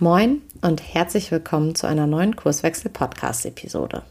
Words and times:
Moin 0.00 0.42
und 0.60 0.82
herzlich 0.92 1.30
willkommen 1.30 1.76
zu 1.76 1.86
einer 1.86 2.08
neuen 2.08 2.34
Kurswechsel-Podcast-Episode. 2.34 4.02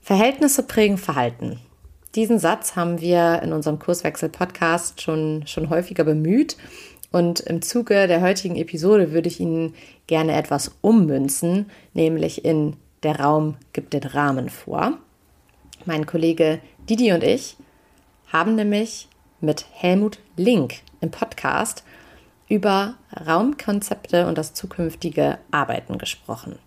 Verhältnisse 0.00 0.62
prägen 0.62 0.98
Verhalten. 0.98 1.58
Diesen 2.14 2.38
Satz 2.38 2.76
haben 2.76 3.00
wir 3.00 3.42
in 3.42 3.52
unserem 3.52 3.80
Kurswechsel-Podcast 3.80 5.02
schon, 5.02 5.44
schon 5.48 5.68
häufiger 5.68 6.04
bemüht 6.04 6.56
und 7.10 7.40
im 7.40 7.60
Zuge 7.60 8.06
der 8.06 8.20
heutigen 8.20 8.54
Episode 8.54 9.10
würde 9.10 9.26
ich 9.26 9.40
Ihnen 9.40 9.74
gerne 10.06 10.36
etwas 10.36 10.70
ummünzen, 10.80 11.72
nämlich 11.92 12.44
in 12.44 12.76
Der 13.02 13.18
Raum 13.18 13.56
gibt 13.72 13.94
den 13.94 14.04
Rahmen 14.04 14.48
vor. 14.48 14.96
Mein 15.86 16.06
Kollege 16.06 16.60
Didi 16.88 17.10
und 17.10 17.24
ich 17.24 17.56
haben 18.32 18.54
nämlich 18.54 19.08
mit 19.40 19.66
Helmut 19.72 20.20
Link 20.36 20.74
im 21.00 21.10
Podcast 21.10 21.82
über 22.48 22.94
Raumkonzepte 23.26 24.26
und 24.26 24.38
das 24.38 24.54
zukünftige 24.54 25.38
Arbeiten 25.50 25.98
gesprochen. 25.98 26.58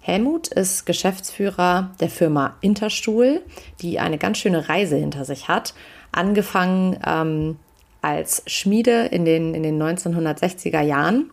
Helmut 0.00 0.48
ist 0.48 0.84
Geschäftsführer 0.84 1.92
der 1.98 2.10
Firma 2.10 2.56
Interstuhl, 2.60 3.40
die 3.80 3.98
eine 3.98 4.18
ganz 4.18 4.38
schöne 4.38 4.68
Reise 4.68 4.96
hinter 4.96 5.24
sich 5.24 5.48
hat. 5.48 5.72
Angefangen 6.12 6.98
ähm, 7.06 7.56
als 8.02 8.42
Schmiede 8.46 9.06
in 9.06 9.24
den, 9.24 9.54
in 9.54 9.62
den 9.62 9.82
1960er 9.82 10.82
Jahren 10.82 11.30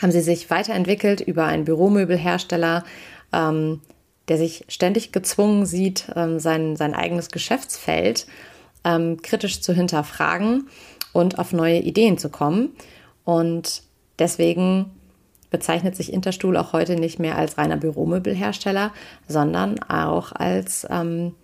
haben 0.00 0.10
sie 0.10 0.22
sich 0.22 0.50
weiterentwickelt 0.50 1.20
über 1.20 1.44
einen 1.44 1.64
Büromöbelhersteller, 1.64 2.82
ähm, 3.32 3.80
der 4.26 4.38
sich 4.38 4.64
ständig 4.68 5.12
gezwungen 5.12 5.64
sieht, 5.64 6.06
ähm, 6.16 6.40
sein, 6.40 6.74
sein 6.74 6.94
eigenes 6.94 7.28
Geschäftsfeld 7.28 8.26
ähm, 8.84 9.22
kritisch 9.22 9.60
zu 9.60 9.72
hinterfragen 9.72 10.68
und 11.12 11.38
auf 11.38 11.52
neue 11.52 11.78
Ideen 11.78 12.18
zu 12.18 12.28
kommen. 12.28 12.70
Und 13.24 13.82
deswegen 14.18 14.90
bezeichnet 15.50 15.94
sich 15.94 16.12
Interstuhl 16.12 16.56
auch 16.56 16.72
heute 16.72 16.96
nicht 16.96 17.18
mehr 17.18 17.36
als 17.36 17.58
reiner 17.58 17.76
Büromöbelhersteller, 17.76 18.92
sondern 19.28 19.82
auch 19.82 20.32
als 20.32 20.86
ähm, 20.90 21.34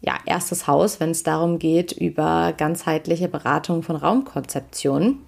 ja, 0.00 0.14
erstes 0.26 0.66
Haus, 0.66 1.00
wenn 1.00 1.10
es 1.10 1.22
darum 1.22 1.58
geht, 1.58 1.92
über 1.92 2.52
ganzheitliche 2.56 3.28
Beratung 3.28 3.82
von 3.82 3.96
Raumkonzeption 3.96 5.18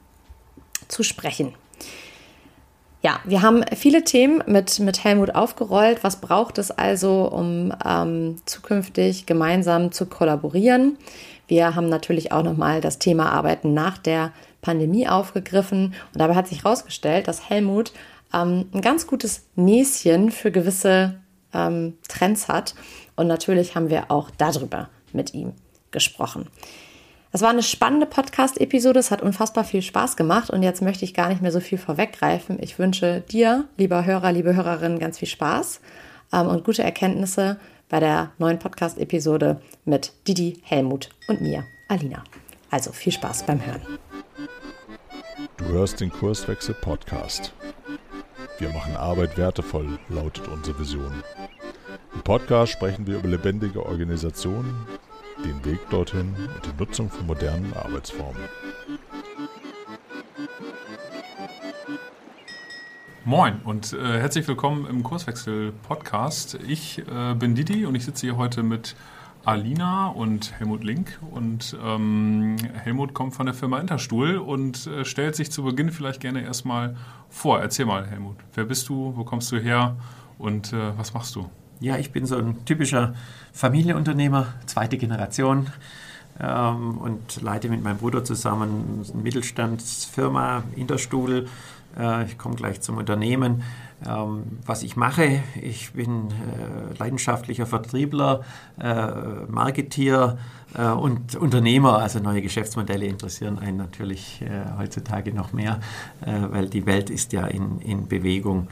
zu 0.88 1.02
sprechen. 1.02 1.54
Ja, 3.02 3.18
wir 3.24 3.42
haben 3.42 3.64
viele 3.74 4.04
Themen 4.04 4.44
mit, 4.46 4.78
mit 4.78 5.02
Helmut 5.02 5.34
aufgerollt. 5.34 6.04
Was 6.04 6.20
braucht 6.20 6.58
es 6.58 6.70
also, 6.70 7.28
um 7.28 7.72
ähm, 7.84 8.36
zukünftig 8.46 9.26
gemeinsam 9.26 9.90
zu 9.90 10.06
kollaborieren? 10.06 10.98
Wir 11.52 11.74
haben 11.74 11.90
natürlich 11.90 12.32
auch 12.32 12.42
nochmal 12.42 12.80
das 12.80 12.98
Thema 12.98 13.30
Arbeiten 13.30 13.74
nach 13.74 13.98
der 13.98 14.32
Pandemie 14.62 15.06
aufgegriffen. 15.06 15.92
Und 16.14 16.18
dabei 16.18 16.34
hat 16.34 16.48
sich 16.48 16.64
herausgestellt, 16.64 17.28
dass 17.28 17.50
Helmut 17.50 17.92
ähm, 18.32 18.70
ein 18.72 18.80
ganz 18.80 19.06
gutes 19.06 19.44
Näschen 19.54 20.30
für 20.30 20.50
gewisse 20.50 21.20
ähm, 21.52 21.98
Trends 22.08 22.48
hat. 22.48 22.74
Und 23.16 23.26
natürlich 23.26 23.76
haben 23.76 23.90
wir 23.90 24.10
auch 24.10 24.30
darüber 24.30 24.88
mit 25.12 25.34
ihm 25.34 25.52
gesprochen. 25.90 26.48
Es 27.32 27.42
war 27.42 27.50
eine 27.50 27.62
spannende 27.62 28.06
Podcast-Episode. 28.06 28.98
Es 28.98 29.10
hat 29.10 29.20
unfassbar 29.20 29.64
viel 29.64 29.82
Spaß 29.82 30.16
gemacht. 30.16 30.48
Und 30.48 30.62
jetzt 30.62 30.80
möchte 30.80 31.04
ich 31.04 31.12
gar 31.12 31.28
nicht 31.28 31.42
mehr 31.42 31.52
so 31.52 31.60
viel 31.60 31.76
vorweggreifen. 31.76 32.56
Ich 32.62 32.78
wünsche 32.78 33.20
dir, 33.30 33.66
lieber 33.76 34.06
Hörer, 34.06 34.32
liebe 34.32 34.56
Hörerinnen, 34.56 34.98
ganz 34.98 35.18
viel 35.18 35.28
Spaß 35.28 35.82
ähm, 36.32 36.46
und 36.46 36.64
gute 36.64 36.82
Erkenntnisse 36.82 37.58
bei 37.92 38.00
der 38.00 38.32
neuen 38.38 38.58
Podcast-Episode 38.58 39.60
mit 39.84 40.14
Didi, 40.26 40.62
Helmut 40.62 41.10
und 41.28 41.42
mir, 41.42 41.64
Alina. 41.88 42.24
Also 42.70 42.90
viel 42.90 43.12
Spaß 43.12 43.44
beim 43.44 43.64
Hören. 43.66 43.82
Du 45.58 45.66
hörst 45.66 46.00
den 46.00 46.10
Kurswechsel 46.10 46.74
Podcast. 46.74 47.52
Wir 48.58 48.70
machen 48.70 48.96
Arbeit 48.96 49.36
wertevoll, 49.36 49.98
lautet 50.08 50.48
unsere 50.48 50.78
Vision. 50.78 51.22
Im 52.14 52.22
Podcast 52.22 52.72
sprechen 52.72 53.06
wir 53.06 53.18
über 53.18 53.28
lebendige 53.28 53.84
Organisationen, 53.84 54.74
den 55.44 55.62
Weg 55.66 55.78
dorthin 55.90 56.34
und 56.54 56.64
die 56.64 56.82
Nutzung 56.82 57.10
von 57.10 57.26
modernen 57.26 57.74
Arbeitsformen. 57.74 58.40
Moin 63.24 63.60
und 63.62 63.92
äh, 63.92 64.18
herzlich 64.18 64.48
willkommen 64.48 64.84
im 64.84 65.04
Kurswechsel-Podcast. 65.04 66.58
Ich 66.66 66.98
äh, 67.06 67.34
bin 67.34 67.54
Didi 67.54 67.86
und 67.86 67.94
ich 67.94 68.04
sitze 68.04 68.26
hier 68.26 68.36
heute 68.36 68.64
mit 68.64 68.96
Alina 69.44 70.08
und 70.08 70.58
Helmut 70.58 70.82
Link. 70.82 71.20
Und 71.30 71.76
ähm, 71.84 72.56
Helmut 72.74 73.14
kommt 73.14 73.36
von 73.36 73.46
der 73.46 73.54
Firma 73.54 73.78
Interstuhl 73.78 74.38
und 74.38 74.88
äh, 74.88 75.04
stellt 75.04 75.36
sich 75.36 75.52
zu 75.52 75.62
Beginn 75.62 75.92
vielleicht 75.92 76.20
gerne 76.20 76.42
erstmal 76.42 76.96
vor. 77.28 77.60
Erzähl 77.60 77.86
mal, 77.86 78.08
Helmut, 78.08 78.38
wer 78.54 78.64
bist 78.64 78.88
du, 78.88 79.12
wo 79.16 79.22
kommst 79.22 79.52
du 79.52 79.56
her 79.56 79.94
und 80.38 80.72
äh, 80.72 80.98
was 80.98 81.14
machst 81.14 81.36
du? 81.36 81.48
Ja, 81.78 81.98
ich 81.98 82.10
bin 82.10 82.26
so 82.26 82.36
ein 82.36 82.64
typischer 82.64 83.14
Familienunternehmer, 83.52 84.48
zweite 84.66 84.98
Generation. 84.98 85.68
Ähm, 86.40 86.98
und 86.98 87.40
leite 87.40 87.68
mit 87.68 87.84
meinem 87.84 87.98
Bruder 87.98 88.24
zusammen 88.24 89.04
eine 89.12 89.22
Mittelstandsfirma 89.22 90.64
Interstuhl 90.74 91.46
ich 92.26 92.38
komme 92.38 92.54
gleich 92.54 92.80
zum 92.80 92.96
Unternehmen. 92.96 93.62
Ähm, 94.06 94.58
was 94.64 94.82
ich 94.82 94.96
mache, 94.96 95.42
ich 95.60 95.92
bin 95.92 96.28
äh, 96.28 96.98
leidenschaftlicher 96.98 97.66
Vertriebler, 97.66 98.42
äh, 98.80 99.06
Marketier 99.48 100.38
und 100.74 101.36
Unternehmer. 101.36 101.98
Also 101.98 102.18
neue 102.18 102.40
Geschäftsmodelle 102.40 103.04
interessieren 103.04 103.58
einen 103.58 103.76
natürlich 103.76 104.42
heutzutage 104.78 105.34
noch 105.34 105.52
mehr, 105.52 105.80
weil 106.22 106.70
die 106.70 106.86
Welt 106.86 107.10
ist 107.10 107.34
ja 107.34 107.46
in, 107.46 107.78
in 107.80 108.08
Bewegung. 108.08 108.68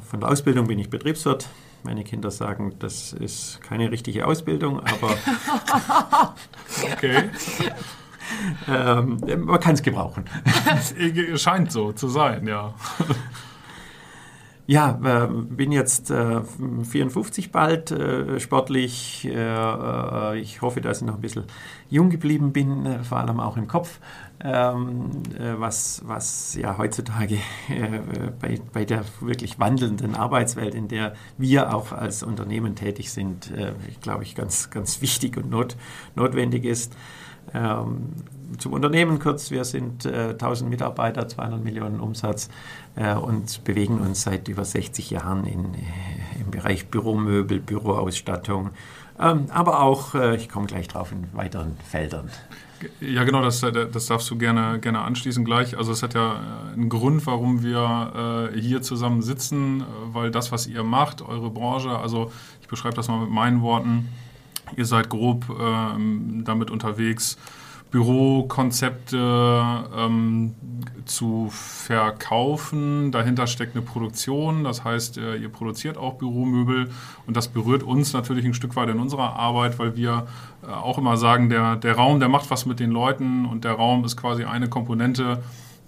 Von 0.00 0.18
der 0.18 0.30
Ausbildung 0.30 0.66
bin 0.66 0.80
ich 0.80 0.90
Betriebswirt. 0.90 1.48
Meine 1.84 2.02
Kinder 2.02 2.32
sagen, 2.32 2.74
das 2.80 3.12
ist 3.12 3.60
keine 3.62 3.92
richtige 3.92 4.26
Ausbildung, 4.26 4.80
aber. 4.80 5.14
okay. 6.92 7.30
ähm, 8.68 9.18
man 9.44 9.60
kann 9.60 9.74
es 9.74 9.82
gebrauchen. 9.82 10.24
Scheint 11.36 11.72
so 11.72 11.92
zu 11.92 12.08
sein, 12.08 12.46
ja. 12.46 12.74
Ja, 14.66 14.98
äh, 15.04 15.26
bin 15.28 15.72
jetzt 15.72 16.10
äh, 16.10 16.40
54 16.84 17.50
bald, 17.50 17.90
äh, 17.90 18.38
sportlich. 18.38 19.24
Äh, 19.24 19.34
äh, 19.34 20.38
ich 20.38 20.62
hoffe, 20.62 20.80
dass 20.80 21.00
ich 21.00 21.06
noch 21.06 21.16
ein 21.16 21.20
bisschen 21.20 21.44
jung 21.90 22.10
geblieben 22.10 22.52
bin, 22.52 22.86
äh, 22.86 23.02
vor 23.02 23.18
allem 23.18 23.40
auch 23.40 23.56
im 23.56 23.66
Kopf, 23.66 23.98
ähm, 24.40 25.10
was, 25.58 26.02
was 26.06 26.54
ja 26.54 26.78
heutzutage 26.78 27.38
bei, 28.40 28.60
bei 28.72 28.84
der 28.84 29.04
wirklich 29.20 29.58
wandelnden 29.58 30.14
Arbeitswelt, 30.14 30.74
in 30.74 30.86
der 30.86 31.14
wir 31.38 31.74
auch 31.74 31.92
als 31.92 32.22
Unternehmen 32.22 32.74
tätig 32.74 33.12
sind, 33.12 33.52
glaube 34.00 34.22
ich, 34.24 34.34
ganz, 34.34 34.70
ganz 34.70 35.00
wichtig 35.00 35.36
und 35.36 35.50
not, 35.50 35.76
notwendig 36.16 36.64
ist. 36.64 36.96
Ähm, 37.54 38.14
zum 38.58 38.72
Unternehmen 38.72 39.18
kurz, 39.18 39.50
wir 39.50 39.64
sind 39.64 40.04
äh, 40.04 40.30
1000 40.30 40.68
Mitarbeiter, 40.70 41.28
200 41.28 41.62
Millionen 41.62 42.00
Umsatz 42.00 42.48
äh, 42.96 43.14
und 43.14 43.64
bewegen 43.64 43.98
uns 43.98 44.22
seit 44.22 44.48
über 44.48 44.64
60 44.64 45.10
Jahren 45.10 45.44
in, 45.44 45.74
äh, 45.74 46.40
im 46.40 46.50
Bereich 46.50 46.88
Büromöbel, 46.88 47.60
Büroausstattung, 47.60 48.70
ähm, 49.20 49.46
aber 49.50 49.80
auch, 49.80 50.14
äh, 50.14 50.36
ich 50.36 50.48
komme 50.48 50.66
gleich 50.66 50.88
drauf, 50.88 51.12
in 51.12 51.26
weiteren 51.32 51.76
Feldern. 51.88 52.30
Ja, 53.00 53.22
genau, 53.24 53.42
das, 53.42 53.62
äh, 53.62 53.72
das 53.90 54.06
darfst 54.06 54.28
du 54.30 54.36
gerne, 54.36 54.80
gerne 54.80 55.02
anschließen 55.02 55.44
gleich. 55.44 55.76
Also 55.78 55.92
es 55.92 56.02
hat 56.02 56.14
ja 56.14 56.32
äh, 56.32 56.72
einen 56.72 56.88
Grund, 56.88 57.26
warum 57.26 57.62
wir 57.62 58.50
äh, 58.52 58.60
hier 58.60 58.82
zusammen 58.82 59.22
sitzen, 59.22 59.84
weil 60.12 60.30
das, 60.30 60.50
was 60.50 60.66
ihr 60.66 60.82
macht, 60.82 61.22
eure 61.22 61.50
Branche, 61.50 61.96
also 61.96 62.32
ich 62.60 62.68
beschreibe 62.68 62.96
das 62.96 63.08
mal 63.08 63.20
mit 63.20 63.30
meinen 63.30 63.62
Worten, 63.62 64.08
Ihr 64.76 64.86
seid 64.86 65.08
grob 65.08 65.44
ähm, 65.60 66.42
damit 66.44 66.70
unterwegs, 66.70 67.36
Bürokonzepte 67.92 69.18
ähm, 69.96 70.54
zu 71.04 71.48
verkaufen. 71.50 73.12
Dahinter 73.12 73.46
steckt 73.46 73.76
eine 73.76 73.84
Produktion, 73.84 74.64
das 74.64 74.82
heißt, 74.82 75.18
äh, 75.18 75.36
ihr 75.36 75.50
produziert 75.50 75.96
auch 75.96 76.14
Büromöbel 76.14 76.90
und 77.26 77.36
das 77.36 77.48
berührt 77.48 77.82
uns 77.82 78.12
natürlich 78.12 78.44
ein 78.44 78.54
Stück 78.54 78.74
weit 78.76 78.88
in 78.88 78.98
unserer 78.98 79.36
Arbeit, 79.36 79.78
weil 79.78 79.94
wir 79.94 80.26
äh, 80.62 80.70
auch 80.70 80.98
immer 80.98 81.16
sagen, 81.16 81.50
der, 81.50 81.76
der 81.76 81.94
Raum, 81.94 82.18
der 82.18 82.28
macht 82.28 82.50
was 82.50 82.66
mit 82.66 82.80
den 82.80 82.90
Leuten 82.90 83.44
und 83.44 83.64
der 83.64 83.72
Raum 83.72 84.04
ist 84.04 84.16
quasi 84.16 84.44
eine 84.44 84.68
Komponente 84.68 85.42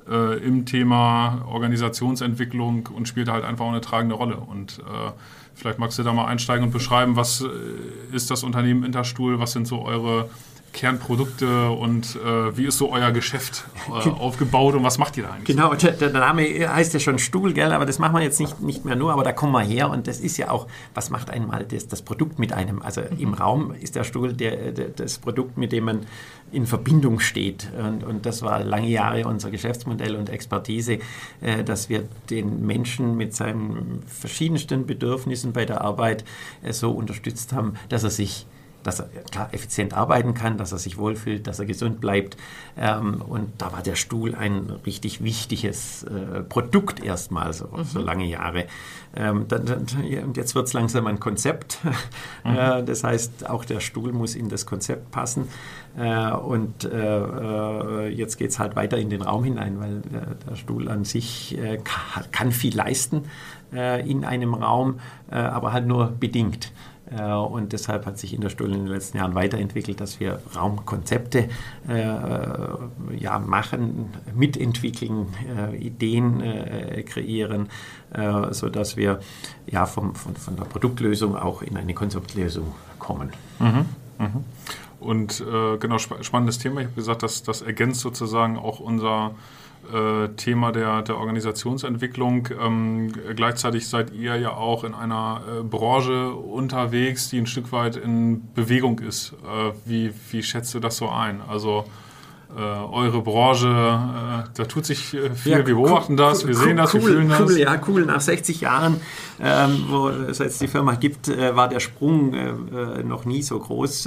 äh, 0.09 0.39
im 0.45 0.67
Thema 0.67 1.43
Organisationsentwicklung 1.49 2.91
und 2.95 3.09
spielt 3.09 3.29
halt 3.29 3.45
einfach 3.45 3.65
auch 3.65 3.71
eine 3.71 3.81
tragende 3.81 4.15
Rolle. 4.15 4.37
Und 4.37 4.81
äh, 4.81 5.13
Vielleicht 5.55 5.79
magst 5.79 5.99
du 5.99 6.03
da 6.03 6.13
mal 6.13 6.27
einsteigen 6.27 6.65
und 6.65 6.73
beschreiben, 6.73 7.17
was 7.17 7.41
äh, 7.41 7.47
ist 8.15 8.31
das 8.31 8.43
Unternehmen 8.43 8.83
Interstuhl, 8.83 9.39
was 9.39 9.53
sind 9.53 9.67
so 9.67 9.83
eure 9.83 10.29
Kernprodukte 10.75 11.71
und 11.71 12.17
äh, 12.17 12.57
wie 12.57 12.67
ist 12.67 12.77
so 12.77 12.93
euer 12.93 13.13
Geschäft 13.13 13.65
äh, 13.89 14.09
aufgebaut 14.11 14.75
und 14.75 14.83
was 14.83 14.99
macht 14.99 15.17
ihr 15.17 15.23
da 15.23 15.31
eigentlich? 15.31 15.57
Genau, 15.57 15.73
der, 15.75 15.93
der, 15.93 16.11
Name 16.11 16.43
heißt 16.43 16.93
ja 16.93 17.01
schon 17.01 17.19
Stuhl, 17.19 17.55
gell? 17.55 17.73
aber 17.73 17.87
das 17.87 17.99
machen 17.99 18.15
wir 18.17 18.23
jetzt 18.23 18.41
nicht, 18.41 18.61
nicht 18.61 18.85
mehr 18.85 18.97
nur, 18.97 19.13
aber 19.13 19.23
da 19.23 19.33
kommen 19.33 19.53
wir 19.53 19.63
her 19.63 19.89
und 19.89 20.07
das 20.09 20.21
ist 20.21 20.37
ja 20.37 20.51
auch, 20.51 20.67
was 20.93 21.11
macht 21.11 21.31
einmal 21.31 21.65
das, 21.65 21.89
das 21.89 22.03
Produkt 22.03 22.39
mit 22.39 22.53
einem? 22.53 22.83
Also 22.83 23.01
im 23.01 23.29
mhm. 23.29 23.35
Raum 23.35 23.75
ist 23.81 23.95
der 23.95 24.05
Stuhl 24.05 24.33
der, 24.35 24.73
der, 24.73 24.89
das 24.89 25.19
Produkt, 25.19 25.57
mit 25.57 25.73
dem 25.73 25.85
man 25.85 26.01
in 26.51 26.67
Verbindung 26.67 27.21
steht. 27.21 27.69
Und, 27.79 28.05
und, 28.05 28.27
das 28.27 28.43
war 28.43 28.63
lange 28.63 28.89
Jahre 28.89 29.27
unser 29.27 29.51
Geschäftsmodell 29.51 30.17
und 30.17 30.29
Expertise, 30.29 30.99
äh, 31.41 31.63
dass 31.65 31.89
wir 31.89 32.05
den 32.31 32.67
Menschen 32.67 33.17
mit 33.17 33.35
seinen 33.35 34.03
verschiedensten 34.07 34.87
Bedürfnissen 34.87 35.53
bei 35.53 35.65
der 35.65 35.83
Arbeit 35.83 36.25
äh, 36.63 36.73
so 36.73 36.91
unterstützt 36.91 37.53
haben, 37.53 37.75
dass 37.89 38.03
er 38.03 38.11
sich 38.11 38.47
dass 38.85 39.01
er 39.01 39.07
klar 39.31 39.49
effizient 39.53 39.95
arbeiten 39.95 40.35
kann, 40.35 40.57
dass 40.57 40.73
er 40.73 40.79
sich 40.79 40.97
wohlfühlt, 40.97 41.47
dass 41.47 41.59
er 41.59 41.67
gesund 41.67 42.01
bleibt. 42.01 42.37
Ähm, 42.77 43.21
und 43.21 43.51
da 43.59 43.73
war 43.73 43.83
der 43.83 43.97
Stuhl 43.97 44.35
ein 44.35 44.71
richtig 44.87 45.25
wichtiges 45.25 46.05
äh, 46.05 46.43
Produkt 46.43 47.03
erstmal, 47.03 47.53
so, 47.53 47.67
mhm. 47.67 47.85
so 47.85 48.01
lange 48.01 48.27
Jahre. 48.27 48.67
Ähm, 49.17 49.47
dann, 49.49 49.67
dann, 49.67 49.87
und 50.25 50.37
jetzt 50.37 50.55
wird 50.55 50.67
es 50.67 50.73
langsam 50.73 51.07
ein 51.07 51.19
Konzept. 51.19 51.79
Mhm. 52.45 52.57
Äh, 52.57 52.83
das 52.85 53.05
heißt, 53.05 53.49
auch 53.49 53.65
der 53.65 53.81
Stuhl 53.81 54.13
muss 54.13 54.35
in 54.35 54.51
das 54.51 54.67
Konzept 54.67 55.11
passen. 55.11 55.49
Äh, 55.97 56.33
und 56.33 56.85
äh, 56.85 56.89
äh, 56.89 58.09
jetzt 58.09 58.37
geht 58.37 58.51
es 58.51 58.59
halt 58.59 58.77
weiter 58.77 58.99
in 58.99 59.11
den 59.11 59.23
Raum 59.23 59.45
hinein, 59.45 59.79
weil 59.79 60.03
der 60.49 60.57
Stuhl 60.57 60.89
an 60.89 61.05
sich 61.05 61.57
äh, 61.59 61.79
kann 62.33 62.53
viel 62.53 62.77
leisten 62.77 63.25
in 63.73 64.25
einem 64.25 64.55
Raum, 64.55 65.01
aber 65.29 65.73
halt 65.73 65.89
nur 65.89 66.07
bedingt. 66.07 66.71
Äh, 67.11 67.23
und 67.33 67.73
deshalb 67.73 68.07
hat 68.07 68.19
sich 68.19 68.35
Interstuhl 68.35 68.73
in 68.73 68.85
den 68.85 68.87
letzten 68.87 69.19
Jahren 69.19 69.35
weiterentwickelt, 69.35 70.01
dass 70.01 70.21
wir 70.21 70.41
Raumkonzepte 70.57 71.49
äh, 71.89 73.17
ja, 73.17 73.39
machen, 73.39 74.11
mitentwickeln, 74.35 75.27
äh, 75.57 75.77
Ideen 75.77 76.41
äh, 76.41 77.03
kreieren, 77.03 77.69
äh, 78.13 78.53
sodass 78.53 78.97
wir 78.97 79.21
ja, 79.67 79.87
vom, 79.87 80.15
von, 80.15 80.37
von 80.37 80.57
der 80.57 80.65
Produktlösung 80.65 81.37
auch 81.37 81.63
in 81.63 81.77
eine 81.77 81.95
Konzeptlösung 81.95 82.75
kommen. 82.99 83.31
Mhm. 83.59 83.87
Mhm. 84.19 84.45
Und 85.01 85.41
äh, 85.41 85.77
genau, 85.77 85.97
sp 86.01 86.23
spannendes 86.23 86.59
Thema. 86.59 86.81
Ich 86.81 86.87
habe 86.87 86.97
gesagt, 86.97 87.23
dass 87.23 87.43
das 87.43 87.61
ergänzt 87.61 88.01
sozusagen 88.01 88.57
auch 88.57 88.81
unser 88.81 89.33
äh, 89.93 90.29
Thema 90.37 90.73
der, 90.73 91.03
der 91.03 91.19
Organisationsentwicklung. 91.19 92.49
Ähm, 92.61 93.13
gleichzeitig 93.37 93.89
seid 93.89 94.13
ihr 94.13 94.37
ja 94.37 94.53
auch 94.53 94.85
in 94.85 94.95
einer 94.95 95.43
äh, 95.47 95.63
Branche 95.63 96.33
unterwegs, 96.33 97.29
die 97.31 97.39
ein 97.39 97.47
Stück 97.47 97.73
weit 97.73 97.97
in 97.97 98.53
Bewegung 98.55 99.01
ist. 99.01 99.33
Äh, 99.45 99.73
wie, 99.85 100.13
wie 100.31 100.43
schätzt 100.43 100.75
du 100.75 100.81
das 100.81 100.97
so 100.97 101.09
ein? 101.09 101.41
Also 101.49 101.85
äh, 102.57 102.61
eure 102.61 103.21
Branche, 103.23 103.67
äh, 103.67 104.49
da 104.55 104.65
tut 104.65 104.87
sich 104.87 105.13
äh, 105.15 105.31
viel. 105.31 105.53
Ja, 105.53 105.67
wir 105.67 105.75
beobachten 105.75 106.17
das, 106.17 106.47
wir 106.47 106.55
sehen 106.55 106.77
das, 106.77 106.95
cool, 106.95 107.01
wir 107.01 107.09
fühlen 107.09 107.29
das. 107.29 107.41
Cool, 107.41 107.59
ja, 107.59 107.81
cool. 107.89 108.05
Nach 108.07 108.21
60 108.21 108.61
Jahren, 108.61 109.01
ähm, 109.41 109.87
wo 109.89 110.09
es 110.09 110.39
jetzt 110.39 110.61
die 110.61 110.69
Firma 110.69 110.95
gibt, 110.95 111.29
äh, 111.29 111.57
war 111.57 111.69
der 111.69 111.81
Sprung 111.81 112.33
äh, 112.33 113.03
noch 113.03 113.25
nie 113.25 113.43
so 113.43 113.59
groß. 113.59 114.07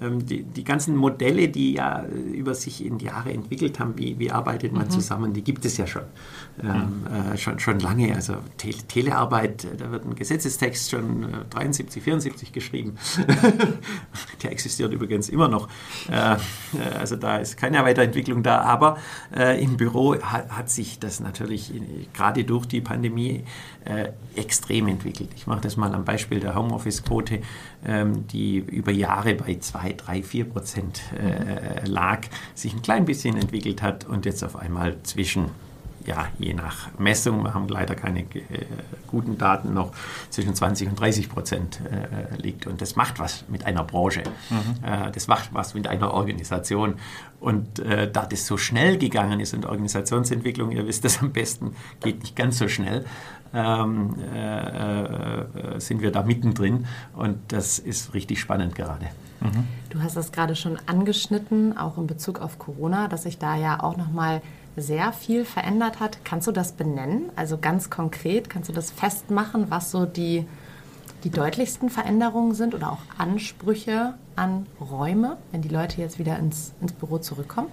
Ähm, 0.00 0.24
die, 0.24 0.44
die, 0.44 0.62
ganzen 0.62 0.96
Modelle, 0.96 1.48
die 1.48 1.74
ja 1.74 2.04
über 2.04 2.54
sich 2.54 2.84
in 2.84 3.00
Jahre 3.00 3.32
entwickelt 3.32 3.80
haben, 3.80 3.98
wie, 3.98 4.16
wie 4.18 4.30
arbeitet 4.30 4.72
man 4.72 4.84
mhm. 4.84 4.90
zusammen, 4.90 5.32
die 5.32 5.42
gibt 5.42 5.64
es 5.64 5.76
ja 5.76 5.86
schon. 5.88 6.02
Ähm, 6.62 7.02
mhm. 7.32 7.36
schon, 7.36 7.58
schon 7.58 7.80
lange. 7.80 8.14
Also 8.14 8.36
Te 8.58 8.70
Telearbeit, 8.70 9.66
da 9.78 9.90
wird 9.90 10.04
ein 10.04 10.14
Gesetzestext 10.14 10.90
schon 10.90 11.26
73, 11.50 12.02
74 12.02 12.52
geschrieben. 12.52 12.96
der 14.42 14.52
existiert 14.52 14.92
übrigens 14.92 15.28
immer 15.28 15.48
noch. 15.48 15.68
also 16.98 17.16
da 17.16 17.38
ist 17.38 17.56
kein 17.56 17.71
keine 17.72 17.84
Weiterentwicklung 17.84 18.42
da, 18.42 18.60
aber 18.60 18.98
äh, 19.34 19.62
im 19.62 19.76
Büro 19.76 20.14
hat, 20.20 20.50
hat, 20.50 20.70
sich 20.70 20.98
das 20.98 21.20
natürlich 21.20 21.72
gerade 22.12 22.44
durch 22.44 22.66
die 22.66 22.80
Pandemie 22.80 23.44
äh, 23.84 24.10
extrem 24.38 24.88
entwickelt. 24.88 25.30
Ich 25.36 25.46
mache 25.46 25.62
das 25.62 25.76
mal 25.76 25.92
am 25.94 26.04
Beispiel 26.04 26.40
der 26.40 26.54
Homeoffice-Quote, 26.54 27.40
ähm, 27.86 28.26
die 28.28 28.58
über 28.58 28.92
Jahre 28.92 29.34
bei 29.34 29.56
2, 29.58 29.94
3, 29.94 30.22
4 30.22 30.44
Prozent 30.44 31.00
äh, 31.18 31.86
lag, 31.86 32.20
sich 32.54 32.74
ein 32.74 32.82
klein 32.82 33.04
bisschen 33.04 33.36
entwickelt 33.36 33.82
hat 33.82 34.04
und 34.06 34.26
jetzt 34.26 34.42
auf 34.44 34.56
einmal 34.56 34.96
zwischen 35.02 35.46
ja, 36.06 36.26
je 36.38 36.54
nach 36.54 36.88
Messung, 36.98 37.42
wir 37.42 37.54
haben 37.54 37.68
leider 37.68 37.94
keine 37.94 38.20
äh, 38.20 38.66
guten 39.06 39.38
Daten 39.38 39.74
noch, 39.74 39.92
zwischen 40.30 40.54
20 40.54 40.88
und 40.88 41.00
30 41.00 41.28
Prozent 41.28 41.80
äh, 41.80 42.40
liegt. 42.40 42.66
Und 42.66 42.80
das 42.80 42.96
macht 42.96 43.18
was 43.18 43.44
mit 43.48 43.66
einer 43.66 43.84
Branche. 43.84 44.22
Mhm. 44.50 44.84
Äh, 44.84 45.10
das 45.12 45.28
macht 45.28 45.52
was 45.52 45.74
mit 45.74 45.86
einer 45.86 46.12
Organisation. 46.12 46.94
Und 47.40 47.80
äh, 47.80 48.10
da 48.10 48.26
das 48.26 48.46
so 48.46 48.56
schnell 48.56 48.98
gegangen 48.98 49.40
ist 49.40 49.54
und 49.54 49.66
Organisationsentwicklung, 49.66 50.70
ihr 50.70 50.86
wisst 50.86 51.04
das 51.04 51.20
am 51.20 51.32
besten, 51.32 51.74
geht 52.00 52.20
nicht 52.20 52.36
ganz 52.36 52.58
so 52.58 52.68
schnell, 52.68 53.04
ähm, 53.54 54.14
äh, 54.34 55.02
äh, 55.02 55.80
sind 55.80 56.00
wir 56.00 56.10
da 56.10 56.22
mittendrin. 56.22 56.86
Und 57.14 57.38
das 57.48 57.78
ist 57.78 58.14
richtig 58.14 58.40
spannend 58.40 58.74
gerade. 58.74 59.06
Mhm. 59.40 59.64
Du 59.90 60.00
hast 60.00 60.16
das 60.16 60.32
gerade 60.32 60.54
schon 60.56 60.78
angeschnitten, 60.86 61.76
auch 61.76 61.98
in 61.98 62.06
Bezug 62.06 62.40
auf 62.40 62.58
Corona, 62.58 63.08
dass 63.08 63.24
sich 63.24 63.38
da 63.38 63.56
ja 63.56 63.82
auch 63.82 63.96
nochmal 63.96 64.12
mal 64.12 64.42
sehr 64.76 65.12
viel 65.12 65.44
verändert 65.44 66.00
hat. 66.00 66.24
Kannst 66.24 66.46
du 66.46 66.52
das 66.52 66.72
benennen? 66.72 67.30
Also 67.36 67.58
ganz 67.58 67.90
konkret, 67.90 68.48
kannst 68.48 68.68
du 68.68 68.72
das 68.72 68.90
festmachen, 68.90 69.70
was 69.70 69.90
so 69.90 70.06
die, 70.06 70.46
die 71.24 71.30
deutlichsten 71.30 71.90
Veränderungen 71.90 72.54
sind 72.54 72.74
oder 72.74 72.92
auch 72.92 73.00
Ansprüche 73.18 74.14
an 74.36 74.66
Räume, 74.80 75.36
wenn 75.50 75.62
die 75.62 75.68
Leute 75.68 76.00
jetzt 76.00 76.18
wieder 76.18 76.38
ins, 76.38 76.72
ins 76.80 76.92
Büro 76.92 77.18
zurückkommen? 77.18 77.68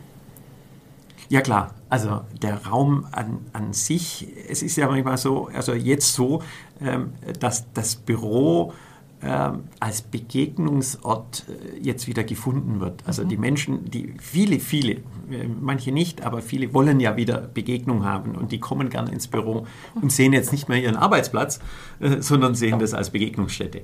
Ja 1.30 1.42
klar, 1.42 1.76
also 1.90 2.22
der 2.42 2.66
Raum 2.66 3.06
an, 3.12 3.40
an 3.54 3.72
sich, 3.72 4.28
es 4.50 4.64
ist 4.64 4.78
ja 4.78 4.88
manchmal 4.88 5.18
so, 5.18 5.48
also 5.54 5.74
jetzt 5.74 6.14
so, 6.16 6.42
ähm, 6.82 7.14
dass 7.40 7.72
das 7.74 7.96
Büro 7.96 8.74
als 9.22 10.02
Begegnungsort 10.02 11.46
äh, 11.50 11.78
jetzt 11.80 12.08
wieder 12.08 12.24
gefunden 12.24 12.80
wird. 12.80 13.04
Also 13.06 13.24
mhm. 13.24 13.30
die 13.30 13.38
Menschen, 13.38 13.90
die 13.90 14.14
viele, 14.20 14.60
viele, 14.60 14.94
äh, 14.94 15.48
manche 15.60 15.92
nicht, 15.92 16.24
aber 16.24 16.42
viele 16.42 16.74
wollen 16.74 17.00
ja 17.02 17.18
wieder 17.18 17.40
Begegnung 17.40 18.06
haben 18.06 18.36
und 18.36 18.52
die 18.52 18.60
kommen 18.60 18.90
gerne 18.90 19.12
ins 19.12 19.28
Büro 19.28 19.68
und 19.96 20.12
sehen 20.12 20.32
jetzt 20.32 20.54
nicht 20.54 20.70
mehr 20.70 20.82
ihren 20.82 20.96
Arbeitsplatz, 20.96 21.60
äh, 22.00 22.22
sondern 22.22 22.56
sehen 22.56 22.80
das 22.80 22.94
als 22.94 23.10
Begegnungsstätte. 23.10 23.82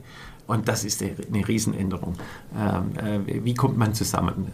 Und 0.48 0.68
das 0.68 0.84
ist 0.86 1.04
eine 1.04 1.48
Riesenänderung. 1.48 2.14
Ähm, 2.56 3.26
äh, 3.26 3.44
wie 3.44 3.56
kommt 3.56 3.78
man 3.78 3.96
zusammen? 3.96 4.52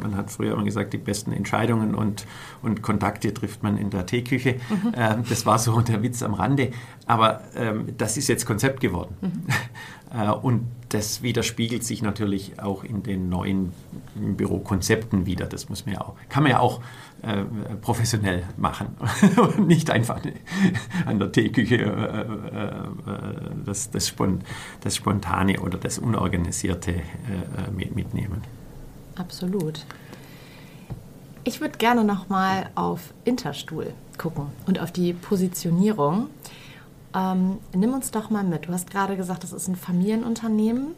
Man 0.00 0.16
hat 0.16 0.30
früher 0.30 0.52
immer 0.52 0.62
gesagt, 0.62 0.92
die 0.92 0.98
besten 0.98 1.32
Entscheidungen 1.32 1.96
und, 1.96 2.26
und 2.62 2.80
Kontakte 2.80 3.34
trifft 3.34 3.64
man 3.64 3.76
in 3.76 3.90
der 3.90 4.06
Teeküche. 4.06 4.54
Mhm. 4.54 4.92
Ähm, 4.94 5.24
das 5.28 5.44
war 5.44 5.58
so 5.58 5.80
der 5.82 6.02
Witz 6.02 6.22
am 6.22 6.34
Rande. 6.34 6.70
Aber 7.06 7.40
ähm, 7.56 7.88
das 7.98 8.16
ist 8.16 8.28
jetzt 8.28 8.46
Konzept 8.46 8.80
geworden. 8.80 9.16
Äh, 10.12 10.30
und 10.30 10.66
das 10.90 11.22
widerspiegelt 11.22 11.84
sich 11.84 12.02
natürlich 12.02 12.60
auch 12.60 12.84
in 12.84 13.02
den 13.02 13.28
neuen 13.28 13.72
Bürokonzepten 14.14 15.26
wieder. 15.26 15.46
Das 15.46 15.68
muss 15.68 15.84
man 15.84 15.96
ja 15.96 16.00
auch, 16.00 16.14
kann 16.28 16.44
man 16.44 16.52
ja 16.52 16.60
auch 16.60 16.80
äh, 17.22 17.44
professionell 17.80 18.44
machen 18.56 18.88
und 19.36 19.58
nicht 19.66 19.90
einfach 19.90 20.20
an 21.06 21.18
der 21.18 21.32
Teeküche 21.32 21.76
äh, 21.76 22.24
das, 23.64 23.90
das, 23.90 24.14
das, 24.80 24.96
Spontane 24.96 25.60
oder 25.60 25.76
das 25.78 25.98
Unorganisierte 25.98 27.02
mitnehmen. 27.74 28.42
Absolut. 29.16 29.84
Ich 31.42 31.60
würde 31.60 31.78
gerne 31.78 32.04
noch 32.04 32.28
mal 32.28 32.70
auf 32.74 33.14
Interstuhl 33.24 33.92
gucken 34.18 34.46
und 34.66 34.80
auf 34.80 34.92
die 34.92 35.12
Positionierung. 35.12 36.28
Ähm, 37.16 37.58
nimm 37.74 37.94
uns 37.94 38.10
doch 38.10 38.28
mal 38.28 38.44
mit. 38.44 38.68
Du 38.68 38.72
hast 38.72 38.90
gerade 38.90 39.16
gesagt, 39.16 39.42
das 39.42 39.52
ist 39.52 39.68
ein 39.68 39.76
Familienunternehmen. 39.76 40.88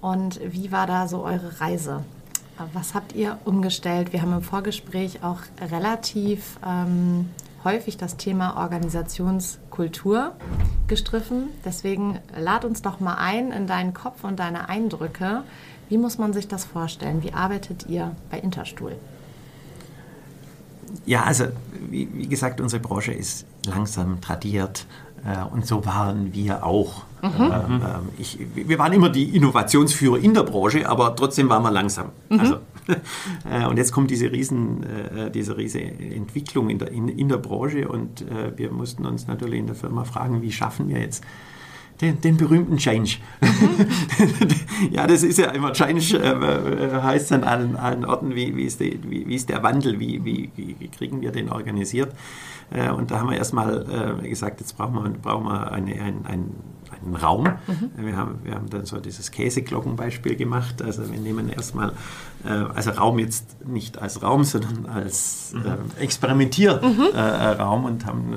Und 0.00 0.40
wie 0.42 0.72
war 0.72 0.86
da 0.86 1.06
so 1.06 1.22
eure 1.22 1.60
Reise? 1.60 2.04
Was 2.72 2.94
habt 2.94 3.14
ihr 3.14 3.38
umgestellt? 3.44 4.12
Wir 4.12 4.20
haben 4.22 4.32
im 4.32 4.42
Vorgespräch 4.42 5.22
auch 5.22 5.38
relativ 5.70 6.58
ähm, 6.66 7.30
häufig 7.64 7.96
das 7.96 8.16
Thema 8.16 8.56
Organisationskultur 8.56 10.32
gestriffen. 10.88 11.48
Deswegen 11.64 12.18
lad 12.36 12.64
uns 12.64 12.82
doch 12.82 13.00
mal 13.00 13.14
ein 13.14 13.52
in 13.52 13.66
deinen 13.66 13.94
Kopf 13.94 14.24
und 14.24 14.40
deine 14.40 14.68
Eindrücke. 14.68 15.44
Wie 15.88 15.98
muss 15.98 16.18
man 16.18 16.32
sich 16.32 16.48
das 16.48 16.64
vorstellen? 16.64 17.22
Wie 17.22 17.32
arbeitet 17.32 17.86
ihr 17.88 18.14
bei 18.30 18.40
Interstuhl? 18.40 18.96
Ja, 21.06 21.22
also 21.24 21.46
wie, 21.88 22.08
wie 22.12 22.28
gesagt, 22.28 22.60
unsere 22.60 22.82
Branche 22.82 23.12
ist 23.12 23.46
langsam 23.66 24.20
tradiert 24.20 24.86
äh, 25.09 25.09
und 25.52 25.66
so 25.66 25.84
waren 25.84 26.32
wir 26.32 26.64
auch. 26.64 27.04
Mhm. 27.22 27.28
Ähm, 27.38 27.50
ähm, 27.50 28.08
ich, 28.18 28.38
wir 28.54 28.78
waren 28.78 28.92
immer 28.92 29.10
die 29.10 29.36
Innovationsführer 29.36 30.18
in 30.18 30.32
der 30.32 30.42
Branche, 30.42 30.88
aber 30.88 31.14
trotzdem 31.14 31.48
waren 31.50 31.62
wir 31.62 31.70
langsam. 31.70 32.10
Mhm. 32.28 32.40
Also, 32.40 32.56
äh, 33.50 33.66
und 33.66 33.76
jetzt 33.76 33.92
kommt 33.92 34.10
diese 34.10 34.32
riesen, 34.32 34.82
äh, 34.82 35.30
diese 35.30 35.56
riesige 35.56 35.86
Entwicklung 36.14 36.70
in 36.70 36.78
der, 36.78 36.90
in, 36.90 37.08
in 37.08 37.28
der 37.28 37.36
Branche 37.36 37.88
und 37.88 38.24
wir 38.56 38.70
mussten 38.70 39.06
uns 39.06 39.26
natürlich 39.26 39.58
in 39.58 39.66
der 39.66 39.74
Firma 39.74 40.04
fragen, 40.04 40.42
wie 40.42 40.52
schaffen 40.52 40.88
wir 40.88 41.00
jetzt 41.00 41.24
den, 42.00 42.20
den 42.20 42.36
berühmten 42.36 42.76
Change. 42.76 43.16
ja, 44.90 45.06
das 45.06 45.22
ist 45.22 45.38
ja 45.38 45.50
immer 45.50 45.72
Change, 45.72 46.18
äh, 46.18 47.02
heißt 47.02 47.32
an 47.32 47.44
allen, 47.44 47.76
allen 47.76 48.04
Orten, 48.04 48.34
wie, 48.34 48.56
wie, 48.56 48.64
ist 48.64 48.80
die, 48.80 48.98
wie, 49.06 49.26
wie, 49.26 49.34
ist 49.34 49.48
der 49.48 49.62
Wandel, 49.62 50.00
wie, 50.00 50.24
wie, 50.24 50.50
wie 50.56 50.88
kriegen 50.88 51.20
wir 51.20 51.32
den 51.32 51.50
organisiert. 51.50 52.12
Äh, 52.70 52.90
und 52.90 53.10
da 53.10 53.20
haben 53.20 53.30
wir 53.30 53.36
erstmal 53.36 54.20
äh, 54.22 54.28
gesagt, 54.28 54.60
jetzt 54.60 54.76
brauchen 54.76 54.94
wir, 54.94 55.10
brauchen 55.10 55.44
wir 55.44 55.72
eine, 55.72 55.92
ein, 56.00 56.24
ein 56.24 56.50
einen 57.04 57.16
Raum. 57.16 57.44
Mhm. 57.44 57.90
Wir, 57.96 58.16
haben, 58.16 58.38
wir 58.42 58.54
haben 58.54 58.70
dann 58.70 58.86
so 58.86 58.98
dieses 58.98 59.30
Käseglockenbeispiel 59.30 60.36
gemacht. 60.36 60.82
Also 60.82 61.10
wir 61.10 61.18
nehmen 61.18 61.48
erstmal, 61.48 61.92
äh, 62.44 62.48
also 62.48 62.90
Raum 62.90 63.18
jetzt 63.18 63.66
nicht 63.66 63.98
als 63.98 64.22
Raum, 64.22 64.44
sondern 64.44 64.86
als 64.86 65.52
mhm. 65.54 65.98
äh, 65.98 66.02
Experimentierraum 66.02 66.96
mhm. 66.96 67.86
äh, 67.86 67.88
und 67.88 68.06
haben 68.06 68.34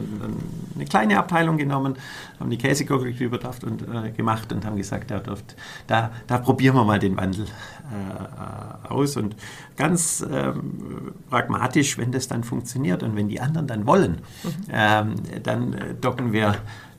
eine 0.75 0.85
kleine 0.85 1.19
Abteilung 1.19 1.57
genommen, 1.57 1.95
haben 2.39 2.49
die 2.49 2.57
Käseglocke 2.57 3.09
überdacht 3.09 3.63
und 3.63 3.81
äh, 3.81 4.11
gemacht 4.11 4.51
und 4.51 4.65
haben 4.65 4.77
gesagt, 4.77 5.11
ja, 5.11 5.19
dürft, 5.19 5.55
da, 5.87 6.11
da 6.27 6.37
probieren 6.37 6.75
wir 6.75 6.83
mal 6.83 6.99
den 6.99 7.17
Wandel 7.17 7.45
äh, 7.45 8.87
aus 8.87 9.17
und 9.17 9.35
ganz 9.77 10.25
ähm, 10.29 11.13
pragmatisch, 11.29 11.97
wenn 11.97 12.11
das 12.11 12.27
dann 12.27 12.43
funktioniert 12.43 13.03
und 13.03 13.15
wenn 13.15 13.27
die 13.27 13.39
anderen 13.39 13.67
dann 13.67 13.85
wollen, 13.85 14.21
mhm. 14.43 14.49
ähm, 14.71 15.15
dann 15.43 15.73
äh, 15.73 15.93
docken 15.99 16.33
wir 16.33 16.55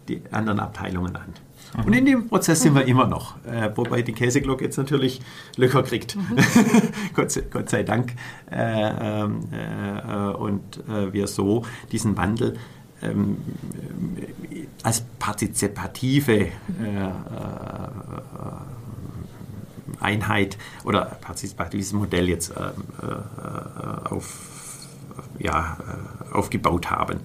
die 0.09 0.23
anderen 0.31 0.61
Abteilungen 0.61 1.17
an. 1.17 1.35
Und 1.85 1.93
in 1.93 2.07
dem 2.07 2.29
Prozess 2.29 2.63
sind 2.63 2.75
wir 2.75 2.85
immer 2.87 3.07
noch, 3.07 3.35
äh, 3.45 3.71
wobei 3.75 4.03
die 4.03 4.13
Käseglocke 4.13 4.65
jetzt 4.65 4.77
natürlich 4.77 5.21
Löcher 5.57 5.83
kriegt. 5.83 6.15
Mhm. 6.15 6.37
Gott, 7.15 7.33
sei, 7.33 7.43
Gott, 7.51 7.69
sei, 7.69 7.83
Dank. 7.83 8.13
Äh, 8.51 9.23
ähm, 9.23 9.41
äh, 9.51 10.13
und 10.35 10.79
äh, 10.89 11.13
wir 11.13 11.27
so 11.27 11.65
diesen 11.91 12.17
Wandel 12.17 12.57
ähm, 13.03 13.39
als 14.85 15.05
partizipative 15.19 16.33
äh, 16.33 16.47
äh, 16.47 17.11
Einheit 20.01 20.59
oder 20.85 21.05
partizipatives 21.21 21.93
Modell 21.93 22.29
jetzt 22.29 22.53
auf, 24.05 24.39
ja, 25.39 25.79
aufgebaut 26.33 26.91
haben. 26.91 27.21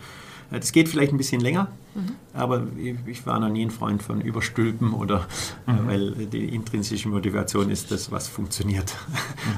Das 0.52 0.72
geht 0.72 0.88
vielleicht 0.88 1.12
ein 1.12 1.18
bisschen 1.18 1.42
länger, 1.42 1.70
mhm. 1.96 2.16
aber 2.34 2.68
ich 3.06 3.26
war 3.26 3.40
noch 3.40 3.50
nie 3.50 3.66
ein 3.66 3.72
Freund 3.72 4.04
von 4.04 4.22
Überstülpen 4.22 4.94
oder 4.94 5.28
mhm. 5.66 5.88
weil 5.88 6.12
die 6.28 6.54
intrinsische 6.54 7.10
Motivation 7.10 7.70
ist 7.70 7.92
das, 7.92 8.12
was 8.12 8.28
funktioniert 8.28 8.96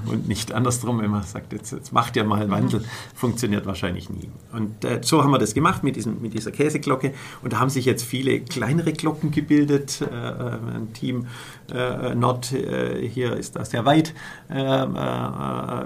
mhm. 0.05 0.09
und 0.09 0.27
nicht 0.27 0.53
andersrum, 0.53 1.01
wenn 1.01 1.11
man 1.11 1.23
sagt, 1.23 1.53
jetzt, 1.53 1.71
jetzt 1.71 1.93
macht 1.93 2.15
ihr 2.15 2.23
mal 2.23 2.41
einen 2.41 2.51
Wandel, 2.51 2.81
mhm. 2.81 2.85
funktioniert 3.15 3.65
wahrscheinlich 3.65 4.09
nie. 4.09 4.29
Und 4.51 4.85
äh, 4.85 5.01
so 5.03 5.23
haben 5.23 5.31
wir 5.31 5.39
das 5.39 5.53
gemacht 5.53 5.83
mit, 5.83 5.95
diesem, 5.95 6.21
mit 6.21 6.33
dieser 6.33 6.51
Käseglocke 6.51 7.13
und 7.41 7.53
da 7.53 7.59
haben 7.59 7.69
sich 7.69 7.85
jetzt 7.85 8.03
viele 8.03 8.41
kleinere 8.41 8.93
Glocken 8.93 9.31
gebildet. 9.31 10.01
Äh, 10.01 10.05
äh 10.05 10.51
ein 10.71 10.93
Team 10.93 11.27
äh, 11.71 12.15
Nord 12.15 12.51
äh, 12.51 13.07
hier 13.07 13.37
ist 13.37 13.55
da 13.55 13.63
sehr 13.63 13.85
weit, 13.85 14.13
äh, 14.49 14.55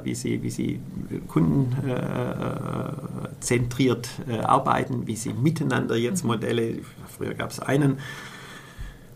wie, 0.04 0.16
sie, 0.16 0.42
wie 0.42 0.50
sie 0.50 0.80
kundenzentriert 1.28 4.10
arbeiten, 4.44 5.06
wie 5.08 5.16
sie 5.16 5.34
miteinander 5.34 5.96
jetzt 5.96 6.24
mhm. 6.24 6.30
Modelle, 6.36 6.80
früher 7.18 7.34
gab 7.34 7.52
es 7.52 7.60
einen 7.60 7.98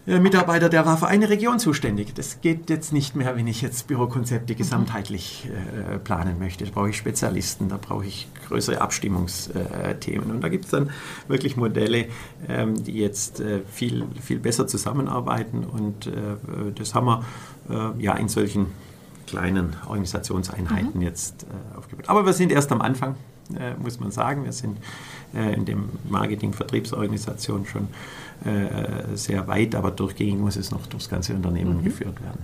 äh, 0.07 0.19
Mitarbeiter, 0.19 0.69
der 0.69 0.85
war 0.85 0.97
für 0.97 1.07
eine 1.07 1.29
Region 1.29 1.59
zuständig. 1.59 2.15
Das 2.15 2.41
geht 2.41 2.69
jetzt 2.69 2.93
nicht 2.93 3.15
mehr, 3.15 3.35
wenn 3.35 3.47
ich 3.47 3.61
jetzt 3.61 3.87
Bürokonzepte 3.87 4.55
gesamtheitlich 4.55 5.47
äh, 5.47 5.99
planen 5.99 6.39
möchte. 6.39 6.65
Da 6.65 6.71
brauche 6.71 6.89
ich 6.89 6.97
Spezialisten, 6.97 7.69
da 7.69 7.77
brauche 7.77 8.05
ich 8.05 8.27
größere 8.47 8.81
Abstimmungsthemen. 8.81 10.31
Und 10.31 10.41
da 10.41 10.49
gibt 10.49 10.65
es 10.65 10.71
dann 10.71 10.89
wirklich 11.27 11.57
Modelle, 11.57 12.07
ähm, 12.47 12.83
die 12.83 12.93
jetzt 12.93 13.39
äh, 13.39 13.59
viel, 13.71 14.05
viel 14.21 14.39
besser 14.39 14.67
zusammenarbeiten. 14.67 15.63
Und 15.63 16.07
äh, 16.07 16.11
das 16.73 16.95
haben 16.95 17.05
wir 17.05 17.23
äh, 17.69 18.01
ja 18.01 18.13
in 18.15 18.29
solchen 18.29 18.67
kleinen 19.27 19.75
Organisationseinheiten 19.85 20.95
mhm. 20.95 21.01
jetzt 21.01 21.43
äh, 21.43 21.77
aufgebaut. 21.77 22.09
Aber 22.09 22.25
wir 22.25 22.33
sind 22.33 22.51
erst 22.51 22.71
am 22.71 22.81
Anfang, 22.81 23.15
muss 23.81 23.99
man 23.99 24.11
sagen. 24.11 24.43
Wir 24.45 24.51
sind 24.51 24.77
in 25.33 25.65
dem 25.65 25.89
Marketing-Vertriebsorganisation 26.09 27.65
schon 27.65 27.87
äh, 28.45 29.15
sehr 29.15 29.47
weit, 29.47 29.75
aber 29.75 29.91
durchgängig 29.91 30.37
muss 30.37 30.55
es 30.55 30.71
noch 30.71 30.87
durchs 30.87 31.09
ganze 31.09 31.33
Unternehmen 31.33 31.77
mhm. 31.77 31.83
geführt 31.83 32.21
werden. 32.21 32.39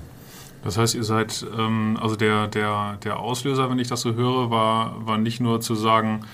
Das 0.63 0.77
heißt, 0.77 0.95
ihr 0.95 1.03
seid, 1.03 1.45
ähm, 1.57 1.97
also 2.01 2.15
der, 2.15 2.47
der, 2.47 2.97
der 3.03 3.19
Auslöser, 3.19 3.69
wenn 3.69 3.79
ich 3.79 3.87
das 3.87 4.01
so 4.01 4.13
höre, 4.15 4.49
war, 4.49 5.05
war 5.05 5.17
nicht 5.17 5.39
nur 5.39 5.61
zu 5.61 5.73
sagen, 5.73 6.25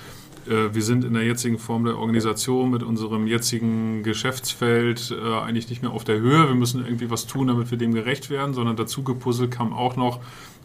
äh, 0.47 0.73
wir 0.73 0.81
sind 0.81 1.03
in 1.03 1.13
der 1.13 1.23
jetzigen 1.23 1.59
Form 1.59 1.85
der 1.85 1.97
Organisation 1.99 2.71
mit 2.71 2.81
unserem 2.81 3.27
jetzigen 3.27 4.01
Geschäftsfeld 4.01 5.13
äh, 5.15 5.41
eigentlich 5.41 5.69
nicht 5.69 5.83
mehr 5.83 5.91
auf 5.91 6.05
der 6.05 6.19
Höhe. 6.19 6.47
Wir 6.47 6.55
müssen 6.55 6.83
irgendwie 6.83 7.11
was 7.11 7.27
tun, 7.27 7.47
damit 7.47 7.69
wir 7.69 7.77
dem 7.77 7.93
gerecht 7.93 8.29
werden, 8.29 8.55
sondern 8.55 8.77
dazu 8.77 9.03
gepuzzelt 9.03 9.51
kam 9.51 9.73
auch 9.73 9.95
noch 9.95 10.21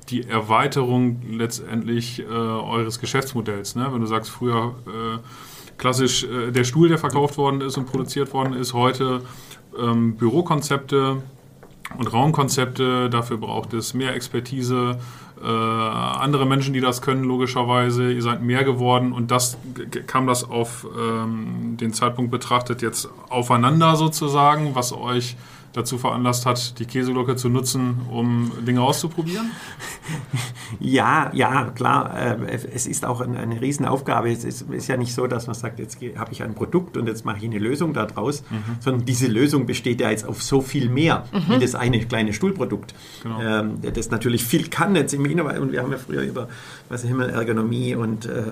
die 0.08 0.28
Erweiterung 0.28 1.20
letztendlich 1.30 2.20
äh, 2.20 2.24
eures 2.24 3.00
Geschäftsmodells. 3.00 3.74
Ne? 3.74 3.88
Wenn 3.90 4.00
du 4.00 4.06
sagst, 4.06 4.30
früher 4.30 4.74
äh, 4.86 5.18
klassisch 5.78 6.24
äh, 6.24 6.50
der 6.52 6.64
Stuhl, 6.64 6.88
der 6.88 6.98
verkauft 6.98 7.36
worden 7.38 7.60
ist 7.60 7.76
und 7.76 7.86
produziert 7.86 8.32
worden 8.32 8.54
ist, 8.54 8.72
heute 8.72 9.22
ähm, 9.78 10.16
Bürokonzepte 10.16 11.22
und 11.98 12.12
Raumkonzepte. 12.12 13.10
Dafür 13.10 13.36
braucht 13.36 13.72
es 13.72 13.94
mehr 13.94 14.14
Expertise, 14.14 14.98
äh, 15.42 15.46
andere 15.46 16.46
Menschen, 16.46 16.72
die 16.72 16.80
das 16.80 17.02
können, 17.02 17.24
logischerweise. 17.24 18.12
Ihr 18.12 18.22
seid 18.22 18.42
mehr 18.42 18.64
geworden 18.64 19.12
und 19.12 19.30
das 19.30 19.58
kam 20.06 20.26
das 20.26 20.48
auf 20.48 20.86
ähm, 20.98 21.76
den 21.76 21.92
Zeitpunkt 21.92 22.30
betrachtet 22.30 22.82
jetzt 22.82 23.08
aufeinander 23.28 23.96
sozusagen, 23.96 24.74
was 24.74 24.92
euch 24.92 25.36
dazu 25.76 25.98
veranlasst 25.98 26.46
hat, 26.46 26.78
die 26.78 26.86
Käseglocke 26.86 27.36
zu 27.36 27.48
nutzen, 27.48 28.00
um 28.10 28.50
Dinge 28.66 28.82
auszuprobieren? 28.82 29.50
Ja, 30.80 31.30
ja, 31.32 31.70
klar. 31.70 32.16
Äh, 32.18 32.58
es 32.72 32.86
ist 32.86 33.04
auch 33.04 33.20
eine, 33.20 33.60
Riesenaufgabe. 33.60 34.30
Es 34.30 34.44
ist, 34.44 34.88
ja 34.88 34.96
nicht 34.96 35.14
so, 35.14 35.26
dass 35.26 35.46
man 35.46 35.54
sagt, 35.54 35.78
jetzt 35.78 35.98
habe 36.16 36.32
ich 36.32 36.42
ein 36.42 36.54
Produkt 36.54 36.96
und 36.96 37.06
jetzt 37.06 37.24
mache 37.24 37.38
ich 37.38 37.44
eine 37.44 37.58
Lösung 37.58 37.92
daraus, 37.92 38.42
mhm. 38.50 38.76
sondern 38.80 39.04
diese 39.04 39.28
Lösung 39.28 39.66
besteht 39.66 40.00
ja 40.00 40.10
jetzt 40.10 40.26
auf 40.26 40.42
so 40.42 40.60
viel 40.60 40.88
mehr 40.88 41.24
mhm. 41.32 41.54
wie 41.54 41.58
das 41.60 41.74
eine 41.74 42.00
kleine 42.00 42.32
Stuhlprodukt. 42.32 42.94
Genau. 43.22 43.40
Ähm, 43.40 43.78
das 43.94 44.10
natürlich 44.10 44.44
viel 44.44 44.68
kann 44.68 44.96
jetzt 44.96 45.14
im 45.14 45.24
Inneren. 45.24 45.58
Und 45.58 45.72
wir 45.72 45.82
haben 45.82 45.92
ja 45.92 45.98
früher 45.98 46.22
über 46.22 46.48
was 46.88 47.02
Himmelergonomie 47.02 47.94
und 47.94 48.26
äh, 48.26 48.42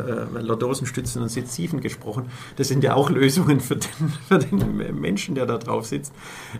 Lordosenstützen 0.40 1.23
und 1.23 1.28
Sitziven 1.28 1.81
gesprochen. 1.81 2.26
Das 2.57 2.69
sind 2.69 2.85
ja 2.85 2.95
auch 2.95 3.11
Lösungen 3.11 3.61
für 3.61 3.76
den, 3.76 4.09
für 4.28 4.38
den 4.38 5.00
Menschen, 5.00 5.35
der 5.35 5.47
da 5.47 5.59
drauf 5.59 5.87
sitzt. 5.87 6.12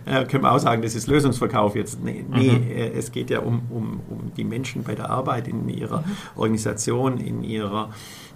Äh, 0.05 0.25
können 0.25 0.43
wir 0.43 0.51
auch 0.55 0.59
sagen, 0.59 0.81
das 0.81 0.95
ist 0.95 1.07
Lösungsverkauf 1.07 1.75
jetzt. 1.75 2.03
Nee, 2.03 2.25
nee 2.29 2.51
mhm. 2.51 2.71
Äh, 2.71 2.89
es 2.89 3.11
geht 3.11 3.29
ja 3.29 3.39
um, 3.39 3.61
um, 3.69 3.99
um 4.09 4.31
die 4.35 4.43
Menschen 4.43 4.83
bei 4.83 4.95
der 4.95 5.09
Arbeit, 5.09 5.47
in 5.47 5.67
ihrer. 5.69 6.03
Organisation, 6.35 7.17
in 7.17 7.43
ihrer 7.43 7.89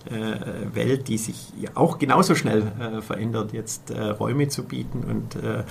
äh, 0.10 0.76
Welt, 0.76 1.08
die 1.08 1.18
sich 1.18 1.52
auch 1.76 2.00
genauso 2.00 2.36
schnell 2.36 2.64
äh, 2.80 3.02
verändert, 3.02 3.54
jetzt 3.54 3.92
äh, 3.92 4.02
Räume 4.02 4.48
zu 4.48 4.64
bieten 4.64 5.04
und 5.04 5.36
äh, 5.36 5.64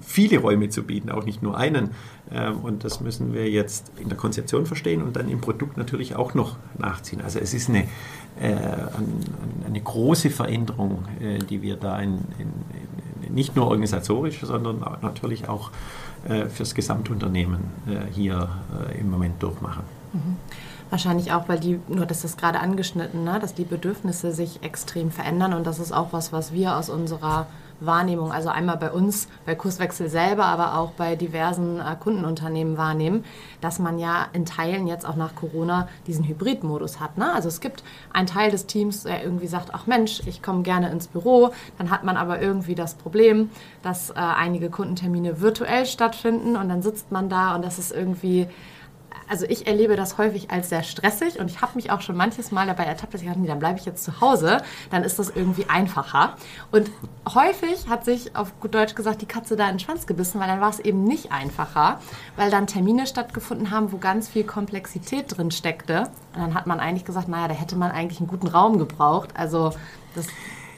viele 0.00 0.38
Räume 0.38 0.68
zu 0.68 0.82
bieten, 0.82 1.10
auch 1.10 1.24
nicht 1.24 1.42
nur 1.42 1.56
einen. 1.56 1.90
Ähm, 2.30 2.58
und 2.60 2.84
das 2.84 3.00
müssen 3.00 3.32
wir 3.32 3.48
jetzt 3.48 3.92
in 3.98 4.08
der 4.08 4.18
Konzeption 4.18 4.66
verstehen 4.66 5.02
und 5.02 5.16
dann 5.16 5.28
im 5.28 5.40
Produkt 5.40 5.76
natürlich 5.76 6.16
auch 6.16 6.34
noch 6.34 6.56
nachziehen. 6.78 7.20
Also 7.22 7.38
es 7.38 7.54
ist 7.54 7.68
eine, 7.68 7.84
äh, 8.40 8.54
eine 9.66 9.80
große 9.80 10.30
Veränderung, 10.30 11.04
äh, 11.20 11.38
die 11.38 11.62
wir 11.62 11.76
da 11.76 11.98
in, 12.00 12.18
in, 12.38 12.52
nicht 13.32 13.56
nur 13.56 13.66
organisatorisch, 13.66 14.40
sondern 14.40 14.80
natürlich 15.02 15.48
auch 15.48 15.70
äh, 16.28 16.46
fürs 16.46 16.74
Gesamtunternehmen 16.74 17.60
hier 18.12 18.48
im 18.98 19.10
Moment 19.10 19.42
durchmachen. 19.42 19.82
Mhm. 20.12 20.36
Wahrscheinlich 20.90 21.32
auch, 21.32 21.48
weil 21.48 21.60
die, 21.60 21.78
nur 21.86 22.04
das 22.04 22.24
ist 22.24 22.36
gerade 22.36 22.58
angeschnitten, 22.58 23.22
ne, 23.22 23.38
dass 23.40 23.54
die 23.54 23.64
Bedürfnisse 23.64 24.32
sich 24.32 24.62
extrem 24.64 25.12
verändern 25.12 25.54
und 25.54 25.64
das 25.64 25.78
ist 25.78 25.92
auch 25.92 26.12
was, 26.12 26.32
was 26.32 26.52
wir 26.52 26.76
aus 26.76 26.90
unserer 26.90 27.46
Wahrnehmung, 27.80 28.32
also 28.32 28.48
einmal 28.48 28.76
bei 28.76 28.90
uns, 28.90 29.28
bei 29.46 29.54
Kurswechsel 29.54 30.08
selber, 30.08 30.44
aber 30.44 30.78
auch 30.78 30.92
bei 30.92 31.16
diversen 31.16 31.80
äh, 31.80 31.96
Kundenunternehmen 31.98 32.76
wahrnehmen, 32.76 33.24
dass 33.60 33.78
man 33.78 33.98
ja 33.98 34.28
in 34.32 34.44
Teilen 34.44 34.86
jetzt 34.86 35.06
auch 35.06 35.16
nach 35.16 35.34
Corona 35.34 35.88
diesen 36.06 36.24
Hybridmodus 36.26 37.00
hat. 37.00 37.18
Ne? 37.18 37.32
Also 37.32 37.48
es 37.48 37.60
gibt 37.60 37.82
einen 38.12 38.26
Teil 38.26 38.50
des 38.50 38.66
Teams, 38.66 39.04
der 39.04 39.22
irgendwie 39.22 39.46
sagt, 39.46 39.70
ach 39.72 39.86
Mensch, 39.86 40.22
ich 40.26 40.42
komme 40.42 40.62
gerne 40.62 40.90
ins 40.90 41.08
Büro, 41.08 41.50
dann 41.78 41.90
hat 41.90 42.04
man 42.04 42.16
aber 42.16 42.40
irgendwie 42.40 42.74
das 42.74 42.94
Problem, 42.94 43.50
dass 43.82 44.10
äh, 44.10 44.14
einige 44.14 44.70
Kundentermine 44.70 45.40
virtuell 45.40 45.86
stattfinden 45.86 46.56
und 46.56 46.68
dann 46.68 46.82
sitzt 46.82 47.10
man 47.10 47.28
da 47.28 47.54
und 47.54 47.64
das 47.64 47.78
ist 47.78 47.92
irgendwie 47.92 48.48
also 49.28 49.46
ich 49.46 49.66
erlebe 49.66 49.96
das 49.96 50.18
häufig 50.18 50.50
als 50.50 50.70
sehr 50.70 50.82
stressig 50.82 51.38
und 51.38 51.50
ich 51.50 51.60
habe 51.60 51.72
mich 51.76 51.90
auch 51.90 52.00
schon 52.00 52.16
manches 52.16 52.50
Mal 52.50 52.66
dabei 52.66 52.84
ertappt, 52.84 53.14
dass 53.14 53.22
ich 53.22 53.28
dachte, 53.28 53.40
dann 53.40 53.58
bleibe 53.58 53.78
ich 53.78 53.84
jetzt 53.84 54.04
zu 54.04 54.20
Hause, 54.20 54.62
dann 54.90 55.04
ist 55.04 55.18
das 55.18 55.30
irgendwie 55.30 55.66
einfacher. 55.68 56.36
Und 56.72 56.90
häufig 57.32 57.88
hat 57.88 58.04
sich 58.04 58.34
auf 58.36 58.58
gut 58.60 58.74
Deutsch 58.74 58.94
gesagt 58.94 59.22
die 59.22 59.26
Katze 59.26 59.56
da 59.56 59.66
in 59.66 59.74
den 59.74 59.80
Schwanz 59.80 60.06
gebissen, 60.06 60.40
weil 60.40 60.48
dann 60.48 60.60
war 60.60 60.70
es 60.70 60.80
eben 60.80 61.04
nicht 61.04 61.32
einfacher, 61.32 62.00
weil 62.36 62.50
dann 62.50 62.66
Termine 62.66 63.06
stattgefunden 63.06 63.70
haben, 63.70 63.92
wo 63.92 63.98
ganz 63.98 64.28
viel 64.28 64.44
Komplexität 64.44 65.36
drin 65.36 65.50
steckte. 65.50 66.10
Und 66.34 66.40
dann 66.40 66.54
hat 66.54 66.66
man 66.66 66.80
eigentlich 66.80 67.04
gesagt, 67.04 67.28
naja, 67.28 67.48
da 67.48 67.54
hätte 67.54 67.76
man 67.76 67.90
eigentlich 67.90 68.20
einen 68.20 68.28
guten 68.28 68.48
Raum 68.48 68.78
gebraucht. 68.78 69.30
Also 69.34 69.72
das 70.14 70.26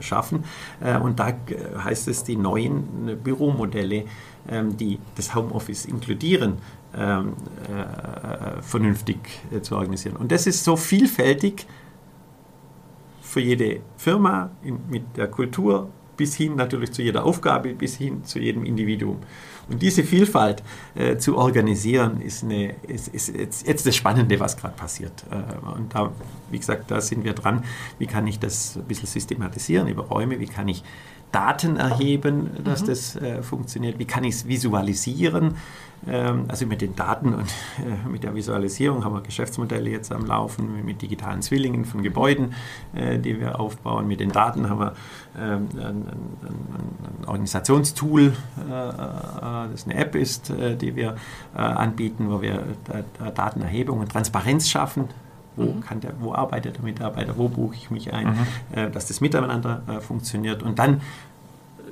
schaffen. 0.00 0.44
und 1.02 1.18
da 1.18 1.32
heißt 1.84 2.08
es, 2.08 2.21
die 2.24 2.36
neuen 2.36 3.18
Büromodelle, 3.22 4.04
ähm, 4.48 4.76
die 4.76 4.98
das 5.16 5.34
Homeoffice 5.34 5.84
inkludieren, 5.84 6.58
ähm, 6.96 7.34
äh, 7.68 8.62
vernünftig 8.62 9.18
äh, 9.50 9.60
zu 9.60 9.76
organisieren. 9.76 10.16
Und 10.16 10.32
das 10.32 10.46
ist 10.46 10.64
so 10.64 10.76
vielfältig 10.76 11.66
für 13.20 13.40
jede 13.40 13.80
Firma 13.96 14.50
mit 14.90 15.16
der 15.16 15.28
Kultur 15.28 15.88
bis 16.16 16.34
hin 16.36 16.54
natürlich 16.56 16.92
zu 16.92 17.02
jeder 17.02 17.24
Aufgabe, 17.24 17.74
bis 17.74 17.96
hin 17.96 18.24
zu 18.24 18.38
jedem 18.38 18.64
Individuum. 18.64 19.18
Und 19.68 19.80
diese 19.80 20.04
Vielfalt 20.04 20.62
äh, 20.94 21.16
zu 21.16 21.36
organisieren, 21.36 22.20
ist, 22.20 22.44
eine, 22.44 22.74
ist, 22.86 23.08
ist 23.08 23.34
jetzt, 23.34 23.66
jetzt, 23.66 23.86
das 23.86 23.96
Spannende, 23.96 24.38
was 24.38 24.56
gerade 24.56 24.76
passiert. 24.76 25.24
Äh, 25.30 25.76
und 25.78 25.94
da, 25.94 26.12
wie 26.52 26.58
gesagt, 26.58 26.90
da 26.90 27.00
sind 27.00 27.24
wir 27.24 27.32
dran. 27.32 27.64
Wie 27.98 28.06
kann 28.06 28.26
ich 28.26 28.38
das 28.38 28.76
ein 28.76 28.84
bisschen 28.84 29.08
systematisieren 29.08 29.88
über 29.88 30.04
Räume? 30.04 30.38
Wie 30.38 30.46
kann 30.46 30.68
ich 30.68 30.84
Daten 31.32 31.76
erheben, 31.76 32.50
dass 32.62 32.82
mhm. 32.82 32.86
das 32.86 33.16
äh, 33.16 33.42
funktioniert? 33.42 33.98
Wie 33.98 34.04
kann 34.04 34.22
ich 34.22 34.34
es 34.34 34.46
visualisieren? 34.46 35.56
Ähm, 36.06 36.46
also 36.48 36.66
mit 36.66 36.80
den 36.80 36.96
Daten 36.96 37.32
und 37.34 37.48
äh, 37.78 38.08
mit 38.08 38.24
der 38.24 38.34
Visualisierung 38.34 39.04
haben 39.04 39.14
wir 39.14 39.20
Geschäftsmodelle 39.20 39.88
jetzt 39.88 40.12
am 40.12 40.26
Laufen, 40.26 40.84
mit 40.84 41.00
digitalen 41.00 41.42
Zwillingen 41.42 41.84
von 41.84 42.02
Gebäuden, 42.02 42.54
äh, 42.94 43.18
die 43.18 43.38
wir 43.38 43.60
aufbauen. 43.60 44.08
Mit 44.08 44.20
den 44.20 44.32
Daten 44.32 44.68
haben 44.68 44.80
wir 44.80 44.94
ähm, 45.38 45.68
ein, 45.74 45.78
ein, 45.78 46.02
ein 46.02 47.24
Organisationstool, 47.26 48.22
äh, 48.22 48.32
das 48.68 49.84
eine 49.84 49.94
App 49.94 50.14
ist, 50.16 50.52
die 50.80 50.96
wir 50.96 51.16
anbieten, 51.54 52.30
wo 52.30 52.42
wir 52.42 52.64
Datenerhebung 53.34 54.00
und 54.00 54.10
Transparenz 54.10 54.68
schaffen. 54.68 55.08
Wo, 55.56 55.64
mhm. 55.64 55.80
kann 55.80 56.00
der, 56.00 56.14
wo 56.18 56.34
arbeitet 56.34 56.76
der 56.76 56.84
Mitarbeiter, 56.84 57.36
wo 57.36 57.48
buche 57.48 57.74
ich 57.74 57.90
mich 57.90 58.12
ein, 58.12 58.28
mhm. 58.74 58.92
dass 58.92 59.06
das 59.06 59.20
miteinander 59.20 59.82
funktioniert. 60.00 60.62
Und 60.62 60.78
dann 60.78 61.02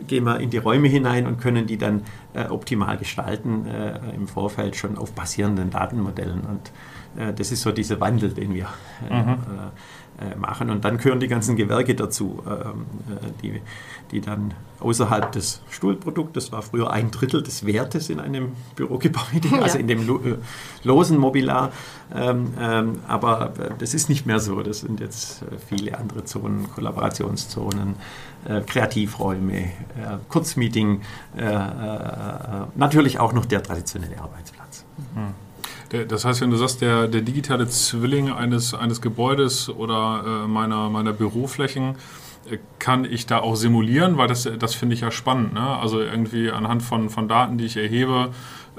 gehen 0.07 0.25
wir 0.25 0.41
in 0.41 0.51
die 0.51 0.59
Räume 0.59 0.89
hinein 0.89 1.27
und 1.27 1.41
können 1.41 1.67
die 1.67 1.77
dann 1.77 2.03
äh, 2.35 2.47
optimal 2.47 2.97
gestalten 2.97 3.67
äh, 3.67 3.99
im 4.15 4.29
Vorfeld 4.29 4.77
schon 4.77 4.99
auf 4.99 5.13
basierenden 5.13 5.71
Datenmodellen. 5.71 6.41
Und 6.41 6.69
äh, 6.69 6.71
das 7.37 7.51
ist 7.51 7.63
so 7.63 7.73
dieser 7.73 8.01
Wandel, 8.01 8.33
den 8.33 8.55
wir 8.55 8.69
äh, 9.11 9.23
mhm. 9.23 9.39
Äh, 10.21 10.37
machen. 10.37 10.69
Und 10.69 10.85
dann 10.85 10.99
gehören 10.99 11.19
die 11.19 11.29
ganzen 11.29 11.57
Gewerke 11.57 11.95
dazu, 11.95 12.43
ähm, 12.47 12.85
äh, 13.09 13.31
die, 13.41 13.63
die 14.11 14.21
dann 14.21 14.53
außerhalb 14.79 15.33
des 15.33 15.63
Stuhlprodukts, 15.71 16.35
das 16.35 16.53
war 16.53 16.61
früher 16.61 16.91
ein 16.91 17.11
Drittel 17.11 17.43
des 17.43 17.65
Wertes 17.65 18.11
in 18.11 18.21
einem 18.21 18.53
Bürogebäude, 18.77 19.49
ja. 19.53 19.63
also 19.63 19.79
in 19.79 19.89
dem 19.89 20.07
losen 20.83 21.17
Mobilar. 21.17 21.73
Ähm, 22.15 22.53
ähm, 22.61 22.99
aber 23.09 23.55
das 23.79 23.95
ist 23.95 24.11
nicht 24.11 24.27
mehr 24.27 24.41
so. 24.41 24.61
Das 24.63 24.81
sind 24.81 25.01
jetzt 25.01 25.43
viele 25.67 25.97
andere 25.97 26.25
Zonen, 26.25 26.71
Kollaborationszonen, 26.71 27.95
Kreativräume, 28.67 29.71
Kurzmeeting, 30.29 31.03
natürlich 32.75 33.21
auch 33.21 33.33
noch 33.35 33.45
der 33.45 33.63
traditionelle 33.63 34.19
Arbeitsplatz. 34.19 34.85
Mhm. 35.15 35.50
Das 36.09 36.25
heißt, 36.25 36.41
wenn 36.41 36.51
du 36.51 36.57
sagst, 36.57 36.83
der, 36.83 37.09
der 37.09 37.21
digitale 37.21 37.67
Zwilling 37.69 38.31
eines, 38.31 38.75
eines 38.75 39.01
Gebäudes 39.01 39.69
oder 39.69 40.45
äh, 40.45 40.49
meiner, 40.49 40.89
meiner 40.89 41.13
Büroflächen, 41.13 41.97
äh, 42.49 42.59
kann 42.79 43.05
ich 43.05 43.27
da 43.27 43.41
auch 43.41 43.57
simulieren, 43.57 44.17
weil 44.17 44.29
das, 44.29 44.49
das 44.59 44.75
finde 44.75 44.95
ich 44.95 45.01
ja 45.01 45.11
spannend. 45.11 45.55
Ne? 45.55 45.61
Also 45.61 46.01
irgendwie 46.01 46.51
anhand 46.51 46.83
von, 46.83 47.11
von 47.11 47.27
Daten, 47.27 47.59
die 47.59 47.65
ich 47.65 47.77
erhebe, 47.77 48.31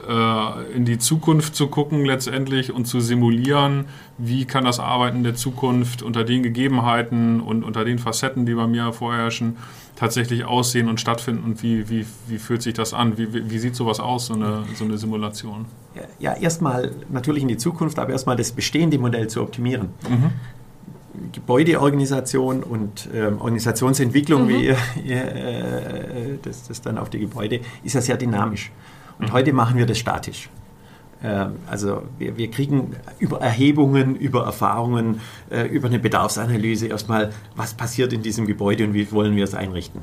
äh, 0.07 0.75
in 0.75 0.85
die 0.85 0.97
Zukunft 0.97 1.55
zu 1.55 1.67
gucken 1.67 2.05
letztendlich 2.05 2.71
und 2.71 2.85
zu 2.85 2.99
simulieren, 2.99 3.85
wie 4.17 4.45
kann 4.45 4.65
das 4.65 4.79
Arbeiten 4.79 5.23
der 5.23 5.35
Zukunft 5.35 6.01
unter 6.01 6.23
den 6.23 6.43
Gegebenheiten 6.43 7.41
und 7.41 7.63
unter 7.63 7.85
den 7.85 7.99
Facetten, 7.99 8.45
die 8.45 8.53
bei 8.53 8.67
mir 8.67 8.93
vorherrschen, 8.93 9.57
tatsächlich 9.95 10.45
aussehen 10.45 10.89
und 10.89 10.99
stattfinden 10.99 11.43
und 11.43 11.61
wie, 11.63 11.89
wie, 11.89 12.05
wie 12.27 12.37
fühlt 12.37 12.61
sich 12.61 12.73
das 12.73 12.93
an? 12.93 13.17
Wie, 13.17 13.33
wie, 13.33 13.49
wie 13.49 13.59
sieht 13.59 13.75
sowas 13.75 13.99
aus, 13.99 14.27
so 14.27 14.33
eine, 14.33 14.63
so 14.75 14.85
eine 14.85 14.97
Simulation? 14.97 15.65
Ja, 16.19 16.33
erstmal 16.33 16.91
natürlich 17.09 17.43
in 17.43 17.49
die 17.49 17.57
Zukunft, 17.57 17.99
aber 17.99 18.11
erstmal 18.11 18.35
das 18.35 18.51
bestehende 18.51 18.97
Modell 18.97 19.27
zu 19.27 19.41
optimieren. 19.41 19.89
Mhm. 20.09 20.31
Gebäudeorganisation 21.33 22.63
und 22.63 23.09
ähm, 23.13 23.39
Organisationsentwicklung, 23.39 24.45
mhm. 24.45 24.49
wie 24.49 24.65
ihr, 24.65 24.77
ihr 25.03 25.35
äh, 25.35 26.37
das, 26.41 26.67
das, 26.67 26.81
dann 26.81 26.97
auf 26.97 27.09
die 27.09 27.19
Gebäude, 27.19 27.59
ist 27.83 27.93
ja 27.93 28.01
sehr 28.01 28.17
dynamisch. 28.17 28.71
Und 29.21 29.29
mhm. 29.29 29.33
heute 29.33 29.53
machen 29.53 29.77
wir 29.77 29.85
das 29.85 29.97
statisch. 29.97 30.49
Ähm, 31.23 31.57
also 31.69 32.03
wir, 32.17 32.35
wir, 32.37 32.49
kriegen 32.49 32.95
über 33.19 33.39
Erhebungen, 33.39 34.15
über 34.15 34.43
Erfahrungen, 34.43 35.21
äh, 35.49 35.67
über 35.67 35.87
eine 35.87 35.99
Bedarfsanalyse 35.99 36.87
erstmal, 36.87 37.31
was 37.55 37.75
passiert 37.75 38.11
in 38.11 38.23
diesem 38.23 38.47
Gebäude 38.47 38.83
und 38.83 38.93
wie 38.93 39.11
wollen 39.11 39.35
wir 39.35 39.43
es 39.43 39.53
einrichten. 39.53 40.01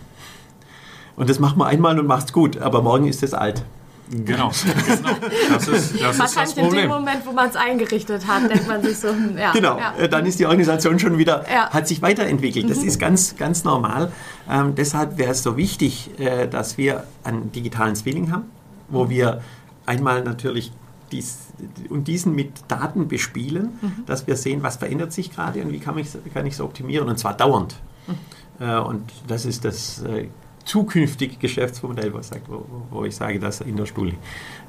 Und 1.16 1.28
das 1.28 1.40
machen 1.40 1.59
wir 1.59 1.66
einmal 1.66 1.98
und 1.98 2.07
macht 2.07 2.26
es 2.26 2.33
gut, 2.33 2.59
aber 2.59 2.81
morgen 2.81 3.09
ist 3.09 3.24
es 3.24 3.35
alt. 3.35 3.64
Genau, 4.11 4.24
genau. 4.26 5.11
Das 5.52 5.68
ist, 5.68 6.00
das 6.00 6.18
Wahrscheinlich 6.18 6.57
ist 6.57 6.62
in 6.62 6.70
dem 6.70 6.88
Moment, 6.88 7.26
wo 7.26 7.33
man 7.33 7.50
es 7.50 7.57
eingerichtet 7.57 8.26
hat, 8.26 8.48
denkt 8.48 8.66
man 8.66 8.83
sich 8.83 8.98
so, 8.98 9.09
hm, 9.09 9.37
ja. 9.37 9.52
Genau, 9.52 9.76
ja. 9.76 9.94
Äh, 9.98 10.09
dann 10.09 10.24
ist 10.24 10.38
die 10.38 10.46
Organisation 10.46 10.98
schon 10.98 11.18
wieder, 11.18 11.44
ja. 11.52 11.68
hat 11.68 11.87
sich 11.88 12.00
weiterentwickelt. 12.00 12.70
Das 12.70 12.78
mhm. 12.78 12.88
ist 12.88 12.98
ganz, 12.98 13.37
ganz 13.37 13.64
normal. 13.64 14.12
Ähm, 14.48 14.74
deshalb 14.76 15.18
wäre 15.18 15.33
es 15.33 15.42
so 15.42 15.57
wichtig, 15.57 16.18
äh, 16.18 16.46
dass 16.46 16.78
wir 16.78 17.04
einen 17.24 17.52
digitalen 17.52 17.96
Zwilling 17.96 18.33
haben, 18.33 18.44
wo 18.88 19.09
wir 19.09 19.42
einmal 19.87 20.22
natürlich 20.22 20.72
dies, 21.12 21.48
und 21.88 22.09
diesen 22.09 22.35
mit 22.35 22.53
Daten 22.68 23.09
bespielen, 23.09 23.79
mhm. 23.81 24.05
dass 24.07 24.27
wir 24.27 24.37
sehen, 24.37 24.62
was 24.62 24.77
verändert 24.77 25.12
sich 25.12 25.31
gerade 25.31 25.62
und 25.62 25.72
wie 25.72 25.81
kann 25.81 25.96
ich 25.98 26.14
es 26.55 26.61
optimieren 26.61 27.09
und 27.09 27.18
zwar 27.18 27.37
dauernd. 27.37 27.77
Mhm. 28.07 28.66
Äh, 28.66 28.79
und 28.79 29.12
das 29.27 29.44
ist 29.44 29.64
das 29.64 30.03
äh, 30.03 30.29
zukünftige 30.64 31.37
Geschäftsmodell, 31.37 32.12
was 32.12 32.29
sagt, 32.29 32.48
wo, 32.48 32.64
wo, 32.90 33.05
ich 33.05 33.16
sage, 33.16 33.40
dass 33.40 33.61
er 33.61 33.66
in 33.66 33.77
der 33.77 33.87
Stuhl 33.87 34.12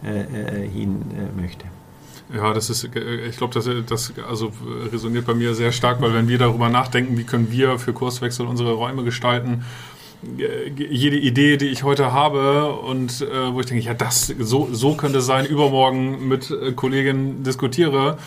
äh, 0.03 0.21
äh, 0.21 0.69
hin 0.69 1.01
äh, 1.11 1.39
möchte. 1.39 1.65
Ja, 2.33 2.53
das 2.53 2.69
ist, 2.69 2.83
ich 2.83 3.37
glaube, 3.37 3.55
das, 3.55 3.67
das 3.87 4.13
also 4.29 4.51
resoniert 4.91 5.25
bei 5.25 5.33
mir 5.33 5.55
sehr 5.55 5.71
stark, 5.71 5.99
weil 5.99 6.13
wenn 6.13 6.27
wir 6.27 6.37
darüber 6.37 6.69
nachdenken, 6.69 7.17
wie 7.17 7.23
können 7.23 7.51
wir 7.51 7.79
für 7.79 7.91
Kurswechsel 7.91 8.45
unsere 8.45 8.73
Räume 8.73 9.03
gestalten, 9.03 9.65
jede 10.21 11.17
Idee, 11.17 11.57
die 11.57 11.67
ich 11.67 11.83
heute 11.83 12.11
habe 12.11 12.73
und 12.73 13.21
äh, 13.21 13.53
wo 13.53 13.59
ich 13.61 13.67
denke, 13.67 13.83
ja, 13.83 13.93
das 13.93 14.27
so, 14.27 14.67
so 14.71 14.95
könnte 14.95 15.21
sein, 15.21 15.45
übermorgen 15.45 16.27
mit 16.27 16.51
äh, 16.51 16.73
Kolleginnen 16.73 17.43
diskutiere, 17.43 18.17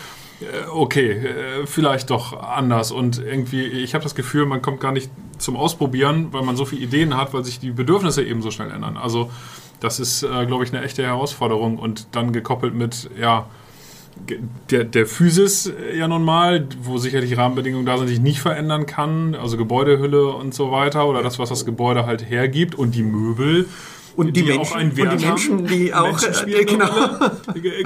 äh, 0.40 0.68
okay, 0.70 1.10
äh, 1.10 1.66
vielleicht 1.66 2.10
doch 2.10 2.40
anders. 2.40 2.92
Und 2.92 3.18
irgendwie, 3.18 3.62
ich 3.66 3.94
habe 3.94 4.02
das 4.02 4.14
Gefühl, 4.14 4.46
man 4.46 4.62
kommt 4.62 4.80
gar 4.80 4.92
nicht 4.92 5.10
zum 5.38 5.56
Ausprobieren, 5.56 6.28
weil 6.32 6.42
man 6.42 6.56
so 6.56 6.64
viele 6.64 6.82
Ideen 6.82 7.16
hat, 7.16 7.34
weil 7.34 7.44
sich 7.44 7.60
die 7.60 7.70
Bedürfnisse 7.70 8.22
eben 8.22 8.40
so 8.42 8.50
schnell 8.50 8.70
ändern. 8.70 8.96
Also 8.96 9.30
das 9.80 10.00
ist, 10.00 10.22
äh, 10.22 10.46
glaube 10.46 10.64
ich, 10.64 10.72
eine 10.72 10.82
echte 10.82 11.02
Herausforderung 11.02 11.78
und 11.78 12.06
dann 12.12 12.32
gekoppelt 12.32 12.74
mit, 12.74 13.10
ja, 13.20 13.46
der, 14.70 14.84
der 14.84 15.06
Physis 15.06 15.66
äh, 15.66 15.98
ja 15.98 16.08
nun 16.08 16.24
mal, 16.24 16.66
wo 16.82 16.98
sicherlich 16.98 17.36
Rahmenbedingungen 17.36 17.86
da 17.86 17.98
sind, 17.98 18.08
die 18.08 18.14
ich 18.14 18.20
nicht 18.20 18.40
verändern 18.40 18.86
kann, 18.86 19.34
also 19.34 19.56
Gebäudehülle 19.56 20.28
und 20.28 20.54
so 20.54 20.70
weiter 20.70 21.06
oder 21.06 21.22
das, 21.22 21.38
was 21.38 21.48
das 21.48 21.64
Gebäude 21.64 22.06
halt 22.06 22.28
hergibt 22.28 22.74
und 22.74 22.94
die 22.94 23.02
Möbel. 23.02 23.68
Und 24.14 24.28
die, 24.36 24.42
die 24.42 24.42
Menschen, 24.42 24.60
auch 24.60 24.76
einen 24.76 24.96
Wert 24.96 25.12
und 25.12 25.20
die 25.22 25.26
Menschen, 25.26 25.58
haben. 25.58 25.66
die 25.68 25.94
auch 25.94 26.02
Menschen 26.04 26.34
spielen 26.34 26.66
genau. 26.66 26.88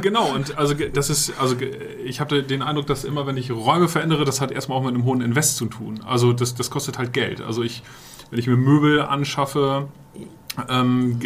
genau. 0.02 0.34
Und 0.34 0.58
also 0.58 0.74
das 0.74 1.08
ist, 1.08 1.32
also 1.38 1.54
ich 2.04 2.20
habe 2.20 2.42
den 2.42 2.62
Eindruck, 2.62 2.86
dass 2.88 3.04
immer, 3.04 3.28
wenn 3.28 3.36
ich 3.36 3.52
Räume 3.52 3.86
verändere, 3.86 4.24
das 4.24 4.40
hat 4.40 4.50
erstmal 4.50 4.78
auch 4.78 4.82
mit 4.82 4.94
einem 4.94 5.04
hohen 5.04 5.20
Invest 5.20 5.56
zu 5.56 5.66
tun. 5.66 6.00
Also 6.04 6.32
das, 6.32 6.56
das 6.56 6.68
kostet 6.70 6.98
halt 6.98 7.12
Geld. 7.12 7.40
Also 7.40 7.62
ich, 7.62 7.84
wenn 8.30 8.40
ich 8.40 8.48
mir 8.48 8.56
Möbel 8.56 9.02
anschaffe, 9.02 9.86
ähm, 10.68 11.18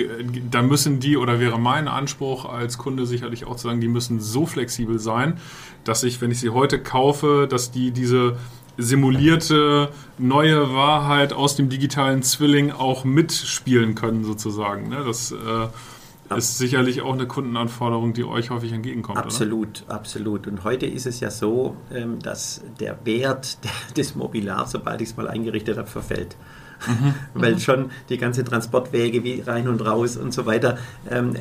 dann 0.51 0.69
müssen 0.69 1.01
die, 1.01 1.17
oder 1.17 1.41
wäre 1.41 1.59
mein 1.59 1.89
Anspruch 1.89 2.45
als 2.45 2.79
Kunde 2.79 3.07
sicherlich 3.07 3.47
auch 3.47 3.57
zu 3.57 3.69
sagen, 3.69 3.81
die 3.81 3.89
müssen 3.89 4.21
so 4.21 4.47
flexibel 4.47 4.99
sein, 4.99 5.39
dass 5.85 6.03
ich, 6.03 6.21
wenn 6.21 6.31
ich 6.31 6.41
sie 6.41 6.51
heute 6.51 6.83
kaufe, 6.83 7.47
dass 7.49 7.71
die 7.71 7.91
diese 7.91 8.37
simulierte 8.77 9.91
neue 10.19 10.75
Wahrheit 10.75 11.33
aus 11.33 11.57
dem 11.57 11.69
digitalen 11.69 12.23
Zwilling 12.23 12.73
auch 12.73 13.05
mitspielen 13.05 13.95
können, 13.95 14.25
sozusagen. 14.25 14.89
Ne? 14.89 15.03
Das 15.05 15.33
äh, 15.33 16.37
ist 16.37 16.59
sicherlich 16.59 17.03
auch 17.03 17.13
eine 17.13 17.27
Kundenanforderung, 17.27 18.13
die 18.13 18.25
euch 18.25 18.51
häufig 18.51 18.73
entgegenkommt. 18.73 19.19
Absolut, 19.19 19.85
oder? 19.87 19.95
absolut. 19.95 20.47
Und 20.47 20.65
heute 20.65 20.87
ist 20.87 21.07
es 21.07 21.21
ja 21.21 21.31
so, 21.31 21.77
ähm, 21.93 22.21
dass 22.21 22.63
der 22.79 22.99
Wert 23.05 23.59
des 23.97 24.15
Mobilars, 24.15 24.73
sobald 24.73 25.01
ich 25.01 25.11
es 25.11 25.17
mal 25.17 25.29
eingerichtet 25.29 25.77
habe, 25.77 25.89
verfällt. 25.89 26.37
Mhm. 26.91 27.15
weil 27.35 27.59
schon 27.59 27.91
die 28.09 28.19
ganze 28.19 28.43
Transportwege 28.43 29.23
wie 29.23 29.41
rein 29.41 29.69
und 29.69 29.85
raus 29.85 30.17
und 30.17 30.33
so 30.33 30.47
weiter. 30.47 30.79
Ähm, 31.11 31.35
äh, 31.35 31.39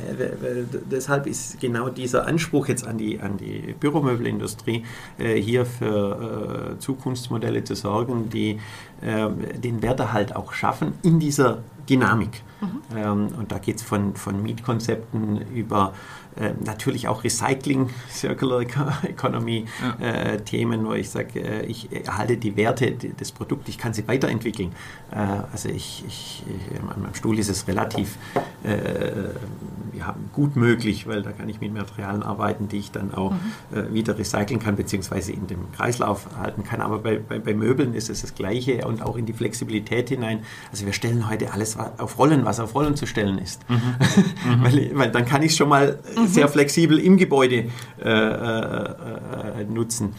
deshalb 0.90 1.26
ist 1.26 1.60
genau 1.60 1.88
dieser 1.88 2.26
Anspruch 2.26 2.68
jetzt 2.68 2.86
an 2.86 2.98
die, 2.98 3.20
an 3.20 3.36
die 3.36 3.74
Büromöbelindustrie, 3.78 4.84
äh, 5.18 5.40
hier 5.40 5.64
für 5.64 6.74
äh, 6.74 6.78
Zukunftsmodelle 6.78 7.64
zu 7.64 7.74
sorgen, 7.74 8.28
die 8.30 8.60
äh, 9.00 9.28
den 9.58 9.82
Werterhalt 9.82 10.36
auch 10.36 10.52
schaffen 10.52 10.92
in 11.02 11.18
dieser 11.18 11.58
Dynamik. 11.88 12.42
Mhm. 12.60 12.96
Ähm, 12.96 13.28
und 13.38 13.52
da 13.52 13.58
geht 13.58 13.76
es 13.76 13.82
von, 13.82 14.14
von 14.14 14.42
Mietkonzepten 14.42 15.40
über 15.54 15.94
äh, 16.36 16.52
natürlich 16.64 17.08
auch 17.08 17.24
Recycling, 17.24 17.90
Circular 18.10 18.60
Economy 19.02 19.66
ja. 20.00 20.06
äh, 20.06 20.40
Themen, 20.40 20.86
wo 20.86 20.92
ich 20.92 21.10
sage, 21.10 21.40
äh, 21.40 21.66
ich 21.66 21.88
erhalte 22.06 22.36
die 22.36 22.56
Werte 22.56 22.92
des 22.92 23.32
Produkts, 23.32 23.68
ich 23.68 23.78
kann 23.78 23.94
sie 23.94 24.06
weiterentwickeln. 24.06 24.72
Äh, 25.10 25.16
also 25.52 25.68
ich, 25.68 26.04
ich, 26.06 26.42
an 26.80 27.02
meinem 27.02 27.14
Stuhl 27.14 27.38
ist 27.38 27.48
es 27.48 27.66
relativ 27.66 28.16
äh, 28.62 29.30
ja, 29.98 30.14
gut 30.32 30.56
möglich, 30.56 31.06
weil 31.06 31.22
da 31.22 31.32
kann 31.32 31.48
ich 31.48 31.60
mit 31.60 31.74
Materialien 31.74 32.22
arbeiten, 32.22 32.68
die 32.68 32.78
ich 32.78 32.90
dann 32.90 33.12
auch 33.14 33.32
mhm. 33.32 33.40
Äh, 33.74 33.92
wieder 33.92 34.18
recyceln 34.18 34.60
kann, 34.60 34.76
beziehungsweise 34.76 35.32
in 35.32 35.46
dem 35.46 35.70
Kreislauf 35.72 36.26
halten 36.38 36.64
kann. 36.64 36.80
Aber 36.80 36.98
bei, 36.98 37.18
bei, 37.18 37.38
bei, 37.38 37.54
Möbeln 37.54 37.94
ist 37.94 38.08
es 38.08 38.22
das 38.22 38.34
Gleiche 38.34 38.86
und 38.86 39.02
auch 39.02 39.16
in 39.16 39.26
die 39.26 39.32
Flexibilität 39.32 40.08
hinein. 40.08 40.40
Also 40.70 40.86
wir 40.86 40.92
stellen 40.92 41.28
heute 41.28 41.52
alles 41.52 41.76
auf 41.76 42.18
Rollen, 42.18 42.44
was 42.44 42.60
auf 42.60 42.74
Rollen 42.74 42.96
zu 42.96 43.06
stellen 43.06 43.38
ist. 43.38 43.68
Mhm. 43.68 43.80
Mhm. 44.40 44.64
weil, 44.64 44.90
weil 44.94 45.10
dann 45.10 45.24
kann 45.24 45.42
ich 45.42 45.52
es 45.52 45.58
schon 45.58 45.68
mal 45.68 45.98
mhm. 46.22 46.28
sehr 46.28 46.48
flexibel 46.48 46.98
im 46.98 47.16
Gebäude 47.16 47.66
äh, 48.02 48.08
äh, 48.08 49.60
äh 49.60 49.64
nutzen. 49.64 50.14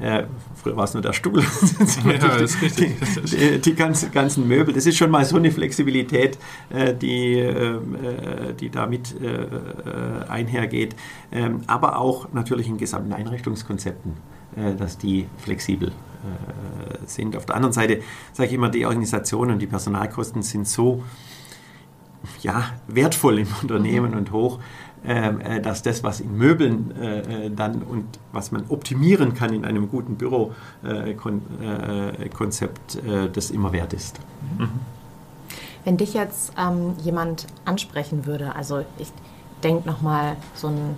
Äh, 0.00 0.24
früher 0.54 0.76
war 0.76 0.84
es 0.84 0.94
nur 0.94 1.02
der 1.02 1.12
Stuhl. 1.12 1.40
ja, 2.06 2.38
das 2.38 2.54
ist 2.54 2.62
richtig. 2.62 2.94
Die, 3.24 3.36
die, 3.36 3.60
die 3.60 3.74
ganzen, 3.74 4.10
ganzen, 4.12 4.48
Möbel, 4.48 4.72
das 4.72 4.86
ist 4.86 4.96
schon 4.96 5.10
mal 5.10 5.26
so 5.26 5.36
eine 5.36 5.50
Flexibilität, 5.50 6.38
äh, 6.70 6.94
die, 6.94 7.34
ähm, 7.34 7.96
äh, 7.96 8.54
die 8.54 8.70
damit 8.70 9.14
äh, 9.20 10.26
einhergeht. 10.26 10.96
Ähm, 11.30 11.60
aber 11.66 11.98
auch 11.98 12.32
natürlich 12.32 12.66
in 12.66 12.78
gesamten 12.78 13.12
Einrichtungskonzepten, 13.12 14.14
äh, 14.56 14.74
dass 14.74 14.96
die 14.96 15.26
flexibel 15.38 15.92
sind. 17.06 17.34
Auf 17.34 17.46
der 17.46 17.56
anderen 17.56 17.72
Seite 17.72 18.02
sage 18.34 18.50
ich 18.50 18.54
immer, 18.54 18.68
die 18.68 18.84
Organisation 18.84 19.50
und 19.50 19.58
die 19.58 19.66
Personalkosten 19.66 20.42
sind 20.42 20.68
so 20.68 21.02
ja, 22.42 22.64
wertvoll 22.86 23.38
im 23.38 23.48
Unternehmen 23.62 24.14
und 24.14 24.30
hoch, 24.30 24.58
äh, 25.02 25.60
dass 25.60 25.82
das, 25.82 26.04
was 26.04 26.20
in 26.20 26.36
Möbeln 26.36 26.94
äh, 27.00 27.46
äh, 27.46 27.50
dann 27.50 27.82
und 27.82 28.04
was 28.32 28.52
man 28.52 28.64
optimieren 28.68 29.34
kann 29.34 29.52
in 29.52 29.64
einem 29.64 29.88
guten 29.88 30.14
Bürokonzept, 30.16 33.02
das 33.32 33.50
immer 33.50 33.72
wert 33.72 33.92
ist. 33.92 34.20
Mhm. 34.58 34.68
Wenn 35.84 35.96
dich 35.96 36.14
jetzt 36.14 36.52
ähm, 36.58 36.94
jemand 37.02 37.46
ansprechen 37.64 38.26
würde, 38.26 38.54
also 38.54 38.84
ich 38.98 39.08
denke 39.64 39.88
nochmal 39.88 40.36
so 40.54 40.68
ein 40.68 40.94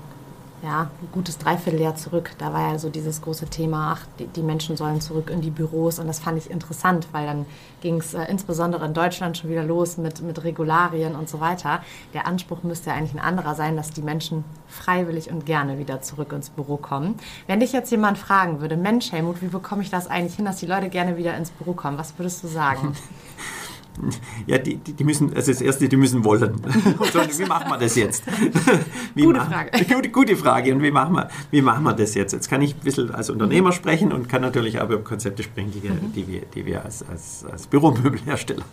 ja, 0.63 0.83
ein 1.03 1.09
gutes 1.11 1.39
Dreivierteljahr 1.39 1.97
zurück. 1.97 2.31
Da 2.39 2.53
war 2.53 2.73
ja 2.73 2.79
so 2.79 2.89
dieses 2.89 3.21
große 3.21 3.47
Thema, 3.47 3.95
ach, 3.97 4.07
die, 4.19 4.27
die 4.29 4.43
Menschen 4.43 4.77
sollen 4.77 5.01
zurück 5.01 5.29
in 5.29 5.41
die 5.41 5.51
Büros. 5.51 5.99
Und 5.99 6.07
das 6.07 6.21
fand 6.21 6.39
ich 6.39 6.51
interessant, 6.51 7.09
weil 7.11 7.27
dann 7.27 7.47
ging 7.81 7.99
es 7.99 8.15
äh, 8.15 8.25
insbesondere 8.29 8.87
in 8.87 8.95
Deutschland 8.95 9.37
schon 9.37 9.51
wieder 9.51 9.65
los 9.65 9.99
mit, 9.99 10.23
mit 10.23 10.45
Regularien 10.45 11.17
und 11.17 11.29
so 11.29 11.41
weiter. 11.41 11.83
Der 12.15 12.29
Anspruch 12.29 12.63
müsste 12.63 12.91
ja 12.91 12.97
eigentlich 12.97 13.15
ein 13.15 13.19
anderer 13.19 13.57
sein, 13.57 13.77
dass 13.77 13.91
die 13.91 14.03
Menschen 14.03 14.45
freiwillig 14.69 15.31
und 15.31 15.47
gerne 15.47 15.79
wieder 15.79 16.01
zurück 16.01 16.33
ins 16.33 16.51
Büro 16.51 16.77
kommen. 16.77 17.17
Wenn 17.49 17.59
dich 17.59 17.73
jetzt 17.73 17.91
jemand 17.91 18.17
fragen 18.17 18.61
würde, 18.61 18.77
Mensch, 18.77 19.11
Helmut, 19.11 19.43
wie 19.43 19.49
bekomme 19.49 19.83
ich 19.83 19.91
das 19.91 20.07
eigentlich 20.07 20.37
hin, 20.37 20.45
dass 20.45 20.59
die 20.59 20.67
Leute 20.67 20.91
gerne 20.91 21.17
wieder 21.17 21.37
ins 21.37 21.51
Büro 21.51 21.73
kommen? 21.73 21.99
Was 21.99 22.17
würdest 22.19 22.45
du 22.45 22.47
sagen? 22.47 22.97
Ja, 24.47 24.59
die, 24.59 24.77
die 24.77 25.05
müssen, 25.05 25.33
also 25.35 25.53
das 25.53 25.61
Erste, 25.61 25.89
die 25.89 25.97
müssen 25.97 26.25
wollen. 26.25 26.55
Und 26.99 27.39
wie 27.39 27.45
machen 27.45 27.71
wir 27.71 27.79
das 27.79 27.95
jetzt? 27.95 28.25
Wie 29.15 29.25
gute 29.25 29.41
Frage. 29.41 29.85
Gute, 29.85 30.09
gute, 30.11 30.37
Frage. 30.37 30.75
Und 30.75 30.83
wie 30.83 30.91
machen, 30.91 31.15
wir, 31.15 31.29
wie 31.51 31.63
machen 31.63 31.85
wir 31.85 31.93
das 31.93 32.15
jetzt? 32.15 32.33
Jetzt 32.33 32.49
kann 32.49 32.63
ich 32.63 32.75
ein 32.75 32.81
bisschen 32.81 33.11
als 33.15 33.31
Unternehmer 33.31 33.73
sprechen 33.73 34.13
und 34.13 34.29
kann 34.29 34.43
natürlich 34.43 34.81
auch 34.81 34.87
über 34.87 34.99
Konzepte 34.99 35.43
sprechen, 35.43 35.71
die 35.71 35.83
wir, 35.83 35.91
mhm. 35.91 36.13
die 36.15 36.27
wir, 36.27 36.41
die 36.55 36.67
wir 36.67 36.85
als, 36.85 37.07
als, 37.09 37.45
als 37.51 37.67
Büromöbelhersteller 37.67 38.65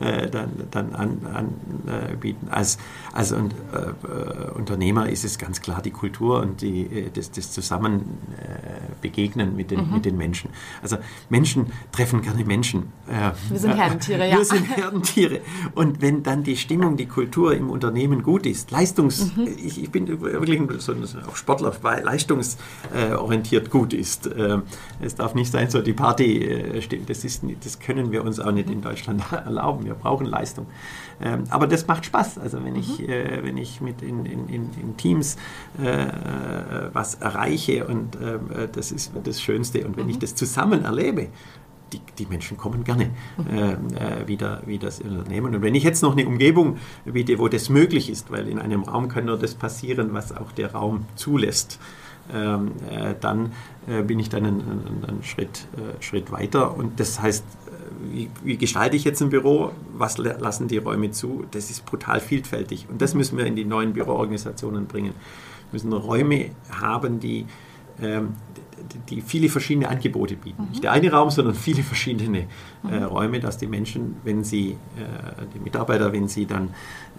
äh, 0.00 0.28
dann, 0.28 0.50
dann 0.70 0.92
anbieten. 0.94 2.48
An, 2.50 2.52
äh, 2.52 2.54
als 2.54 2.78
als 3.14 3.32
äh, 3.32 3.44
Unternehmer 4.54 5.08
ist 5.08 5.24
es 5.24 5.38
ganz 5.38 5.60
klar 5.60 5.80
die 5.82 5.92
Kultur 5.92 6.40
und 6.40 6.60
die, 6.60 6.82
äh, 6.82 7.10
das, 7.12 7.30
das 7.30 7.52
Zusammenbegegnen 7.52 9.48
äh, 9.52 9.52
mit, 9.52 9.70
den, 9.70 9.86
mhm. 9.86 9.94
mit 9.94 10.04
den 10.04 10.16
Menschen. 10.16 10.50
Also 10.82 10.98
Menschen 11.28 11.72
treffen 11.92 12.22
gerne 12.22 12.44
Menschen. 12.44 12.92
Äh, 13.08 13.30
wir 13.50 13.58
sind 13.58 13.76
Herdentiere, 13.76 14.28
ja. 14.28 14.38
Wir 14.76 14.76
sind 14.76 14.76
Herdentiere. 14.76 15.40
Und 15.74 16.00
wenn 16.00 16.22
dann 16.22 16.42
die 16.42 16.56
Stimmung, 16.56 16.96
die 16.96 17.06
Kultur 17.06 17.54
im 17.54 17.70
Unternehmen 17.70 18.22
gut 18.22 18.46
ist, 18.46 18.70
Leistungs, 18.70 19.36
mhm. 19.36 19.48
ich, 19.64 19.82
ich, 19.82 19.90
bin 19.90 20.06
wirklich 20.20 20.60
so 20.78 20.92
ein 20.92 21.04
auch 21.26 21.36
Sportler, 21.36 21.72
weil 21.82 22.04
leistungsorientiert 22.04 23.70
gut 23.70 23.92
ist. 23.92 24.28
Ähm, 24.36 24.62
es 25.00 25.14
darf 25.14 25.34
nicht 25.34 25.50
sein, 25.50 25.70
so 25.70 25.80
die 25.82 25.92
Party 25.92 26.44
äh, 26.44 26.82
stimmt. 26.82 27.10
Das, 27.10 27.24
ist, 27.24 27.42
das 27.62 27.78
können 27.78 28.12
wir 28.12 28.24
uns 28.24 28.40
auch 28.40 28.52
nicht 28.52 28.70
in 28.70 28.80
Deutschland 28.80 29.22
erlauben. 29.32 29.84
Wir 29.84 29.94
brauchen 29.94 30.26
Leistung. 30.26 30.66
Ähm, 31.20 31.44
aber 31.50 31.66
das 31.66 31.86
macht 31.86 32.06
Spaß. 32.06 32.38
Also 32.38 32.64
wenn 32.64 32.76
ich, 32.76 32.98
mhm. 32.98 33.08
äh, 33.08 33.44
wenn 33.44 33.56
ich 33.56 33.80
mit 33.80 34.02
in, 34.02 34.24
in, 34.26 34.48
in 34.48 34.96
Teams 34.96 35.36
äh, 35.82 36.06
was 36.92 37.16
erreiche 37.16 37.86
und 37.86 38.16
äh, 38.16 38.68
das 38.72 38.92
ist 38.92 39.12
das 39.22 39.40
Schönste. 39.40 39.86
Und 39.86 39.96
wenn 39.96 40.04
mhm. 40.04 40.10
ich 40.10 40.18
das 40.18 40.34
zusammen 40.34 40.84
erlebe, 40.84 41.28
die, 41.92 42.00
die, 42.18 42.26
Menschen 42.26 42.56
kommen 42.56 42.82
gerne 42.82 43.10
äh, 43.50 43.72
äh, 43.72 44.26
wieder, 44.26 44.62
wieder 44.66 44.86
das 44.86 45.00
Unternehmen. 45.00 45.54
Und 45.54 45.62
wenn 45.62 45.74
ich 45.74 45.84
jetzt 45.84 46.02
noch 46.02 46.12
eine 46.12 46.26
Umgebung 46.26 46.78
biete, 47.04 47.38
wo 47.38 47.48
das 47.48 47.68
möglich 47.68 48.10
ist, 48.10 48.30
weil 48.30 48.48
in 48.48 48.58
einem 48.58 48.82
Raum 48.82 49.08
kann 49.08 49.26
nur 49.26 49.38
das 49.38 49.54
passieren, 49.54 50.12
was 50.12 50.36
auch 50.36 50.50
der 50.52 50.72
Raum 50.72 51.06
zulässt, 51.14 51.78
ähm, 52.32 52.72
äh, 52.90 53.14
dann 53.20 53.52
äh, 53.86 54.02
bin 54.02 54.18
ich 54.18 54.30
dann 54.30 54.46
einen, 54.46 55.04
einen 55.06 55.22
Schritt, 55.22 55.66
äh, 55.76 56.02
Schritt 56.02 56.32
weiter. 56.32 56.76
Und 56.76 56.98
das 56.98 57.20
heißt, 57.20 57.44
wie, 58.10 58.30
wie, 58.42 58.56
gestalte 58.56 58.96
ich 58.96 59.04
jetzt 59.04 59.20
ein 59.22 59.30
Büro? 59.30 59.72
Was 59.92 60.18
lassen 60.18 60.68
die 60.68 60.78
Räume 60.78 61.10
zu? 61.10 61.44
Das 61.50 61.70
ist 61.70 61.84
brutal 61.84 62.20
vielfältig. 62.20 62.86
Und 62.90 63.02
das 63.02 63.14
müssen 63.14 63.36
wir 63.36 63.46
in 63.46 63.56
die 63.56 63.64
neuen 63.64 63.92
Büroorganisationen 63.92 64.86
bringen. 64.86 65.12
Wir 65.70 65.72
müssen 65.72 65.92
Räume 65.92 66.50
haben, 66.70 67.20
die, 67.20 67.46
ähm, 68.00 68.34
die 69.08 69.20
viele 69.20 69.48
verschiedene 69.48 69.88
Angebote 69.88 70.36
bieten. 70.36 70.62
Mhm. 70.62 70.68
Nicht 70.70 70.84
der 70.84 70.92
eine 70.92 71.10
Raum, 71.10 71.30
sondern 71.30 71.54
viele 71.54 71.82
verschiedene 71.82 72.40
äh, 72.40 72.46
mhm. 72.82 73.02
Räume, 73.04 73.40
dass 73.40 73.58
die 73.58 73.66
Menschen, 73.66 74.16
wenn 74.24 74.44
sie, 74.44 74.72
äh, 74.72 75.46
die 75.54 75.58
Mitarbeiter, 75.58 76.12
wenn 76.12 76.28
sie 76.28 76.46
dann 76.46 76.70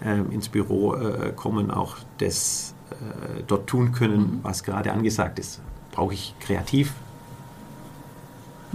äh, 0.04 0.20
ins 0.32 0.48
Büro 0.48 0.94
äh, 0.94 1.32
kommen, 1.34 1.70
auch 1.70 1.96
das 2.18 2.74
äh, 2.90 3.42
dort 3.46 3.66
tun 3.66 3.92
können, 3.92 4.18
mhm. 4.18 4.40
was 4.42 4.62
gerade 4.62 4.92
angesagt 4.92 5.38
ist. 5.38 5.60
Brauche 5.92 6.14
ich 6.14 6.34
kreativ 6.40 6.92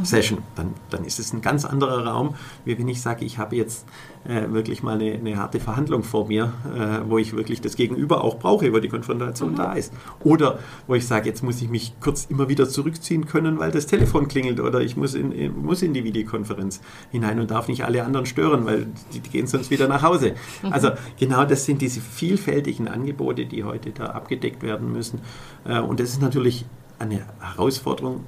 Session, 0.04 0.39
dann, 0.56 0.73
dann 0.89 1.06
ist 1.06 1.19
es 1.19 1.34
ein 1.34 1.41
ganz 1.41 1.65
anderer 1.65 2.06
Raum, 2.06 2.36
wie 2.65 2.77
wenn 2.77 2.88
ich 2.88 3.01
sage, 3.01 3.25
ich 3.25 3.38
habe 3.38 3.56
jetzt 3.56 3.86
äh, 4.23 4.51
wirklich 4.51 4.84
mal 4.84 4.95
eine, 4.95 5.13
eine, 5.13 5.38
harte 5.38 5.60
Verhandlung 5.60 6.04
vor 6.04 6.27
mir, 6.27 6.54
äh, 6.75 7.10
wo 7.10 7.17
ich 7.17 7.34
wirklich 7.34 7.62
das 7.62 7.75
Gegenüber 7.75 8.23
auch 8.23 8.38
brauche, 8.39 8.71
wo 8.73 8.80
die 8.80 8.88
Konfrontation 8.88 9.51
mhm. 9.51 9.56
da 9.56 9.73
ist. 9.73 9.93
Oder 10.23 10.60
wo 10.88 10.95
ich 10.95 11.08
sage, 11.08 11.27
jetzt 11.27 11.43
muss 11.43 11.62
ich 11.62 11.69
mich 11.69 11.93
kurz 11.99 12.25
immer 12.25 12.47
wieder 12.47 12.69
zurückziehen 12.69 13.25
können, 13.25 13.60
weil 13.60 13.71
das 13.71 13.88
Telefon 13.88 14.27
klingelt 14.27 14.60
oder 14.60 14.82
ich 14.82 14.95
muss 14.95 15.13
in, 15.13 15.32
in 15.32 15.62
muss 15.62 15.82
in 15.82 15.93
die 15.93 16.04
Videokonferenz 16.04 16.82
hinein 17.12 17.39
und 17.39 17.51
darf 17.51 17.67
nicht 17.67 17.84
alle 17.84 18.04
anderen 18.04 18.25
stören, 18.25 18.65
weil 18.65 18.88
die, 19.13 19.19
die 19.19 19.30
gehen 19.30 19.47
sonst 19.47 19.71
wieder 19.71 19.88
nach 19.88 20.04
Hause. 20.04 20.36
Mhm. 20.63 20.73
Also 20.73 20.91
genau 21.19 21.45
das 21.45 21.65
sind 21.65 21.82
diese 21.82 22.01
vielfältigen 22.01 22.88
Angebote, 22.88 23.45
die 23.45 23.63
heute 23.63 23.91
da 23.91 24.06
abgedeckt 24.06 24.63
werden 24.63 24.91
müssen. 24.91 25.21
Äh, 25.65 25.80
und 25.80 25.99
das 25.99 26.10
ist 26.10 26.21
natürlich 26.21 26.65
eine 27.01 27.25
Herausforderung. 27.39 28.23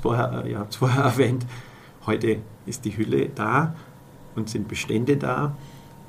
Vorher, 0.00 0.44
ihr 0.46 0.58
habt 0.58 0.72
es 0.72 0.76
vorher 0.76 1.04
erwähnt, 1.04 1.46
heute 2.06 2.38
ist 2.66 2.84
die 2.84 2.96
Hülle 2.96 3.30
da 3.34 3.74
und 4.34 4.48
sind 4.48 4.68
Bestände 4.68 5.16
da 5.16 5.56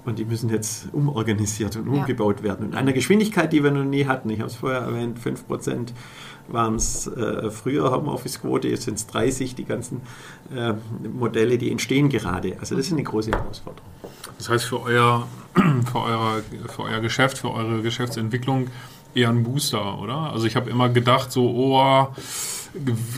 und 0.05 0.19
die 0.19 0.25
müssen 0.25 0.49
jetzt 0.49 0.87
umorganisiert 0.91 1.75
und 1.77 1.87
umgebaut 1.87 2.39
ja. 2.39 2.43
werden. 2.43 2.67
Und 2.67 2.75
einer 2.75 2.93
Geschwindigkeit, 2.93 3.53
die 3.53 3.63
wir 3.63 3.71
noch 3.71 3.85
nie 3.85 4.05
hatten. 4.05 4.29
Ich 4.29 4.39
habe 4.39 4.49
es 4.49 4.55
vorher 4.55 4.81
erwähnt, 4.81 5.17
5% 5.17 5.89
waren 6.49 6.75
es 6.75 7.07
äh, 7.07 7.49
früher 7.49 7.89
Homeoffice-Quote, 7.91 8.67
jetzt 8.67 8.83
sind 8.83 8.95
es 8.95 9.07
30, 9.07 9.55
die 9.55 9.63
ganzen 9.63 10.01
äh, 10.53 10.73
Modelle, 11.07 11.57
die 11.57 11.71
entstehen 11.71 12.09
gerade. 12.09 12.57
Also 12.59 12.75
das 12.75 12.87
ist 12.87 12.93
eine 12.93 13.03
große 13.03 13.31
Herausforderung. 13.31 13.89
Das 14.37 14.49
heißt, 14.49 14.65
für 14.65 14.81
euer, 14.81 15.27
für, 15.55 15.99
euer, 15.99 16.41
für 16.67 16.83
euer 16.83 16.99
Geschäft, 16.99 17.37
für 17.37 17.51
eure 17.51 17.81
Geschäftsentwicklung 17.81 18.67
eher 19.15 19.29
ein 19.29 19.43
Booster, 19.43 19.99
oder? 19.99 20.31
Also 20.31 20.45
ich 20.45 20.55
habe 20.55 20.69
immer 20.69 20.89
gedacht, 20.89 21.31
so, 21.31 21.49
oh, 21.49 22.07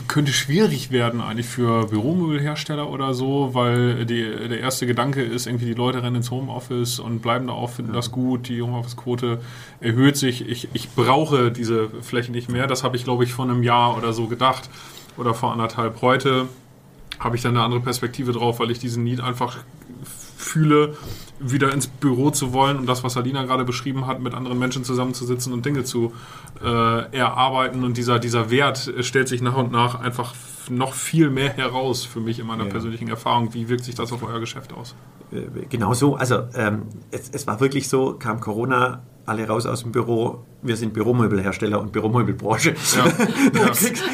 könnte 0.06 0.32
schwierig 0.32 0.90
werden 0.90 1.20
eigentlich 1.22 1.46
für 1.46 1.86
Büromöbelhersteller 1.86 2.90
oder 2.90 3.14
so, 3.14 3.54
weil 3.54 4.04
die, 4.04 4.22
der 4.22 4.60
erste 4.60 4.86
Gedanke 4.86 5.22
ist, 5.22 5.46
irgendwie 5.46 5.64
die 5.64 5.74
Leute 5.74 6.02
rennen 6.02 6.16
ins 6.16 6.30
Homeoffice 6.30 6.98
und 6.98 7.20
bleiben 7.20 7.46
da 7.46 7.54
auch, 7.54 7.70
finden 7.70 7.94
das 7.94 8.10
gut, 8.10 8.48
die 8.48 8.60
Homeoffice-Quote 8.60 9.40
erhöht 9.80 10.18
sich. 10.18 10.46
Ich, 10.46 10.68
ich 10.74 10.90
brauche 10.90 11.50
diese 11.50 11.88
Fläche 12.02 12.32
nicht 12.32 12.50
mehr. 12.50 12.66
Das 12.66 12.84
habe 12.84 12.96
ich, 12.96 13.04
glaube 13.04 13.24
ich, 13.24 13.32
vor 13.32 13.46
einem 13.46 13.62
Jahr 13.62 13.96
oder 13.96 14.12
so 14.12 14.26
gedacht 14.26 14.68
oder 15.16 15.32
vor 15.32 15.52
anderthalb. 15.52 16.02
Heute 16.02 16.48
habe 17.18 17.36
ich 17.36 17.42
dann 17.42 17.56
eine 17.56 17.64
andere 17.64 17.80
Perspektive 17.80 18.32
drauf, 18.32 18.60
weil 18.60 18.70
ich 18.70 18.78
diesen 18.78 19.04
Need 19.04 19.20
einfach 19.20 19.56
fühle, 20.36 20.96
wieder 21.38 21.72
ins 21.72 21.86
Büro 21.86 22.30
zu 22.30 22.52
wollen 22.52 22.78
und 22.78 22.86
das, 22.86 23.04
was 23.04 23.16
Alina 23.16 23.44
gerade 23.44 23.64
beschrieben 23.64 24.06
hat, 24.06 24.20
mit 24.20 24.34
anderen 24.34 24.58
Menschen 24.58 24.84
zusammenzusitzen 24.84 25.52
und 25.52 25.64
Dinge 25.66 25.84
zu 25.84 26.12
äh, 26.62 27.16
erarbeiten. 27.16 27.84
Und 27.84 27.96
dieser, 27.96 28.18
dieser 28.18 28.50
Wert 28.50 28.92
stellt 29.00 29.28
sich 29.28 29.42
nach 29.42 29.56
und 29.56 29.72
nach 29.72 30.00
einfach 30.00 30.34
noch 30.70 30.94
viel 30.94 31.30
mehr 31.30 31.52
heraus 31.52 32.04
für 32.04 32.20
mich 32.20 32.38
in 32.38 32.46
meiner 32.46 32.64
ja. 32.64 32.70
persönlichen 32.70 33.08
Erfahrung. 33.08 33.54
Wie 33.54 33.68
wirkt 33.68 33.84
sich 33.84 33.94
das 33.94 34.12
auf 34.12 34.22
euer 34.22 34.40
Geschäft 34.40 34.72
aus? 34.72 34.94
Äh, 35.32 35.66
genau 35.68 35.94
so. 35.94 36.16
Also 36.16 36.44
ähm, 36.54 36.82
es, 37.10 37.30
es 37.30 37.46
war 37.46 37.60
wirklich 37.60 37.88
so, 37.88 38.14
kam 38.14 38.40
Corona 38.40 39.02
alle 39.26 39.46
raus 39.46 39.66
aus 39.66 39.82
dem 39.82 39.92
Büro, 39.92 40.44
wir 40.62 40.76
sind 40.76 40.94
Büromöbelhersteller 40.94 41.80
und 41.80 41.92
Büromöbelbranche. 41.92 42.74
Ja. 42.96 43.04
da 43.52 43.66
kriegst, 43.70 44.04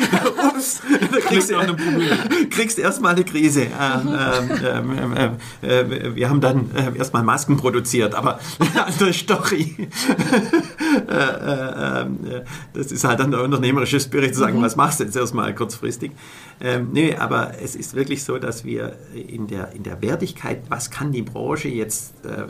ups, 0.55 0.83
da 1.11 1.18
kriegst, 1.20 1.51
du 1.51 2.48
kriegst 2.51 2.79
erstmal 2.79 3.14
eine 3.14 3.25
Krise. 3.25 3.62
Ähm, 3.62 4.16
ähm, 4.64 5.14
ähm, 5.16 5.37
äh, 5.62 6.14
wir 6.14 6.31
haben 6.31 6.40
dann 6.40 6.70
äh, 6.75 6.96
erstmal 6.96 7.22
Masken 7.22 7.59
produziert, 7.59 8.14
aber 8.14 8.40
andere 8.87 9.12
Story. 9.12 9.88
Äh, 11.09 11.14
äh, 11.14 12.01
ähm, 12.03 12.18
das 12.75 12.92
ist 12.92 13.05
halt 13.05 13.18
dann 13.18 13.31
der 13.31 13.42
unternehmerische 13.42 13.98
Spirit 13.98 14.35
zu 14.35 14.40
sagen, 14.40 14.59
mhm. 14.59 14.62
was 14.62 14.77
machst 14.77 15.01
du 15.01 15.05
jetzt 15.05 15.16
erstmal 15.16 15.55
kurzfristig. 15.55 16.12
Ähm, 16.61 16.90
nee, 16.92 17.16
aber 17.16 17.53
es 17.62 17.75
ist 17.75 17.94
wirklich 17.94 18.25
so, 18.25 18.38
dass 18.38 18.64
wir 18.64 18.96
in 19.14 19.46
der, 19.46 19.72
in 19.72 19.85
der 19.85 20.03
Wertigkeit, 20.03 20.62
was 20.68 20.90
kann 20.90 21.11
die 21.12 21.22
Branche 21.22 21.68
jetzt 21.68 22.12
äh, 22.27 22.46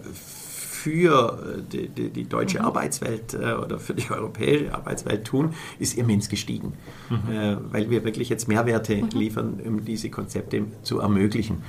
für 0.83 1.38
äh, 1.59 1.62
die, 1.62 1.88
die, 1.88 2.11
die 2.11 2.29
deutsche 2.29 2.59
mhm. 2.59 2.64
Arbeitswelt 2.66 3.35
äh, 3.35 3.53
oder 3.53 3.79
für 3.79 3.95
die 3.95 4.11
europäische 4.11 4.75
Arbeitswelt 4.75 5.25
tun, 5.25 5.55
ist 5.79 5.97
immens 5.97 6.29
gestiegen, 6.29 6.73
mhm. 7.09 7.33
äh, 7.33 7.57
weil 7.71 7.90
wir 7.90 8.05
wirklich 8.05 8.29
jetzt 8.29 8.49
Mehrwerte 8.49 8.97
mhm. 8.97 9.09
liefern, 9.14 9.61
um 9.64 9.85
diese 9.85 10.11
Konzepte 10.11 10.64
zu 10.83 10.99
ermöglichen. 10.99 11.62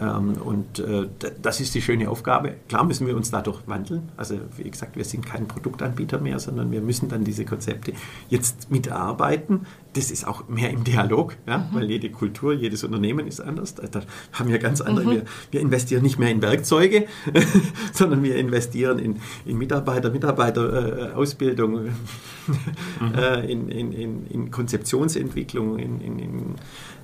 Ähm, 0.00 0.34
und 0.44 0.78
äh, 0.78 1.08
das 1.42 1.60
ist 1.60 1.74
die 1.74 1.82
schöne 1.82 2.08
Aufgabe. 2.08 2.54
Klar 2.68 2.84
müssen 2.84 3.06
wir 3.06 3.16
uns 3.16 3.30
dadurch 3.30 3.60
wandeln. 3.66 4.08
Also 4.16 4.36
wie 4.56 4.70
gesagt, 4.70 4.96
wir 4.96 5.04
sind 5.04 5.26
kein 5.26 5.48
Produktanbieter 5.48 6.20
mehr, 6.20 6.38
sondern 6.38 6.70
wir 6.70 6.80
müssen 6.80 7.08
dann 7.08 7.24
diese 7.24 7.44
Konzepte 7.44 7.92
jetzt 8.28 8.70
mitarbeiten. 8.70 9.66
Das 9.94 10.10
ist 10.10 10.26
auch 10.26 10.48
mehr 10.48 10.70
im 10.70 10.84
Dialog, 10.84 11.34
ja? 11.46 11.58
Mhm. 11.58 11.64
weil 11.72 11.90
jede 11.90 12.10
Kultur, 12.10 12.52
jedes 12.52 12.84
Unternehmen 12.84 13.26
ist 13.26 13.40
anders. 13.40 13.74
Da 13.74 14.02
haben 14.32 14.48
wir 14.48 14.58
ganz 14.58 14.80
andere. 14.80 15.06
Mhm. 15.06 15.10
Wir, 15.10 15.22
wir, 15.50 15.60
investieren 15.60 16.02
nicht 16.02 16.18
mehr 16.18 16.30
in 16.30 16.42
Werkzeuge, 16.42 17.06
sondern 17.92 18.22
wir 18.22 18.36
investieren 18.36 18.98
in, 18.98 19.16
in 19.46 19.58
Mitarbeiter, 19.58 20.10
Mitarbeiterausbildung, 20.10 21.86
äh, 21.86 21.90
mhm. 23.00 23.14
äh, 23.14 23.50
in, 23.50 23.68
in, 23.68 23.92
in, 23.92 24.26
in, 24.26 24.50
Konzeptionsentwicklung, 24.50 25.78
in, 25.78 26.00
in 26.00 26.54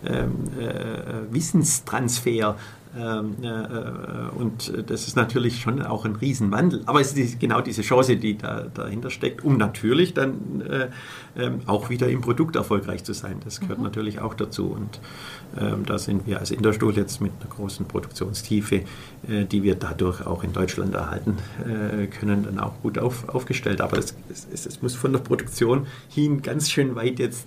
ähm, 0.07 0.33
äh, 0.61 1.33
Wissenstransfer. 1.33 2.57
Ähm, 2.97 3.37
äh, 3.43 3.49
äh, 3.49 4.29
und 4.37 4.73
das 4.89 5.09
ist 5.09 5.17
natürlich 5.17 5.61
schon 5.61 5.83
auch 5.83 6.05
ein 6.05 6.15
Riesenwandel. 6.15 6.83
Aber 6.87 7.01
es 7.01 7.13
ist 7.15 7.41
genau 7.41 7.61
diese 7.61 7.83
Chance, 7.83 8.17
die 8.17 8.39
da, 8.39 8.67
dahinter 8.73 9.11
steckt, 9.11 9.45
um 9.45 9.57
natürlich 9.57 10.15
dann 10.15 10.61
äh, 10.61 10.89
ähm, 11.37 11.61
auch 11.67 11.91
wieder 11.91 12.09
im 12.09 12.21
Produkt 12.21 12.55
erfolgreich 12.55 13.03
zu 13.03 13.13
sein. 13.13 13.41
Das 13.45 13.61
gehört 13.61 13.79
mhm. 13.79 13.85
natürlich 13.85 14.21
auch 14.21 14.35
dazu. 14.35 14.69
Und 14.69 15.01
ähm, 15.59 15.85
da 15.87 15.99
sind 15.99 16.27
wir 16.27 16.39
als 16.39 16.53
Interstuhl 16.53 16.95
jetzt 16.95 17.21
mit 17.21 17.33
einer 17.41 17.51
großen 17.51 17.87
Produktionstiefe, 17.87 18.83
äh, 19.29 19.45
die 19.45 19.65
wir 19.65 19.75
dadurch 19.75 20.25
auch 20.25 20.45
in 20.45 20.53
Deutschland 20.53 20.95
erhalten 20.95 21.37
äh, 21.65 22.07
können, 22.07 22.45
dann 22.45 22.61
auch 22.61 22.81
gut 22.83 22.99
auf, 22.99 23.29
aufgestellt. 23.29 23.81
Aber 23.81 23.99
es, 23.99 24.15
es, 24.31 24.67
es, 24.67 24.83
muss 24.83 24.95
von 24.95 25.13
der 25.13 25.21
Produktion 25.21 25.87
hin 26.09 26.43
ganz 26.43 26.71
schön 26.71 26.95
weit 26.95 27.19
jetzt 27.19 27.47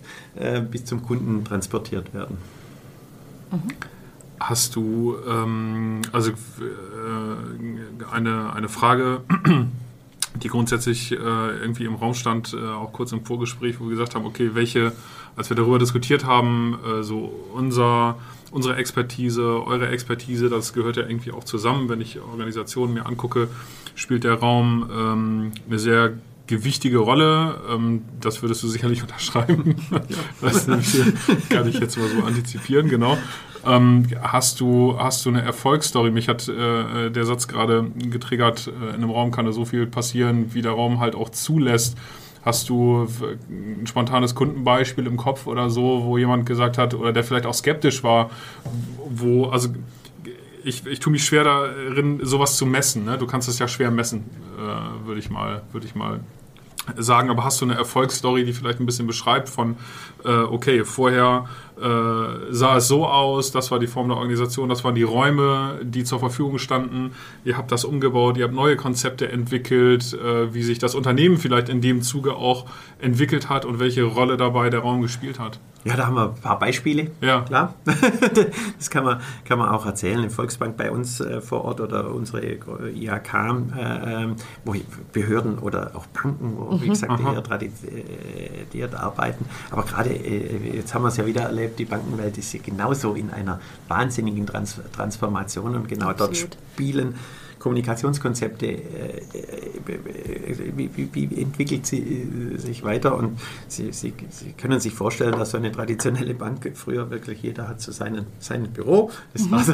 bis 0.72 0.86
zum 0.86 1.04
Kunden 1.04 1.44
transportiert 1.44 2.14
werden. 2.14 2.38
Mhm. 3.52 3.97
Hast 4.40 4.76
du 4.76 5.16
ähm, 5.28 6.02
also 6.12 6.32
äh, 6.32 8.06
eine, 8.12 8.54
eine 8.54 8.70
Frage, 8.70 9.22
die 10.44 10.48
grundsätzlich 10.48 11.12
äh, 11.12 11.16
irgendwie 11.16 11.86
im 11.86 11.96
Raum 11.96 12.14
stand, 12.14 12.54
äh, 12.54 12.68
auch 12.68 12.94
kurz 12.94 13.12
im 13.12 13.26
Vorgespräch, 13.26 13.80
wo 13.80 13.86
wir 13.86 13.92
gesagt 13.92 14.16
haben, 14.16 14.26
okay, 14.26 14.52
welche, 14.54 14.94
als 15.36 15.50
wir 15.50 15.58
darüber 15.58 15.80
diskutiert 15.80 16.26
haben, 16.26 16.78
äh, 16.86 17.04
so 17.04 17.34
unser, 17.54 18.18
unsere 18.52 18.76
Expertise, 18.76 19.64
eure 19.66 19.88
Expertise, 19.90 20.50
das 20.50 20.74
gehört 20.74 20.98
ja 20.98 21.04
irgendwie 21.04 21.32
auch 21.32 21.44
zusammen. 21.44 21.90
Wenn 21.90 22.02
ich 22.02 22.20
Organisationen 22.20 22.94
mir 22.94 23.06
angucke, 23.06 23.50
spielt 23.96 24.24
der 24.24 24.36
Raum 24.36 24.90
ähm, 24.92 25.52
eine 25.68 25.80
sehr 25.80 26.14
gewichtige 26.48 26.98
Rolle. 26.98 27.62
Ähm, 27.70 28.04
das 28.20 28.42
würdest 28.42 28.64
du 28.64 28.68
sicherlich 28.68 29.02
unterschreiben. 29.04 29.76
Ja. 29.92 30.00
Das 30.42 30.66
kann 31.50 31.68
ich 31.68 31.80
jetzt 31.80 31.98
mal 31.98 32.08
so 32.08 32.24
antizipieren, 32.24 32.90
genau. 32.90 33.18
Ähm, 33.66 34.08
hast, 34.22 34.60
du, 34.60 34.98
hast 34.98 35.26
du 35.26 35.30
eine 35.30 35.42
Erfolgsstory? 35.42 36.12
Mich 36.12 36.30
hat 36.30 36.48
äh, 36.48 37.10
der 37.12 37.26
Satz 37.26 37.48
gerade 37.48 37.92
getriggert, 37.96 38.68
äh, 38.68 38.90
in 38.90 38.96
einem 38.96 39.10
Raum 39.10 39.32
kann 39.32 39.46
da 39.46 39.52
so 39.52 39.66
viel 39.66 39.88
passieren, 39.88 40.54
wie 40.54 40.62
der 40.62 40.72
Raum 40.72 41.00
halt 41.00 41.16
auch 41.16 41.30
zulässt. 41.30 41.98
Hast 42.44 42.70
du 42.70 43.08
ein 43.50 43.86
spontanes 43.88 44.34
Kundenbeispiel 44.34 45.06
im 45.06 45.18
Kopf 45.18 45.48
oder 45.48 45.70
so, 45.70 46.04
wo 46.06 46.18
jemand 46.18 46.46
gesagt 46.46 46.78
hat, 46.78 46.94
oder 46.94 47.12
der 47.12 47.26
vielleicht 47.26 47.46
auch 47.46 47.54
skeptisch 47.54 48.04
war, 48.04 48.30
wo, 49.10 49.48
also 49.48 49.70
ich, 50.64 50.86
ich 50.86 51.00
tue 51.00 51.12
mich 51.12 51.26
schwer 51.26 51.44
darin, 51.44 52.20
sowas 52.24 52.56
zu 52.56 52.66
messen. 52.66 53.04
Ne? 53.06 53.18
Du 53.18 53.28
kannst 53.28 53.50
es 53.50 53.60
ja 53.60 53.68
schwer 53.68 53.92
messen, 53.92 54.30
äh, 54.58 55.06
würde 55.06 55.20
ich, 55.20 55.30
mal, 55.30 55.64
würd 55.72 55.84
ich 55.84 55.96
mal 55.96 56.22
sagen. 56.96 57.30
Aber 57.30 57.44
hast 57.44 57.62
du 57.62 57.66
eine 57.66 57.76
Erfolgsstory, 57.76 58.46
die 58.46 58.54
vielleicht 58.54 58.80
ein 58.80 58.86
bisschen 58.86 59.08
beschreibt 59.08 59.50
von, 59.50 59.78
äh, 60.24 60.30
okay, 60.30 60.84
vorher 60.84 61.46
äh, 61.82 62.54
sah 62.54 62.78
es 62.78 62.88
so 62.88 63.06
aus, 63.06 63.52
das 63.52 63.72
war 63.72 63.80
die 63.80 63.88
Form 63.88 64.08
der 64.08 64.18
Organisation, 64.18 64.70
das 64.70 64.84
waren 64.84 64.96
die 64.96 65.04
Räume, 65.04 65.80
die 65.84 66.04
zur 66.04 66.20
Verfügung 66.20 66.58
standen. 66.58 67.12
Ihr 67.44 67.58
habt 67.58 67.72
das 67.72 67.86
umgebaut, 67.86 68.38
ihr 68.38 68.46
habt 68.46 68.54
neue 68.54 68.76
Konzepte 68.76 69.32
entwickelt, 69.32 70.14
äh, 70.14 70.54
wie 70.54 70.64
sich 70.64 70.80
das 70.80 70.96
Unternehmen 70.96 71.38
vielleicht 71.38 71.70
in 71.70 71.82
dem 71.82 72.02
Zuge 72.02 72.36
auch 72.36 72.66
entwickelt 73.00 73.50
hat 73.50 73.66
und 73.66 73.80
welche 73.80 74.04
Rolle 74.04 74.38
dabei 74.38 74.70
der 74.70 74.80
Raum 74.80 75.02
gespielt 75.02 75.40
hat. 75.40 75.60
Ja, 75.88 75.96
da 75.96 76.08
haben 76.08 76.16
wir 76.16 76.30
ein 76.30 76.36
paar 76.36 76.60
Beispiele. 76.60 77.12
Ja. 77.22 77.42
Klar. 77.42 77.74
das 78.78 78.90
kann 78.90 79.06
man, 79.06 79.22
kann 79.46 79.58
man 79.58 79.70
auch 79.70 79.86
erzählen. 79.86 80.22
Im 80.22 80.30
Volksbank 80.30 80.76
bei 80.76 80.92
uns 80.92 81.22
äh, 81.22 81.40
vor 81.40 81.64
Ort 81.64 81.80
oder 81.80 82.14
unsere 82.14 82.42
IHK, 82.44 83.34
äh, 83.34 84.24
ähm, 84.24 84.36
wo 84.66 84.76
Behörden 85.14 85.60
oder 85.60 85.92
auch 85.94 86.06
Banken, 86.08 86.58
wo, 86.58 86.76
mhm. 86.76 86.82
wie 86.82 86.90
gesagt, 86.90 87.22
eher 87.22 87.42
tradiert 87.42 88.96
arbeiten. 88.96 89.46
Aber 89.72 89.84
gerade, 89.84 90.10
jetzt 90.14 90.94
haben 90.94 91.04
wir 91.04 91.10
es 91.10 91.18
ja 91.18 91.26
wieder 91.26 91.44
erlebt, 91.44 91.67
die 91.68 91.86
Bankenwelt 91.86 92.38
ist 92.38 92.54
ja 92.54 92.60
genauso 92.64 93.14
in 93.14 93.30
einer 93.32 93.60
wahnsinnigen 93.88 94.46
Trans 94.46 94.80
Transformation 94.94 95.76
und 95.76 95.88
genau 95.88 96.10
Absolut. 96.10 96.36
dort 96.36 96.58
spielen 96.74 97.16
Kommunikationskonzepte, 97.60 98.66
äh, 98.66 98.78
äh, 98.78 100.72
wie, 100.76 100.90
wie, 100.96 101.10
wie, 101.14 101.42
entwickelt 101.42 101.86
sie 101.86 102.00
äh, 102.00 102.58
sich 102.58 102.84
weiter? 102.84 103.18
Und 103.18 103.40
sie, 103.68 103.92
sie, 103.92 104.14
sie, 104.30 104.54
können 104.54 104.80
sich 104.80 104.94
vorstellen, 104.94 105.34
dass 105.34 105.52
so 105.52 105.58
eine 105.58 105.72
traditionelle 105.72 106.34
Bank 106.34 106.72
früher 106.76 107.10
wirklich 107.10 107.42
jeder 107.42 107.68
hat 107.68 107.82
so 107.82 107.92
seinen, 107.92 108.26
sein 108.40 108.64
Büro. 108.72 109.12
Das 109.34 109.44
mhm. 109.44 109.52
war 109.52 109.64
so. 109.64 109.74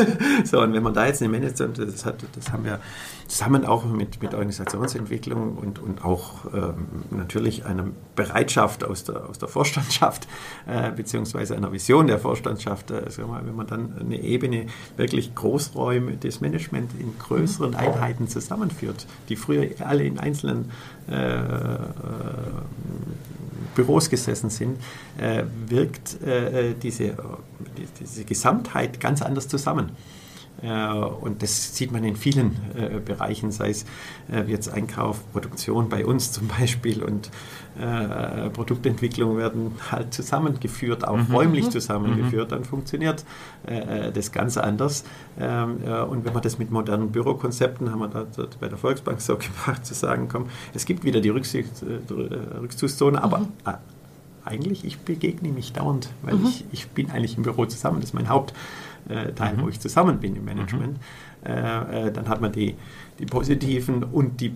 so. 0.44 0.60
Und 0.60 0.72
wenn 0.72 0.82
man 0.82 0.94
da 0.94 1.06
jetzt 1.06 1.22
eine 1.22 1.30
Management, 1.30 1.78
das, 1.78 2.04
hat, 2.04 2.24
das 2.34 2.52
haben 2.52 2.64
wir 2.64 2.80
zusammen 3.28 3.64
auch 3.64 3.84
mit, 3.84 4.22
mit 4.22 4.34
Organisationsentwicklung 4.34 5.56
und, 5.56 5.78
und 5.78 6.04
auch 6.04 6.44
ähm, 6.52 6.86
natürlich 7.10 7.64
einer 7.64 7.86
Bereitschaft 8.14 8.84
aus 8.84 9.04
der, 9.04 9.28
aus 9.28 9.38
der 9.38 9.48
Vorstandschaft 9.48 10.28
äh, 10.66 10.90
beziehungsweise 10.92 11.56
einer 11.56 11.72
Vision 11.72 12.06
der 12.06 12.18
Vorstandschaft, 12.18 12.90
äh, 12.90 13.02
mal, 13.26 13.46
wenn 13.46 13.56
man 13.56 13.66
dann 13.66 13.98
eine 13.98 14.20
Ebene 14.20 14.66
wirklich 14.96 15.34
Großräume 15.34 16.16
des 16.16 16.40
Management 16.40 16.90
in 16.98 17.18
größeren 17.24 17.74
Einheiten 17.74 18.28
zusammenführt, 18.28 19.06
die 19.28 19.36
früher 19.36 19.66
alle 19.80 20.04
in 20.04 20.18
einzelnen 20.18 20.70
äh, 21.10 21.14
äh 21.14 21.78
Büros 23.74 24.08
gesessen 24.08 24.50
sind, 24.50 24.78
äh, 25.18 25.42
wirkt 25.66 26.22
äh, 26.22 26.74
diese, 26.80 27.16
diese 27.98 28.24
Gesamtheit 28.24 29.00
ganz 29.00 29.20
anders 29.20 29.48
zusammen. 29.48 29.90
Äh, 30.62 30.68
und 30.68 31.42
das 31.42 31.74
sieht 31.76 31.92
man 31.92 32.04
in 32.04 32.16
vielen 32.16 32.56
äh, 32.76 33.00
Bereichen, 33.00 33.50
sei 33.50 33.70
es 33.70 33.84
äh, 34.32 34.42
jetzt 34.46 34.68
Einkauf, 34.68 35.20
Produktion 35.32 35.88
bei 35.88 36.06
uns 36.06 36.32
zum 36.32 36.48
Beispiel 36.48 37.02
und 37.02 37.30
Produktentwicklung 38.52 39.36
werden 39.36 39.72
halt 39.90 40.14
zusammengeführt, 40.14 41.06
auch 41.06 41.16
mhm. 41.16 41.34
räumlich 41.34 41.66
mhm. 41.66 41.70
zusammengeführt, 41.72 42.52
dann 42.52 42.64
funktioniert 42.64 43.24
das 44.14 44.30
ganz 44.30 44.56
anders. 44.56 45.04
Ähm, 45.40 45.78
und 46.08 46.24
wenn 46.24 46.32
man 46.32 46.42
das 46.42 46.58
mit 46.58 46.70
modernen 46.70 47.10
Bürokonzepten, 47.10 47.90
haben 47.90 47.98
wir 47.98 48.08
da 48.08 48.26
bei 48.60 48.68
der 48.68 48.78
Volksbank 48.78 49.20
so 49.20 49.36
gemacht, 49.66 49.84
zu 49.84 49.94
sagen, 49.94 50.28
komm, 50.30 50.46
es 50.72 50.86
gibt 50.86 51.04
wieder 51.04 51.20
die 51.20 51.30
Rückzugszone, 51.30 53.22
aber 53.22 53.38
mhm. 53.38 53.48
eigentlich, 54.44 54.84
ich 54.84 55.00
begegne 55.00 55.48
mich 55.50 55.72
dauernd, 55.72 56.10
weil 56.22 56.34
mhm. 56.34 56.46
ich, 56.46 56.64
ich 56.70 56.88
bin 56.90 57.10
eigentlich 57.10 57.36
im 57.36 57.42
Büro 57.42 57.66
zusammen, 57.66 57.96
das 58.00 58.10
ist 58.10 58.14
mein 58.14 58.28
Haupt. 58.28 58.54
Teil, 59.34 59.58
mhm. 59.58 59.60
wo 59.60 59.68
ich 59.68 59.78
zusammen 59.80 60.18
bin 60.18 60.34
im 60.34 60.46
Management. 60.46 60.94
Mhm. 60.94 60.98
Äh, 61.44 62.06
äh, 62.06 62.12
dann 62.12 62.28
hat 62.28 62.40
man 62.40 62.52
die, 62.52 62.74
die 63.18 63.26
positiven 63.26 64.02
und 64.02 64.40
die 64.40 64.48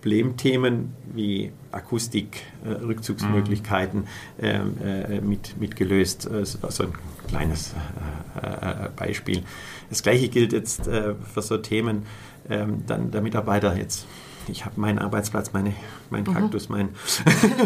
Problemthemen 0.00 0.94
wie 1.14 1.52
Akustik, 1.72 2.42
äh, 2.64 2.70
Rückzugsmöglichkeiten 2.70 4.06
mhm. 4.38 4.44
äh, 4.82 5.20
mit, 5.20 5.60
mit 5.60 5.76
gelöst. 5.76 6.28
Das 6.30 6.62
war 6.62 6.70
so 6.70 6.84
ein 6.84 6.92
kleines 7.28 7.74
äh, 8.40 8.88
Beispiel. 8.96 9.42
Das 9.88 10.02
gleiche 10.02 10.28
gilt 10.28 10.52
jetzt 10.52 10.86
äh, 10.88 11.14
für 11.14 11.42
so 11.42 11.58
Themen, 11.58 12.06
ähm, 12.48 12.84
dann 12.86 13.10
der 13.10 13.20
Mitarbeiter 13.20 13.76
jetzt 13.76 14.06
ich 14.48 14.64
habe 14.64 14.80
meinen 14.80 14.98
Arbeitsplatz, 14.98 15.52
meine, 15.52 15.74
mein 16.08 16.24
mhm. 16.24 16.34
Kaktus, 16.34 16.68
mein 16.68 16.88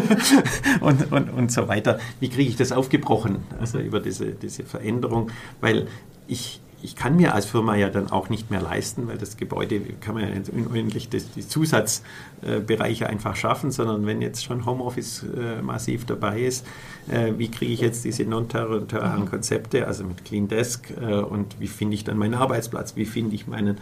und, 0.81 1.11
und, 1.11 1.29
und 1.29 1.51
so 1.51 1.67
weiter. 1.67 1.99
Wie 2.19 2.29
kriege 2.29 2.49
ich 2.49 2.57
das 2.57 2.71
aufgebrochen? 2.71 3.43
Also 3.59 3.79
über 3.79 3.99
diese, 3.99 4.33
diese 4.33 4.63
Veränderung, 4.63 5.31
weil 5.61 5.87
ich, 6.27 6.61
ich 6.81 6.95
kann 6.95 7.15
mir 7.15 7.33
als 7.33 7.45
Firma 7.45 7.75
ja 7.75 7.89
dann 7.89 8.11
auch 8.11 8.29
nicht 8.29 8.51
mehr 8.51 8.61
leisten, 8.61 9.07
weil 9.07 9.17
das 9.17 9.37
Gebäude 9.37 9.79
kann 10.01 10.15
man 10.15 10.23
ja 10.23 10.41
unendlich 10.53 11.09
das, 11.09 11.31
die 11.31 11.47
Zusatzbereiche 11.47 13.07
einfach 13.07 13.35
schaffen, 13.35 13.71
sondern 13.71 14.05
wenn 14.05 14.21
jetzt 14.21 14.43
schon 14.43 14.65
Homeoffice 14.65 15.23
äh, 15.23 15.61
massiv 15.61 16.05
dabei 16.05 16.41
ist, 16.41 16.65
äh, 17.07 17.33
wie 17.37 17.49
kriege 17.49 17.71
ich 17.71 17.81
jetzt 17.81 18.05
diese 18.05 18.23
non-terroralen 18.23 19.21
mhm. 19.21 19.29
Konzepte, 19.29 19.87
also 19.87 20.03
mit 20.03 20.25
Clean 20.25 20.47
Desk 20.47 20.91
äh, 20.99 21.15
und 21.15 21.59
wie 21.59 21.67
finde 21.67 21.95
ich 21.95 22.03
dann 22.03 22.17
meinen 22.17 22.35
Arbeitsplatz, 22.35 22.95
wie 22.95 23.05
finde 23.05 23.35
ich 23.35 23.47
meinen 23.47 23.77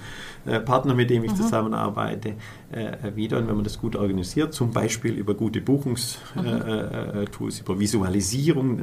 äh, 0.46 0.60
Partner, 0.60 0.94
mit 0.94 1.10
dem 1.10 1.24
ich 1.24 1.32
mhm. 1.32 1.38
zusammenarbeite, 1.38 2.36
äh, 2.72 3.16
wieder. 3.16 3.38
Und 3.38 3.48
wenn 3.48 3.56
man 3.56 3.64
das 3.64 3.80
gut 3.80 3.96
organisiert, 3.96 4.54
zum 4.54 4.72
Beispiel 4.72 5.14
über 5.14 5.34
gute 5.34 5.62
Buchungstools, 5.62 6.22
mhm. 6.36 7.66
über 7.66 7.80
Visualisierung 7.80 8.82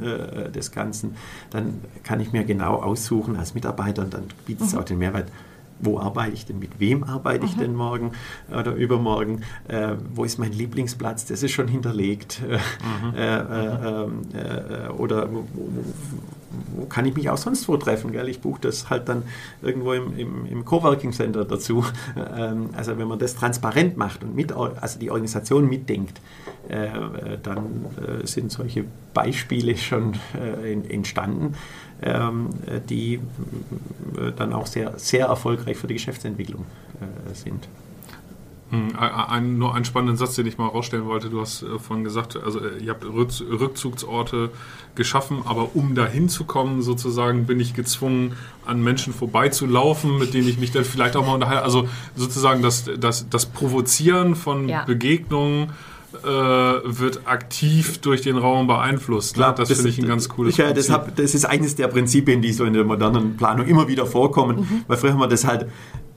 des 0.53 0.71
Ganzen, 0.71 1.15
dann 1.49 1.81
kann 2.03 2.19
ich 2.19 2.31
mir 2.31 2.43
genau 2.43 2.75
aussuchen 2.75 3.35
als 3.35 3.53
Mitarbeiter 3.53 4.05
und 4.11 4.13
dann 4.13 4.27
bietet 4.45 4.67
es 4.67 4.73
mhm. 4.73 4.79
auch 4.79 4.85
den 4.85 4.97
Mehrwert 4.97 5.27
wo 5.81 5.99
arbeite 5.99 6.33
ich 6.33 6.45
denn, 6.45 6.59
mit 6.59 6.79
wem 6.79 7.03
arbeite 7.03 7.45
ich 7.45 7.55
mhm. 7.55 7.61
denn 7.61 7.75
morgen 7.75 8.11
oder 8.49 8.73
übermorgen, 8.73 9.41
äh, 9.67 9.95
wo 10.13 10.23
ist 10.23 10.37
mein 10.37 10.53
Lieblingsplatz, 10.53 11.25
das 11.25 11.43
ist 11.43 11.51
schon 11.51 11.67
hinterlegt. 11.67 12.41
Mhm. 12.41 13.15
Äh, 13.15 13.37
äh, 13.37 14.03
äh 14.03 14.89
oder 14.97 15.31
wo, 15.31 15.45
wo, 16.75 16.85
kann 16.85 17.05
ich 17.05 17.15
mich 17.15 17.29
auch 17.29 17.37
sonst 17.37 17.67
wo 17.67 17.77
treffen? 17.77 18.11
Gell? 18.11 18.27
Ich 18.29 18.41
buche 18.41 18.61
das 18.61 18.89
halt 18.89 19.09
dann 19.09 19.23
irgendwo 19.61 19.93
im, 19.93 20.17
im, 20.17 20.45
im 20.45 20.65
Coworking 20.65 21.11
Center 21.11 21.45
dazu. 21.45 21.83
Ähm, 22.15 22.69
also 22.75 22.97
wenn 22.97 23.07
man 23.07 23.19
das 23.19 23.35
transparent 23.35 23.97
macht 23.97 24.23
und 24.23 24.35
mit, 24.35 24.51
also 24.51 24.99
die 24.99 25.09
Organisation 25.09 25.67
mitdenkt, 25.67 26.21
äh, 26.67 26.87
dann 27.41 27.85
äh, 27.97 28.25
sind 28.25 28.51
solche 28.51 28.85
Beispiele 29.13 29.75
schon 29.77 30.13
entstanden 30.89 31.55
die 32.89 33.19
äh, 34.17 34.31
dann 34.35 34.53
auch 34.53 34.65
sehr, 34.65 34.97
sehr 34.97 35.27
erfolgreich 35.27 35.77
für 35.77 35.87
die 35.87 35.93
Geschäftsentwicklung 35.93 36.65
äh, 36.99 37.33
sind. 37.33 37.67
Hm, 38.71 38.95
ein, 38.97 39.57
nur 39.57 39.75
einen 39.75 39.83
spannenden 39.83 40.15
Satz, 40.15 40.35
den 40.35 40.47
ich 40.47 40.57
mal 40.57 40.67
rausstellen 40.67 41.05
wollte. 41.05 41.29
Du 41.29 41.41
hast 41.41 41.61
äh, 41.61 41.77
vorhin 41.77 42.05
gesagt, 42.05 42.37
also 42.41 42.61
ihr 42.65 42.89
habt 42.89 43.03
Rückzugsorte 43.03 44.49
geschaffen, 44.95 45.41
aber 45.45 45.75
um 45.75 45.93
dahin 45.93 46.29
zu 46.29 46.45
kommen, 46.45 46.81
sozusagen, 46.81 47.45
bin 47.45 47.59
ich 47.59 47.73
gezwungen, 47.73 48.37
an 48.65 48.81
Menschen 48.81 49.13
vorbeizulaufen, 49.13 50.17
mit 50.17 50.33
denen 50.33 50.47
ich 50.47 50.57
mich 50.57 50.71
dann 50.71 50.85
vielleicht 50.85 51.17
auch 51.17 51.25
mal 51.25 51.33
unterhalte. 51.33 51.63
Also 51.63 51.89
sozusagen 52.15 52.61
das, 52.61 52.89
das, 52.97 53.27
das 53.29 53.45
Provozieren 53.45 54.35
von 54.35 54.69
ja. 54.69 54.85
Begegnungen 54.85 55.71
äh, 56.13 56.27
wird 56.27 57.21
aktiv 57.25 57.99
durch 57.99 58.21
den 58.21 58.37
Raum 58.37 58.67
beeinflusst. 58.67 59.37
Ne? 59.37 59.43
Klar, 59.43 59.55
das, 59.55 59.69
das 59.69 59.77
finde 59.77 59.91
ich 59.91 59.99
ein 59.99 60.07
ganz 60.07 60.29
cooles 60.29 60.57
ja, 60.57 60.73
das, 60.73 60.89
hab, 60.89 61.15
das, 61.15 61.33
ist 61.33 61.45
eines 61.45 61.75
der 61.75 61.87
Prinzipien, 61.87 62.41
die 62.41 62.51
so 62.53 62.65
in 62.65 62.73
der 62.73 62.83
modernen 62.83 63.37
Planung 63.37 63.67
immer 63.67 63.87
wieder 63.87 64.05
vorkommen, 64.05 64.59
mhm. 64.59 64.83
weil 64.87 64.97
früher 64.97 65.13
haben 65.13 65.19
wir 65.19 65.27
das 65.27 65.45
halt 65.45 65.67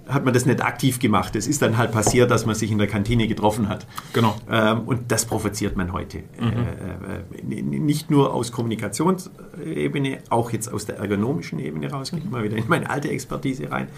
hat 0.06 0.24
man 0.24 0.34
das 0.34 0.46
nicht 0.46 0.62
aktiv 0.62 0.98
gemacht. 0.98 1.34
Es 1.36 1.46
ist 1.46 1.62
dann 1.62 1.78
halt 1.78 1.92
passiert, 1.92 2.30
dass 2.30 2.46
man 2.46 2.54
sich 2.54 2.70
in 2.70 2.78
der 2.78 2.86
Kantine 2.86 3.26
getroffen 3.26 3.68
hat. 3.68 3.86
Genau. 4.12 4.36
Ähm, 4.50 4.82
und 4.82 5.10
das 5.10 5.24
provoziert 5.24 5.76
man 5.76 5.92
heute. 5.92 6.18
Mhm. 6.18 7.46
Äh, 7.48 7.56
äh, 7.56 7.62
nicht 7.62 8.10
nur 8.10 8.34
aus 8.34 8.52
Kommunikationsebene, 8.52 10.18
auch 10.28 10.50
jetzt 10.50 10.72
aus 10.72 10.86
der 10.86 10.98
ergonomischen 10.98 11.58
Ebene 11.58 11.90
raus. 11.90 12.10
Gehe 12.10 12.20
ich 12.20 12.30
mal 12.30 12.44
wieder 12.44 12.56
in 12.56 12.64
meine 12.68 12.90
alte 12.90 13.08
Expertise 13.08 13.70
rein, 13.70 13.88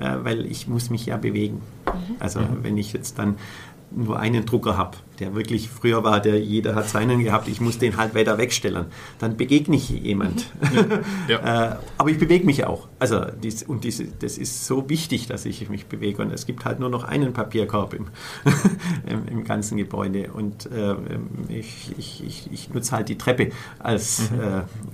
äh, 0.00 0.16
weil 0.22 0.46
ich 0.46 0.66
muss 0.66 0.90
mich 0.90 1.06
ja 1.06 1.16
bewegen. 1.16 1.62
Mhm. 1.86 2.16
Also 2.18 2.40
mhm. 2.40 2.58
wenn 2.62 2.76
ich 2.76 2.92
jetzt 2.92 3.18
dann 3.18 3.36
nur 3.94 4.18
einen 4.18 4.44
Drucker 4.44 4.76
habe, 4.76 4.96
der 5.18 5.34
wirklich 5.34 5.68
früher 5.68 6.04
war, 6.04 6.20
der 6.20 6.40
jeder 6.40 6.74
hat 6.74 6.88
seinen 6.88 7.22
gehabt, 7.22 7.48
ich 7.48 7.60
muss 7.60 7.78
den 7.78 7.96
halt 7.96 8.14
weiter 8.14 8.38
wegstellen. 8.38 8.86
Dann 9.18 9.36
begegne 9.36 9.76
ich 9.76 9.90
jemand. 9.90 10.46
Ja. 11.28 11.72
äh, 11.72 11.76
aber 11.98 12.10
ich 12.10 12.18
bewege 12.18 12.44
mich 12.46 12.64
auch. 12.64 12.88
Also 12.98 13.24
dies, 13.42 13.62
und 13.62 13.84
diese, 13.84 14.06
das 14.06 14.38
ist 14.38 14.66
so 14.66 14.88
wichtig, 14.88 15.26
dass 15.26 15.44
ich 15.44 15.68
mich 15.68 15.86
bewege. 15.86 16.22
Und 16.22 16.32
es 16.32 16.46
gibt 16.46 16.64
halt 16.64 16.80
nur 16.80 16.88
noch 16.88 17.04
einen 17.04 17.32
Papierkorb 17.32 17.94
im, 17.94 18.06
im, 19.06 19.26
im 19.28 19.44
ganzen 19.44 19.76
Gebäude. 19.76 20.32
Und 20.32 20.66
äh, 20.66 20.94
ich, 21.48 21.92
ich, 21.98 22.24
ich, 22.26 22.52
ich, 22.52 22.74
nutze 22.74 22.92
halt 22.92 23.08
die 23.08 23.18
Treppe 23.18 23.50
als 23.78 24.30
mhm. 24.30 24.40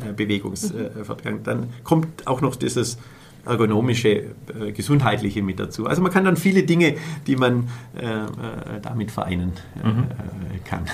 äh, 0.08 0.12
Bewegungsvergang. 0.12 1.42
Dann 1.42 1.70
kommt 1.84 2.26
auch 2.26 2.40
noch 2.40 2.56
dieses 2.56 2.98
ergonomische, 3.48 4.08
äh, 4.08 4.72
gesundheitliche 4.72 5.42
mit 5.42 5.58
dazu. 5.58 5.86
Also 5.86 6.02
man 6.02 6.12
kann 6.12 6.24
dann 6.24 6.36
viele 6.36 6.62
Dinge, 6.62 6.96
die 7.26 7.36
man 7.36 7.68
äh, 7.96 8.04
äh 8.06 8.26
damit 8.82 9.10
vereinen 9.10 9.52
äh, 9.82 9.88
mhm. 9.88 10.04
Äh, 10.04 10.58
kann. 10.68 10.84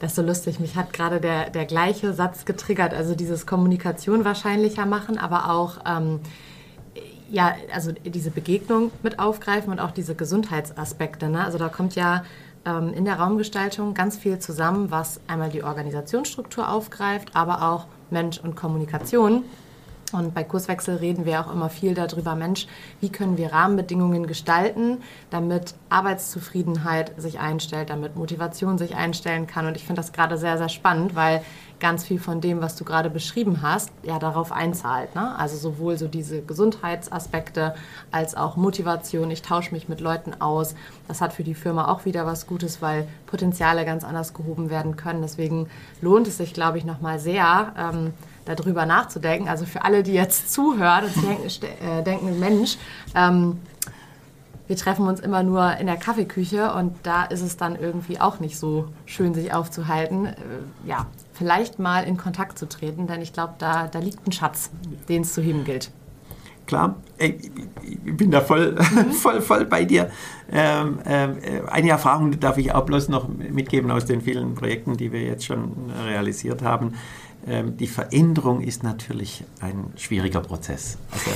Das 0.00 0.12
ist 0.12 0.16
so 0.16 0.22
lustig. 0.22 0.60
Mich 0.60 0.76
hat 0.76 0.92
gerade 0.92 1.20
der, 1.20 1.50
der 1.50 1.66
gleiche 1.66 2.14
Satz 2.14 2.46
getriggert. 2.46 2.94
Also 2.94 3.14
dieses 3.14 3.46
Kommunikation 3.46 4.24
wahrscheinlicher 4.24 4.86
machen, 4.86 5.18
aber 5.18 5.50
auch 5.50 5.78
ähm, 5.86 6.20
ja, 7.30 7.54
also 7.72 7.92
diese 7.92 8.30
Begegnung 8.30 8.90
mit 9.02 9.18
aufgreifen 9.18 9.70
und 9.70 9.78
auch 9.78 9.92
diese 9.92 10.14
Gesundheitsaspekte. 10.14 11.28
Ne? 11.28 11.44
Also 11.44 11.58
da 11.58 11.68
kommt 11.68 11.94
ja 11.94 12.24
ähm, 12.64 12.92
in 12.92 13.04
der 13.04 13.18
Raumgestaltung 13.18 13.94
ganz 13.94 14.16
viel 14.16 14.38
zusammen, 14.38 14.90
was 14.90 15.20
einmal 15.26 15.50
die 15.50 15.62
Organisationsstruktur 15.62 16.68
aufgreift, 16.68 17.30
aber 17.34 17.70
auch 17.70 17.86
Mensch 18.10 18.38
und 18.38 18.56
Kommunikation. 18.56 19.44
Und 20.12 20.34
bei 20.34 20.44
Kurswechsel 20.44 20.96
reden 20.96 21.24
wir 21.24 21.40
auch 21.40 21.52
immer 21.52 21.70
viel 21.70 21.94
darüber, 21.94 22.34
Mensch, 22.34 22.66
wie 23.00 23.10
können 23.10 23.36
wir 23.36 23.52
Rahmenbedingungen 23.52 24.26
gestalten, 24.26 24.98
damit 25.30 25.74
Arbeitszufriedenheit 25.88 27.12
sich 27.16 27.38
einstellt, 27.38 27.90
damit 27.90 28.16
Motivation 28.16 28.78
sich 28.78 28.96
einstellen 28.96 29.46
kann. 29.46 29.66
Und 29.66 29.76
ich 29.76 29.84
finde 29.84 30.00
das 30.00 30.12
gerade 30.12 30.36
sehr, 30.36 30.58
sehr 30.58 30.68
spannend, 30.68 31.14
weil 31.14 31.42
ganz 31.80 32.04
viel 32.04 32.20
von 32.20 32.40
dem, 32.40 32.60
was 32.60 32.76
du 32.76 32.84
gerade 32.84 33.10
beschrieben 33.10 33.62
hast, 33.62 33.90
ja 34.02 34.18
darauf 34.18 34.52
einzahlt. 34.52 35.14
Ne? 35.14 35.36
Also 35.36 35.56
sowohl 35.56 35.98
so 35.98 36.06
diese 36.06 36.42
Gesundheitsaspekte 36.42 37.74
als 38.12 38.36
auch 38.36 38.56
Motivation. 38.56 39.30
Ich 39.30 39.42
tausche 39.42 39.72
mich 39.72 39.88
mit 39.88 40.00
Leuten 40.00 40.40
aus. 40.40 40.74
Das 41.08 41.20
hat 41.20 41.32
für 41.32 41.42
die 41.42 41.54
Firma 41.54 41.88
auch 41.88 42.04
wieder 42.04 42.26
was 42.26 42.46
Gutes, 42.46 42.80
weil 42.80 43.08
Potenziale 43.26 43.84
ganz 43.84 44.04
anders 44.04 44.34
gehoben 44.34 44.70
werden 44.70 44.96
können. 44.96 45.22
Deswegen 45.22 45.68
lohnt 46.00 46.28
es 46.28 46.36
sich, 46.36 46.54
glaube 46.54 46.78
ich, 46.78 46.84
nochmal 46.84 47.18
sehr, 47.18 47.72
ähm, 47.76 48.12
darüber 48.56 48.86
nachzudenken. 48.86 49.48
Also 49.48 49.66
für 49.66 49.84
alle, 49.84 50.02
die 50.02 50.12
jetzt 50.12 50.52
zuhören 50.52 51.04
und 51.04 51.16
denken, 51.16 51.46
äh, 51.84 52.02
denken 52.02 52.38
Mensch, 52.38 52.76
ähm, 53.14 53.58
wir 54.70 54.76
treffen 54.76 55.08
uns 55.08 55.18
immer 55.18 55.42
nur 55.42 55.78
in 55.78 55.86
der 55.88 55.96
Kaffeeküche 55.96 56.72
und 56.72 56.94
da 57.02 57.24
ist 57.24 57.40
es 57.40 57.56
dann 57.56 57.74
irgendwie 57.74 58.20
auch 58.20 58.38
nicht 58.38 58.56
so 58.56 58.86
schön, 59.04 59.34
sich 59.34 59.52
aufzuhalten. 59.52 60.26
Äh, 60.26 60.34
ja, 60.86 61.06
vielleicht 61.32 61.80
mal 61.80 62.04
in 62.04 62.16
Kontakt 62.16 62.56
zu 62.56 62.68
treten, 62.68 63.08
denn 63.08 63.20
ich 63.20 63.32
glaube, 63.32 63.54
da, 63.58 63.88
da 63.88 63.98
liegt 63.98 64.24
ein 64.28 64.30
Schatz, 64.30 64.70
den 65.08 65.22
es 65.22 65.34
zu 65.34 65.42
heben 65.42 65.64
gilt. 65.64 65.90
Klar, 66.66 66.94
ich 67.18 67.50
bin 68.16 68.30
da 68.30 68.42
voll, 68.42 68.76
mhm. 68.76 69.10
voll, 69.10 69.40
voll 69.40 69.64
bei 69.64 69.84
dir. 69.84 70.08
Ähm, 70.52 71.00
äh, 71.04 71.28
eine 71.68 71.90
Erfahrung 71.90 72.38
darf 72.38 72.56
ich 72.58 72.72
auch 72.72 72.86
bloß 72.86 73.08
noch 73.08 73.26
mitgeben 73.26 73.90
aus 73.90 74.04
den 74.04 74.20
vielen 74.20 74.54
Projekten, 74.54 74.96
die 74.96 75.10
wir 75.10 75.22
jetzt 75.22 75.46
schon 75.46 75.90
realisiert 76.06 76.62
haben. 76.62 76.94
Ähm, 77.46 77.76
die 77.76 77.86
Veränderung 77.86 78.60
ist 78.60 78.82
natürlich 78.82 79.44
ein 79.60 79.92
schwieriger 79.96 80.40
Prozess. 80.40 80.98
Also, 81.10 81.30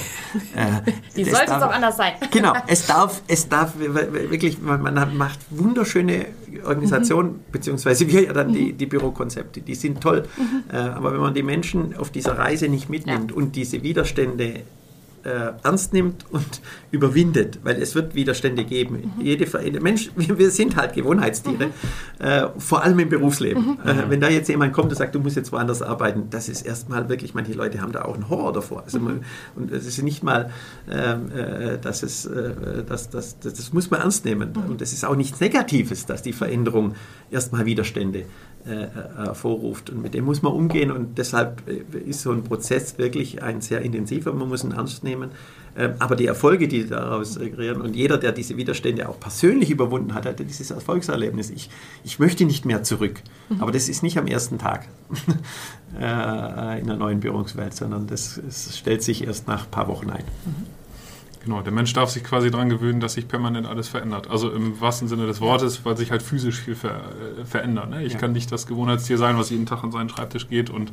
äh, 0.55 0.93
die 1.17 1.25
sollte 1.25 1.47
darf, 1.47 1.59
es 1.59 1.63
auch 1.63 1.73
anders 1.73 1.97
sein. 1.97 2.13
Genau, 2.31 2.53
es 2.67 2.87
darf, 2.87 3.23
es 3.27 3.49
darf 3.49 3.79
wirklich, 3.79 4.61
man 4.61 5.17
macht 5.17 5.39
wunderschöne 5.51 6.27
Organisationen, 6.65 7.33
mhm. 7.33 7.41
beziehungsweise 7.53 8.07
wir 8.09 8.25
ja 8.25 8.33
dann 8.33 8.49
mhm. 8.49 8.55
die, 8.55 8.73
die 8.75 8.87
Bürokonzepte, 8.87 9.61
die 9.61 9.75
sind 9.75 10.01
toll. 10.01 10.29
Mhm. 10.37 10.65
Äh, 10.73 10.77
aber 10.77 11.13
wenn 11.13 11.21
man 11.21 11.35
die 11.35 11.43
Menschen 11.43 11.97
auf 11.97 12.11
dieser 12.11 12.39
Reise 12.39 12.69
nicht 12.69 12.91
mitnimmt 12.91 13.31
ja. 13.31 13.37
und 13.37 13.57
diese 13.57 13.83
Widerstände 13.83 14.61
äh, 15.25 15.53
ernst 15.63 15.93
nimmt 15.93 16.25
und 16.31 16.61
überwindet, 16.91 17.61
weil 17.65 17.81
es 17.81 17.95
wird 17.95 18.15
Widerstände 18.15 18.65
geben. 18.65 19.13
Mhm. 19.17 19.25
Jede, 19.25 19.81
Mensch, 19.81 20.11
wir 20.17 20.51
sind 20.51 20.77
halt 20.77 20.95
Gewohnheitstiere, 20.95 21.67
mhm. 21.67 22.25
äh, 22.25 22.49
vor 22.59 22.83
allem 22.83 22.99
im 22.99 23.09
Berufsleben. 23.09 23.79
Mhm. 23.83 23.89
Äh, 23.89 24.11
wenn 24.11 24.21
da 24.21 24.29
jetzt 24.29 24.49
jemand 24.49 24.73
kommt 24.73 24.91
und 24.91 24.97
sagt, 24.97 25.15
du 25.15 25.21
musst 25.21 25.37
jetzt 25.37 25.53
woanders 25.53 25.83
arbeiten, 25.83 26.29
das 26.31 26.49
ist 26.49 26.63
erstmal 26.63 27.09
wirklich, 27.09 27.35
manche 27.35 27.53
Leute 27.53 27.81
haben 27.81 27.93
da 27.93 28.03
auch 28.03 28.15
einen 28.15 28.29
Horror 28.29 28.53
davor. 28.53 28.83
Also 28.85 29.01
man, 29.01 29.25
und 29.57 29.73
es 29.73 29.87
ist 29.87 30.03
nicht 30.03 30.23
mal, 30.23 30.51
ähm, 30.91 31.31
äh, 31.33 31.79
dass 31.79 32.03
es, 32.03 32.27
äh, 32.27 32.85
das, 32.87 33.11
das, 33.11 33.39
das, 33.39 33.55
das, 33.55 33.73
muss 33.73 33.91
man 33.91 34.01
ernst 34.01 34.25
nehmen. 34.25 34.53
Mhm. 34.55 34.71
Und 34.73 34.83
es 34.83 34.93
ist 34.93 35.05
auch 35.05 35.17
nichts 35.17 35.41
Negatives, 35.41 36.07
dass 36.07 36.23
die 36.23 36.33
Veränderung 36.33 36.95
erstmal 37.31 37.65
Widerstände 37.65 38.27
hervorruft. 38.65 39.91
Und 39.91 40.03
mit 40.03 40.15
dem 40.15 40.25
muss 40.25 40.43
man 40.43 40.53
umgehen 40.53 40.91
und 40.91 41.19
deshalb 41.19 41.63
ist 41.69 42.23
so 42.23 42.33
ein 42.33 42.45
Prozess 42.45 42.97
wirklich 42.99 43.43
ein 43.43 43.61
sehr 43.61 43.83
intensiver. 43.83 44.33
Man 44.33 44.49
muss 44.49 44.65
ihn 44.65 44.73
ernst 44.73 45.05
nehmen. 45.05 45.31
Ähm, 45.77 45.95
aber 45.99 46.15
die 46.15 46.27
Erfolge, 46.27 46.69
die 46.69 46.87
daraus 46.87 47.37
kreieren 47.37 47.81
und 47.81 47.97
jeder, 47.97 48.17
der 48.17 48.33
diese 48.33 48.57
Widerstände 48.57 49.09
auch 49.09 49.19
persönlich 49.19 49.71
überwunden 49.71 50.15
hat, 50.15 50.25
hat 50.25 50.39
dieses 50.39 50.71
Erfolgserlebnis. 50.71 51.51
Ich, 51.51 51.69
ich 52.05 52.19
möchte 52.19 52.45
nicht 52.45 52.65
mehr 52.65 52.85
zurück. 52.85 53.21
Mhm. 53.49 53.61
Aber 53.61 53.73
das 53.73 53.89
ist 53.89 54.03
nicht 54.03 54.17
am 54.17 54.27
ersten 54.27 54.59
Tag 54.59 54.87
äh, 56.01 56.81
in 56.81 56.87
der 56.87 56.97
neuen 56.97 57.21
Bührungswelt, 57.21 57.75
sondern 57.75 58.07
das, 58.07 58.41
das, 58.45 58.79
stellt 58.79 59.03
sich 59.03 59.27
erst 59.27 59.49
nach 59.49 59.65
ein 59.65 59.71
paar 59.71 59.89
Wochen 59.89 60.11
ein. 60.11 60.25
Genau, 61.45 61.61
der 61.61 61.73
Mensch 61.73 61.93
darf 61.93 62.09
sich 62.09 62.25
quasi 62.25 62.51
daran 62.51 62.71
gewöhnen, 62.71 63.01
dass 63.01 63.15
sich 63.15 63.29
permanent 63.29 63.67
alles 63.67 63.89
verändert. 63.89 64.31
Also 64.31 64.51
im 64.51 64.81
wahrsten 64.81 65.09
Sinne 65.09 65.27
des 65.27 65.43
Wortes, 65.43 65.85
weil 65.85 65.95
sich 65.95 66.11
halt 66.11 66.23
physisch 66.23 66.59
viel 66.61 66.75
ver 66.75 66.91
äh, 66.91 67.45
verändert. 67.45 67.91
Ne? 67.91 68.03
Ich 68.03 68.15
ja. 68.15 68.19
kann 68.19 68.33
nicht 68.33 68.51
das 68.51 68.67
Gewohnheitstier 68.67 69.19
sein, 69.19 69.37
was 69.37 69.51
jeden 69.51 69.67
Tag 69.67 69.85
an 69.85 69.93
seinen 69.93 70.09
Schreibtisch 70.09 70.49
geht 70.49 70.71
und 70.71 70.91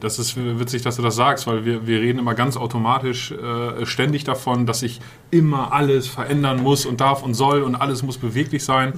das 0.00 0.18
ist 0.18 0.36
witzig, 0.36 0.82
dass 0.82 0.96
du 0.96 1.02
das 1.02 1.14
sagst, 1.14 1.46
weil 1.46 1.64
wir, 1.64 1.86
wir 1.86 2.00
reden 2.00 2.18
immer 2.18 2.34
ganz 2.34 2.56
automatisch 2.56 3.30
äh, 3.30 3.86
ständig 3.86 4.24
davon, 4.24 4.66
dass 4.66 4.80
sich 4.80 5.00
immer 5.30 5.72
alles 5.72 6.08
verändern 6.08 6.62
muss 6.62 6.86
und 6.86 7.00
darf 7.00 7.22
und 7.22 7.34
soll 7.34 7.62
und 7.62 7.76
alles 7.76 8.02
muss 8.02 8.18
beweglich 8.18 8.64
sein. 8.64 8.94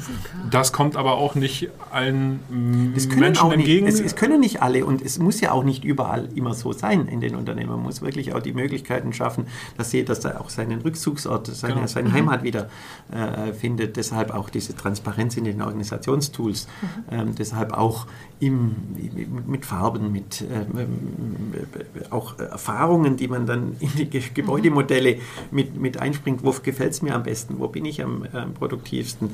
Das 0.51 0.73
kommt 0.73 0.97
aber 0.97 1.15
auch 1.15 1.35
nicht 1.35 1.69
allen 1.91 2.41
Menschen 2.49 3.19
nicht, 3.19 3.43
entgegen. 3.43 3.87
Es, 3.87 4.01
es, 4.01 4.17
können 4.17 4.41
nicht 4.41 4.63
alle 4.63 4.87
und 4.87 5.03
es 5.03 5.19
muss 5.19 5.41
ja 5.41 5.53
auch 5.53 5.65
nicht 5.65 5.85
überall 5.85 6.29
immer 6.35 6.55
so 6.55 6.73
sein 6.73 7.09
in 7.09 7.21
den 7.21 7.35
Unternehmen. 7.35 7.71
Man 7.71 7.83
muss 7.83 8.01
wirklich 8.01 8.35
auch 8.35 8.41
die 8.41 8.55
Möglichkeiten 8.55 9.13
schaffen, 9.13 9.47
dass 9.77 9.93
jeder 9.93 10.15
dass 10.15 10.25
auch 10.27 10.51
seinen 10.51 10.81
Rückzugsort, 10.83 11.47
seine, 11.49 11.75
genau. 11.75 11.87
seine 11.87 12.09
mhm. 12.09 12.13
Heimat 12.15 12.43
wieder 12.43 12.69
äh, 13.11 13.53
findet. 13.53 13.97
Deshalb 13.97 14.33
auch 14.33 14.51
diese 14.51 14.75
Transparenz 14.75 15.37
in 15.37 15.45
den 15.45 15.63
Organisationstools. 15.63 16.67
Mhm. 16.67 16.87
Ähm, 17.11 17.35
deshalb 17.35 17.73
auch 17.73 18.07
im, 18.41 18.75
mit 19.47 19.65
Farben, 19.65 20.12
mit 20.13 20.43
äh, 20.43 22.07
auch 22.11 22.39
Erfahrungen, 22.39 23.17
die 23.17 23.29
man 23.29 23.47
dann 23.47 23.77
in 23.81 23.91
die 23.97 24.09
Gebäudemodelle 24.35 25.19
mit, 25.51 25.81
mit 25.81 25.97
einspringt. 25.97 26.45
Wo 26.45 26.55
gefällt 26.63 26.93
es 26.93 27.03
mir 27.03 27.15
am 27.15 27.23
besten? 27.23 27.59
Wo 27.59 27.69
bin 27.69 27.85
ich 27.85 28.03
am, 28.03 28.27
am 28.33 28.55
produktivsten? 28.55 29.31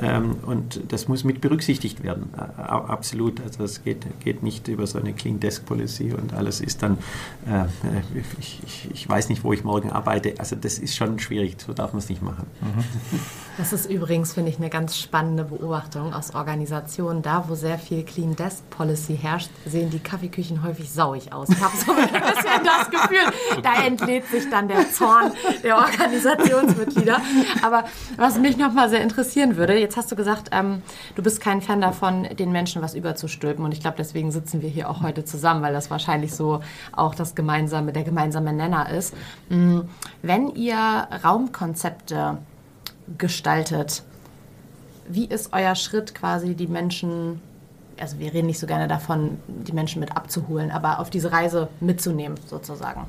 Ähm, 0.00 0.36
und 0.46 0.80
das 0.88 1.08
muss 1.08 1.24
mit 1.24 1.40
berücksichtigt 1.40 2.02
werden, 2.02 2.30
äh, 2.36 2.60
absolut. 2.60 3.40
Also 3.40 3.64
es 3.64 3.82
geht, 3.82 4.06
geht 4.20 4.42
nicht 4.42 4.68
über 4.68 4.86
so 4.86 4.98
eine 4.98 5.12
Clean 5.12 5.40
Desk 5.40 5.64
Policy 5.64 6.12
und 6.12 6.34
alles 6.34 6.60
ist 6.60 6.82
dann, 6.82 6.98
äh, 7.46 7.64
ich, 8.38 8.60
ich, 8.64 8.90
ich, 8.92 9.08
weiß 9.08 9.28
nicht, 9.28 9.42
wo 9.44 9.52
ich 9.52 9.64
morgen 9.64 9.90
arbeite. 9.90 10.34
Also 10.38 10.56
das 10.56 10.78
ist 10.78 10.96
schon 10.96 11.18
schwierig, 11.18 11.56
so 11.64 11.72
darf 11.72 11.92
man 11.92 11.98
es 11.98 12.08
nicht 12.08 12.22
machen. 12.22 12.46
Mhm. 12.60 12.84
Das 13.58 13.72
ist 13.72 13.90
übrigens, 13.90 14.34
finde 14.34 14.52
ich, 14.52 14.58
eine 14.58 14.70
ganz 14.70 14.96
spannende 14.96 15.42
Beobachtung 15.42 16.14
aus 16.14 16.32
Organisationen. 16.32 17.22
Da, 17.22 17.44
wo 17.48 17.56
sehr 17.56 17.76
viel 17.76 18.04
Clean 18.04 18.36
Desk 18.36 18.62
Policy 18.70 19.18
herrscht, 19.20 19.50
sehen 19.66 19.90
die 19.90 19.98
Kaffeeküchen 19.98 20.62
häufig 20.62 20.92
sauig 20.92 21.32
aus. 21.32 21.48
Ich 21.48 21.60
habe 21.60 21.76
so 21.76 21.90
ein 21.90 22.08
bisschen 22.08 22.64
das 22.64 22.88
Gefühl, 22.88 23.62
da 23.64 23.84
entlädt 23.84 24.28
sich 24.28 24.48
dann 24.48 24.68
der 24.68 24.88
Zorn 24.92 25.32
der 25.64 25.76
Organisationsmitglieder. 25.76 27.20
Aber 27.62 27.84
was 28.16 28.38
mich 28.38 28.56
nochmal 28.56 28.90
sehr 28.90 29.02
interessieren 29.02 29.56
würde, 29.56 29.87
jetzt 29.88 29.96
hast 29.96 30.12
du 30.12 30.16
gesagt, 30.16 30.50
ähm, 30.52 30.82
du 31.14 31.22
bist 31.22 31.40
kein 31.40 31.62
Fan 31.62 31.80
davon, 31.80 32.24
den 32.24 32.52
Menschen 32.52 32.82
was 32.82 32.94
überzustülpen. 32.94 33.64
Und 33.64 33.72
ich 33.72 33.80
glaube, 33.80 33.96
deswegen 33.96 34.30
sitzen 34.30 34.60
wir 34.60 34.68
hier 34.68 34.90
auch 34.90 35.02
heute 35.02 35.24
zusammen, 35.24 35.62
weil 35.62 35.72
das 35.72 35.90
wahrscheinlich 35.90 36.34
so 36.34 36.60
auch 36.92 37.14
das 37.14 37.34
gemeinsame, 37.34 37.92
der 37.92 38.04
gemeinsame 38.04 38.52
Nenner 38.52 38.90
ist. 38.90 39.14
Mm, 39.48 39.80
wenn 40.20 40.48
ihr 40.54 41.08
Raumkonzepte 41.24 42.36
gestaltet, 43.16 44.02
wie 45.08 45.24
ist 45.24 45.54
euer 45.54 45.74
Schritt 45.74 46.14
quasi, 46.14 46.54
die 46.54 46.66
Menschen 46.66 47.40
also 48.00 48.20
wir 48.20 48.32
reden 48.32 48.46
nicht 48.46 48.60
so 48.60 48.68
gerne 48.68 48.86
davon, 48.86 49.40
die 49.48 49.72
Menschen 49.72 49.98
mit 49.98 50.16
abzuholen, 50.16 50.70
aber 50.70 51.00
auf 51.00 51.10
diese 51.10 51.32
Reise 51.32 51.68
mitzunehmen 51.80 52.38
sozusagen. 52.46 53.06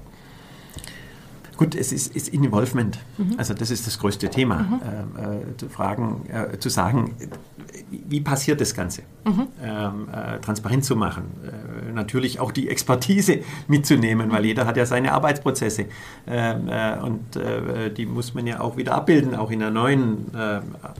Gut, 1.59 1.75
es 1.75 1.91
ist, 1.91 2.15
ist 2.15 2.29
Involvement. 2.29 2.99
Mhm. 3.17 3.33
Also 3.35 3.53
das 3.53 3.69
ist 3.69 3.85
das 3.85 3.99
größte 3.99 4.29
Thema. 4.29 4.59
Mhm. 4.59 4.79
Äh, 5.17 5.51
äh, 5.51 5.57
zu 5.57 5.67
fragen, 5.67 6.21
äh, 6.29 6.57
zu 6.57 6.69
sagen, 6.69 7.15
wie 7.89 8.21
passiert 8.21 8.61
das 8.61 8.73
Ganze? 8.73 9.01
Mhm. 9.25 9.47
Ähm, 9.61 10.07
äh, 10.09 10.39
transparent 10.39 10.85
zu 10.85 10.95
machen. 10.95 11.25
Äh, 11.43 11.91
natürlich 11.91 12.39
auch 12.39 12.53
die 12.53 12.69
Expertise 12.69 13.39
mitzunehmen, 13.67 14.31
weil 14.31 14.45
jeder 14.45 14.65
hat 14.65 14.77
ja 14.77 14.85
seine 14.85 15.11
Arbeitsprozesse. 15.11 15.87
Ähm, 16.27 16.69
äh, 16.69 16.97
und 16.99 17.19
die 17.97 18.05
muss 18.05 18.33
man 18.33 18.47
ja 18.47 18.61
auch 18.61 18.77
wieder 18.77 18.95
abbilden, 18.95 19.35
auch 19.35 19.51
in 19.51 19.59
der 19.59 19.69
neuen 19.69 20.27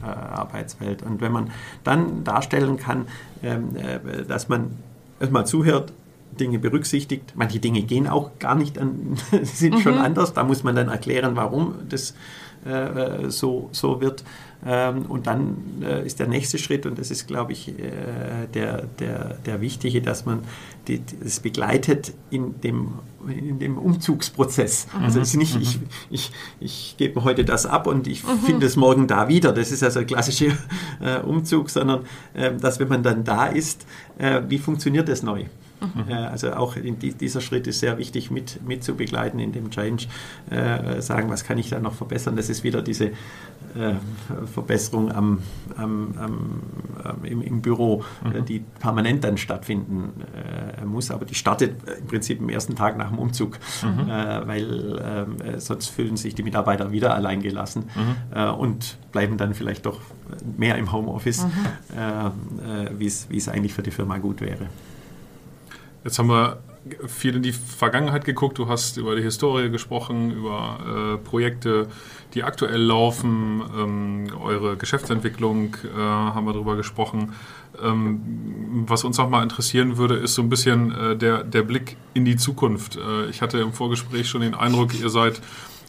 Arbeitswelt. 0.02 1.04
Und 1.04 1.22
wenn 1.22 1.32
man 1.32 1.52
dann 1.86 2.26
darstellen 2.26 2.76
kann, 2.76 3.08
ähm, 3.44 3.70
dass 4.28 4.50
man 4.50 4.72
erstmal 5.20 5.46
zuhört, 5.46 5.94
Dinge 6.40 6.60
berücksichtigt. 6.60 7.34
Manche 7.36 7.60
Dinge 7.60 7.82
gehen 7.84 8.08
auch 8.08 8.40
gar 8.40 8.56
nicht 8.56 8.78
an, 8.78 9.18
sind 9.44 9.76
mhm. 9.76 9.80
schon 9.82 9.98
anders. 9.98 10.34
Da 10.34 10.44
muss 10.44 10.64
man 10.64 10.76
dann 10.76 10.90
erklären, 10.90 11.36
warum 11.36 11.76
das 11.90 12.14
äh, 12.66 13.30
so, 13.30 13.70
so 13.72 14.02
wird. 14.02 14.24
Ähm, 14.66 15.06
und 15.08 15.28
dann 15.28 15.56
äh, 15.82 16.06
ist 16.06 16.20
der 16.20 16.28
nächste 16.28 16.58
Schritt, 16.58 16.86
und 16.86 17.00
das 17.00 17.12
ist, 17.12 17.28
glaube 17.28 17.54
ich, 17.54 17.70
äh, 17.70 18.48
der, 18.54 18.84
der, 19.00 19.38
der 19.46 19.62
wichtige, 19.62 20.02
dass 20.02 20.26
man 20.26 20.42
die, 20.90 21.02
das 21.24 21.40
begleitet 21.40 22.14
in 22.30 22.60
dem, 22.60 22.96
in 23.30 23.60
dem 23.60 23.78
Umzugsprozess. 23.78 24.88
Mhm. 24.94 25.04
Also 25.06 25.22
es 25.22 25.30
ist 25.30 25.38
nicht, 25.38 25.56
mhm. 25.56 25.62
ich, 25.62 25.80
ich, 26.10 26.32
ich 26.60 26.96
gebe 26.98 27.24
heute 27.24 27.46
das 27.46 27.66
ab 27.66 27.88
und 27.88 28.08
ich 28.08 28.26
mhm. 28.26 28.40
finde 28.40 28.66
es 28.66 28.76
morgen 28.76 29.08
da 29.08 29.30
wieder. 29.30 29.54
Das 29.54 29.72
ist 29.72 29.82
also 29.82 30.02
ein 30.02 30.08
klassischer 30.08 30.48
äh, 31.00 31.20
Umzug, 31.20 31.70
sondern 31.70 32.02
äh, 32.34 32.54
dass 32.54 32.82
wenn 32.82 32.90
man 32.90 33.02
dann 33.02 33.24
da 33.24 33.46
ist, 33.46 33.86
äh, 34.18 34.42
wie 34.50 34.58
funktioniert 34.58 35.08
das 35.08 35.24
neu? 35.24 35.46
Mhm. 35.82 36.12
Also 36.12 36.54
auch 36.54 36.76
die, 36.76 37.14
dieser 37.14 37.42
Schritt 37.42 37.68
ist 37.68 37.80
sehr 37.80 37.98
wichtig 37.98 38.32
mit, 38.32 38.66
mit 38.68 38.84
zu 38.84 38.96
begleiten 38.96 39.40
in 39.40 39.52
dem 39.52 39.72
Change. 39.72 40.08
Äh, 40.50 41.02
sagen, 41.02 41.30
was 41.30 41.44
kann 41.44 41.58
ich 41.58 41.70
da 41.70 41.80
noch 41.80 41.94
verbessern? 41.94 42.36
Das 42.36 42.50
ist 42.50 42.64
wieder 42.64 42.82
diese 42.82 43.06
äh, 43.06 43.94
Verbesserung 44.54 45.12
am, 45.12 45.40
am, 45.78 46.14
am, 46.18 47.24
im, 47.24 47.42
im, 47.42 47.62
Büro, 47.62 48.04
mhm. 48.24 48.46
die 48.46 48.60
permanent 48.80 49.24
dann 49.24 49.38
stattfinden 49.38 50.12
äh, 50.82 50.86
muss. 50.86 51.12
Aber 51.12 51.26
die 51.26 51.36
startet 51.36 51.76
im 52.00 52.08
Prinzip 52.08 52.40
am 52.40 52.50
ersten 52.50 52.76
Tag 52.76 52.98
nach 52.98 53.10
dem 53.10 53.20
Umzug, 53.20 53.60
mhm. 53.84 54.10
äh, 54.10 54.48
weil 54.48 55.30
sonst 55.58 55.88
fühlen 55.88 56.18
sich 56.18 56.36
die 56.36 56.44
Mitarbeiter 56.44 56.92
wieder 56.92 57.16
alleingelassen 57.16 57.84
mhm. 57.96 58.16
Äh, 58.36 58.50
und 58.50 58.98
bleiben 59.12 59.38
dann 59.38 59.54
vielleicht 59.54 59.86
doch 59.86 60.00
mehr 60.58 60.78
im 60.78 60.92
Homeoffice, 60.92 61.44
mhm. 61.44 61.98
äh, 61.98 63.00
wie 63.00 63.38
es 63.38 63.50
eigentlich 63.50 63.74
für 63.74 63.84
die 63.84 63.92
Firma 63.92 64.18
gut 64.18 64.42
wäre. 64.42 64.68
Jetzt 66.04 66.18
haben 66.18 66.30
wir 66.30 66.60
viel 67.08 67.36
in 67.36 67.44
die 67.44 67.52
Vergangenheit 67.52 68.24
geguckt. 68.24 68.58
Du 68.58 68.70
hast 68.70 68.98
über 68.98 69.16
die 69.16 69.22
Historie 69.22 69.70
gesprochen, 69.70 70.32
über 70.32 71.18
äh, 71.18 71.18
Projekte, 71.18 71.88
die 72.34 72.44
aktuell 72.44 72.82
laufen, 72.82 73.62
ähm, 73.78 74.28
eure 74.42 74.78
Geschäftsentwicklung 74.78 75.76
äh, 75.84 76.00
haben 76.00 76.46
wir 76.46 76.54
darüber 76.54 76.78
gesprochen. 76.78 77.34
Ähm, 77.84 78.86
was 78.88 79.04
uns 79.04 79.20
auch 79.20 79.30
mal 79.30 79.44
interessieren 79.44 79.98
würde, 79.98 80.16
ist 80.16 80.36
so 80.36 80.42
ein 80.42 80.50
bisschen 80.50 80.92
äh, 80.96 81.16
der, 81.18 81.44
der 81.44 81.64
Blick 81.64 81.98
in 82.14 82.24
die 82.24 82.38
Zukunft. 82.38 82.96
Äh, 82.96 83.30
ich 83.30 83.42
hatte 83.42 83.60
im 83.60 83.74
Vorgespräch 83.74 84.30
schon 84.30 84.42
den 84.42 84.56
Eindruck, 84.56 84.98
ihr 84.98 85.10
seid 85.10 85.42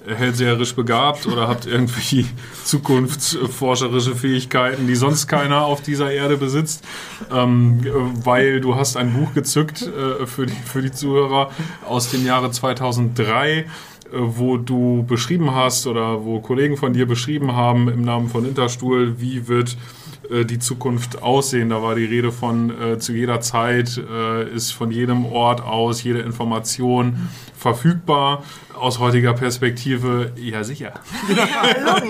hellseherisch 0.06 0.74
begabt 0.74 1.26
oder 1.26 1.48
habt 1.48 1.66
irgendwie 1.66 2.26
zukunftsforscherische 2.64 4.14
Fähigkeiten, 4.14 4.86
die 4.86 4.94
sonst 4.94 5.26
keiner 5.26 5.64
auf 5.64 5.82
dieser 5.82 6.10
Erde 6.10 6.36
besitzt, 6.36 6.84
ähm, 7.32 7.80
weil 8.24 8.60
du 8.60 8.74
hast 8.76 8.96
ein 8.96 9.12
Buch 9.12 9.34
gezückt 9.34 9.82
äh, 9.82 10.26
für, 10.26 10.46
die, 10.46 10.52
für 10.52 10.82
die 10.82 10.92
Zuhörer 10.92 11.50
aus 11.86 12.10
dem 12.10 12.24
Jahre 12.24 12.50
2003 12.50 13.58
äh, 13.58 13.64
wo 14.12 14.56
du 14.56 15.04
beschrieben 15.06 15.54
hast 15.54 15.86
oder 15.86 16.24
wo 16.24 16.40
Kollegen 16.40 16.76
von 16.76 16.92
dir 16.92 17.06
beschrieben 17.06 17.52
haben 17.52 17.88
im 17.88 18.02
Namen 18.02 18.28
von 18.28 18.44
Interstuhl, 18.44 19.20
wie 19.20 19.48
wird 19.48 19.76
äh, 20.30 20.44
die 20.44 20.58
Zukunft 20.58 21.22
aussehen. 21.22 21.70
Da 21.70 21.82
war 21.82 21.94
die 21.94 22.04
Rede 22.04 22.32
von 22.32 22.70
äh, 22.80 22.98
zu 22.98 23.12
jeder 23.12 23.40
Zeit 23.40 23.98
äh, 23.98 24.48
ist 24.48 24.72
von 24.72 24.90
jedem 24.90 25.26
Ort 25.26 25.60
aus 25.60 26.02
jede 26.02 26.20
Information 26.20 27.28
verfügbar. 27.56 28.42
Aus 28.80 28.98
heutiger 28.98 29.34
Perspektive, 29.34 30.32
ja 30.36 30.64
sicher. 30.64 30.92
Ja, 31.36 32.00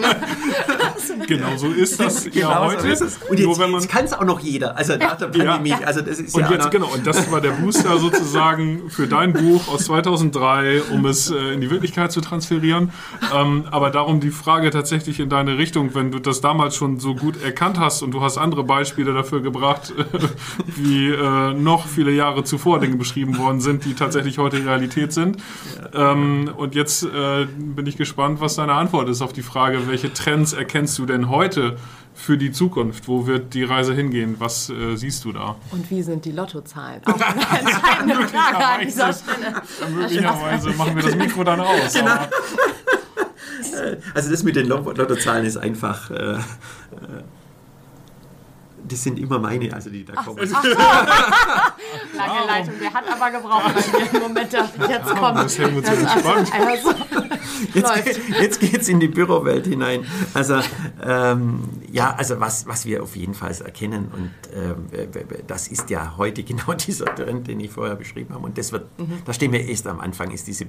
genau 1.30 1.56
so 1.56 1.68
ist 1.68 2.00
das 2.00 2.24
genau 2.30 2.50
ja 2.50 2.64
heute. 2.66 2.96
So. 2.96 3.04
Und 3.28 3.38
jetzt, 3.38 3.58
jetzt 3.58 3.88
kann 3.88 4.04
es 4.04 4.12
auch 4.12 4.24
noch 4.24 4.40
jeder. 4.40 4.76
Also 4.76 4.96
nach 4.96 5.16
der 5.16 5.26
Pandemie. 5.26 5.70
Ja. 5.70 5.80
Also 5.80 6.00
das 6.00 6.18
ist 6.18 6.34
und 6.34 6.42
ja 6.42 6.52
jetzt, 6.52 6.70
genau, 6.70 6.88
und 6.92 7.06
das 7.06 7.30
war 7.30 7.40
der 7.40 7.52
Booster 7.52 7.98
sozusagen 7.98 8.90
für 8.90 9.06
dein 9.06 9.32
Buch 9.32 9.68
aus 9.68 9.84
2003, 9.84 10.82
um 10.92 11.06
es 11.06 11.30
äh, 11.30 11.54
in 11.54 11.60
die 11.60 11.70
Wirklichkeit 11.70 12.12
zu 12.12 12.20
transferieren. 12.20 12.90
Ähm, 13.34 13.64
aber 13.70 13.90
darum 13.90 14.20
die 14.20 14.30
Frage 14.30 14.70
tatsächlich 14.70 15.20
in 15.20 15.28
deine 15.28 15.58
Richtung, 15.58 15.94
wenn 15.94 16.10
du 16.10 16.18
das 16.18 16.40
damals 16.40 16.76
schon 16.76 16.98
so 16.98 17.14
gut 17.14 17.42
erkannt 17.42 17.78
hast 17.78 18.02
und 18.02 18.12
du 18.12 18.20
hast 18.20 18.38
andere 18.38 18.64
Beispiele 18.64 19.14
dafür 19.14 19.40
gebracht, 19.40 19.92
wie 20.76 21.10
äh, 21.10 21.54
noch 21.54 21.86
viele 21.86 22.10
Jahre 22.10 22.44
zuvor 22.44 22.80
Dinge 22.80 22.96
beschrieben 22.96 23.38
worden 23.38 23.60
sind, 23.60 23.84
die 23.84 23.94
tatsächlich 23.94 24.38
heute 24.38 24.64
Realität 24.64 25.12
sind. 25.12 25.38
Ähm, 25.94 26.50
und 26.56 26.74
jetzt 26.74 27.04
äh, 27.04 27.46
bin 27.46 27.86
ich 27.86 27.96
gespannt, 27.96 28.40
was 28.40 28.56
deine 28.56 28.72
Antwort 28.72 29.08
ist 29.08 29.22
auf 29.22 29.32
die 29.32 29.42
Frage, 29.42 29.86
welche 29.86 30.12
Trends 30.12 30.52
erkennst 30.52 30.98
du 30.98 31.06
denn 31.06 31.19
heute 31.28 31.76
für 32.14 32.36
die 32.36 32.52
Zukunft? 32.52 33.08
Wo 33.08 33.26
wird 33.26 33.54
die 33.54 33.64
Reise 33.64 33.94
hingehen? 33.94 34.36
Was 34.38 34.70
äh, 34.70 34.96
siehst 34.96 35.24
du 35.24 35.32
da? 35.32 35.56
Und 35.70 35.90
wie 35.90 36.02
sind 36.02 36.24
die 36.24 36.32
Lottozahlen? 36.32 37.02
Auch 37.06 37.20
eine 37.20 37.40
entscheidende 37.40 38.28
Frage 38.28 38.66
an 38.66 38.80
dieser 38.82 39.12
Stelle. 39.12 39.62
Möglicherweise 39.94 40.70
machen 40.70 40.96
wir 40.96 41.02
das 41.02 41.14
Mikro 41.16 41.44
dann 41.44 41.60
aus. 41.60 41.92
Genau. 41.92 42.18
Also 44.14 44.30
das 44.30 44.42
mit 44.42 44.56
den 44.56 44.66
Lottozahlen 44.66 45.46
ist 45.46 45.56
einfach... 45.56 46.10
Äh, 46.10 46.32
äh 46.34 46.38
das 48.90 49.04
sind 49.04 49.18
immer 49.18 49.38
meine, 49.38 49.72
also 49.72 49.88
die 49.90 50.04
da 50.04 50.14
Ach, 50.16 50.26
kommen. 50.26 50.38
Ach 50.52 50.62
so. 50.62 50.68
Lange 52.16 52.46
Leitung, 52.46 52.74
der 52.80 52.92
hat 52.92 53.04
aber 53.08 53.30
gebraucht 53.30 53.74
bei 53.74 54.00
mir 54.00 54.14
im 54.14 54.22
Moment, 54.22 54.52
jetzt 54.52 55.16
kommt. 55.16 55.38
Das 55.38 55.58
hängen 55.58 55.76
wir 55.76 55.84
zu 55.84 55.92
entspannt. 55.92 56.52
Also, 56.52 56.94
jetzt, 57.74 58.20
jetzt 58.40 58.60
geht 58.60 58.80
es 58.80 58.88
in 58.88 59.00
die 59.00 59.08
Bürowelt 59.08 59.66
hinein. 59.66 60.04
Also 60.34 60.60
ähm, 61.02 61.60
ja, 61.90 62.14
also 62.14 62.40
was, 62.40 62.66
was 62.66 62.86
wir 62.86 63.02
auf 63.02 63.16
jeden 63.16 63.34
Fall 63.34 63.50
erkennen 63.50 64.10
und 64.12 64.30
ähm, 64.54 64.86
das 65.46 65.68
ist 65.68 65.90
ja 65.90 66.14
heute 66.16 66.42
genau 66.44 66.74
dieser 66.74 67.14
Trend, 67.14 67.48
den 67.48 67.60
ich 67.60 67.70
vorher 67.70 67.96
beschrieben 67.96 68.34
habe 68.34 68.44
und 68.44 68.56
das 68.58 68.72
wird, 68.72 68.86
mhm. 68.98 69.22
da 69.24 69.32
stehen 69.32 69.52
wir 69.52 69.66
erst 69.66 69.86
am 69.86 70.00
Anfang, 70.00 70.30
ist 70.30 70.46
diese, 70.46 70.66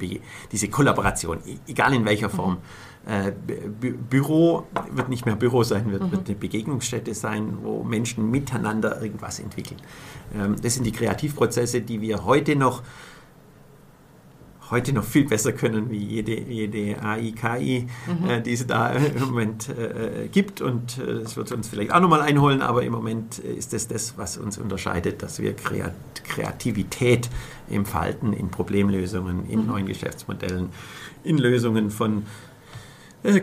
diese 0.52 0.68
Kollaboration, 0.70 1.40
e-, 1.46 1.58
egal 1.68 1.94
in 1.94 2.06
welcher 2.06 2.30
Form. 2.30 2.54
Mhm 2.54 2.92
äh, 3.06 3.32
Büro 3.32 4.68
wird 4.92 5.10
nicht 5.10 5.26
mehr 5.26 5.36
Büro 5.36 5.64
sein, 5.64 5.92
wird, 5.92 6.04
mhm. 6.04 6.12
wird, 6.12 6.28
eine 6.28 6.36
Begegnungsstätte 6.36 7.14
sein, 7.14 7.58
wo 7.62 7.84
Menschen 7.84 8.30
miteinander 8.30 9.02
irgendwas 9.02 9.40
entwickeln. 9.40 9.80
Ähm, 10.36 10.56
das 10.62 10.76
sind 10.76 10.86
die 10.86 10.92
Kreativprozesse, 10.92 11.82
die 11.82 12.02
wir 12.02 12.26
heute 12.26 12.56
noch 12.56 12.84
heute 14.72 14.94
noch 14.94 15.04
viel 15.04 15.26
besser 15.26 15.52
können 15.52 15.92
wie 15.92 15.98
jede, 15.98 16.40
jede 16.40 17.02
AI, 17.04 17.32
KI, 17.32 17.88
mhm. 18.08 18.30
äh, 18.30 18.42
die 18.42 18.54
es 18.54 18.66
da 18.66 18.90
im 18.90 19.20
Moment 19.20 19.70
äh, 19.70 20.28
gibt. 20.32 20.62
Und 20.62 20.98
äh, 20.98 21.22
das 21.22 21.38
wird 21.38 21.52
uns 21.52 21.68
vielleicht 21.68 21.94
auch 21.94 22.00
nochmal 22.00 22.22
einholen, 22.22 22.62
aber 22.62 22.84
im 22.84 22.94
Moment 22.94 23.40
ist 23.40 23.74
das 23.74 23.88
das, 23.88 24.18
was 24.18 24.38
uns 24.38 24.58
unterscheidet, 24.58 25.22
dass 25.22 25.40
wir 25.40 25.54
Kreativität 25.54 27.30
im 27.70 27.86
Verhalten, 27.86 28.34
in 28.34 28.50
Problemlösungen, 28.50 29.48
in 29.50 29.62
mhm. 29.62 29.68
neuen 29.68 29.86
Geschäftsmodellen, 29.86 30.70
in 31.24 31.38
Lösungen 31.38 31.92
von 31.92 32.20
äh, 32.20 32.51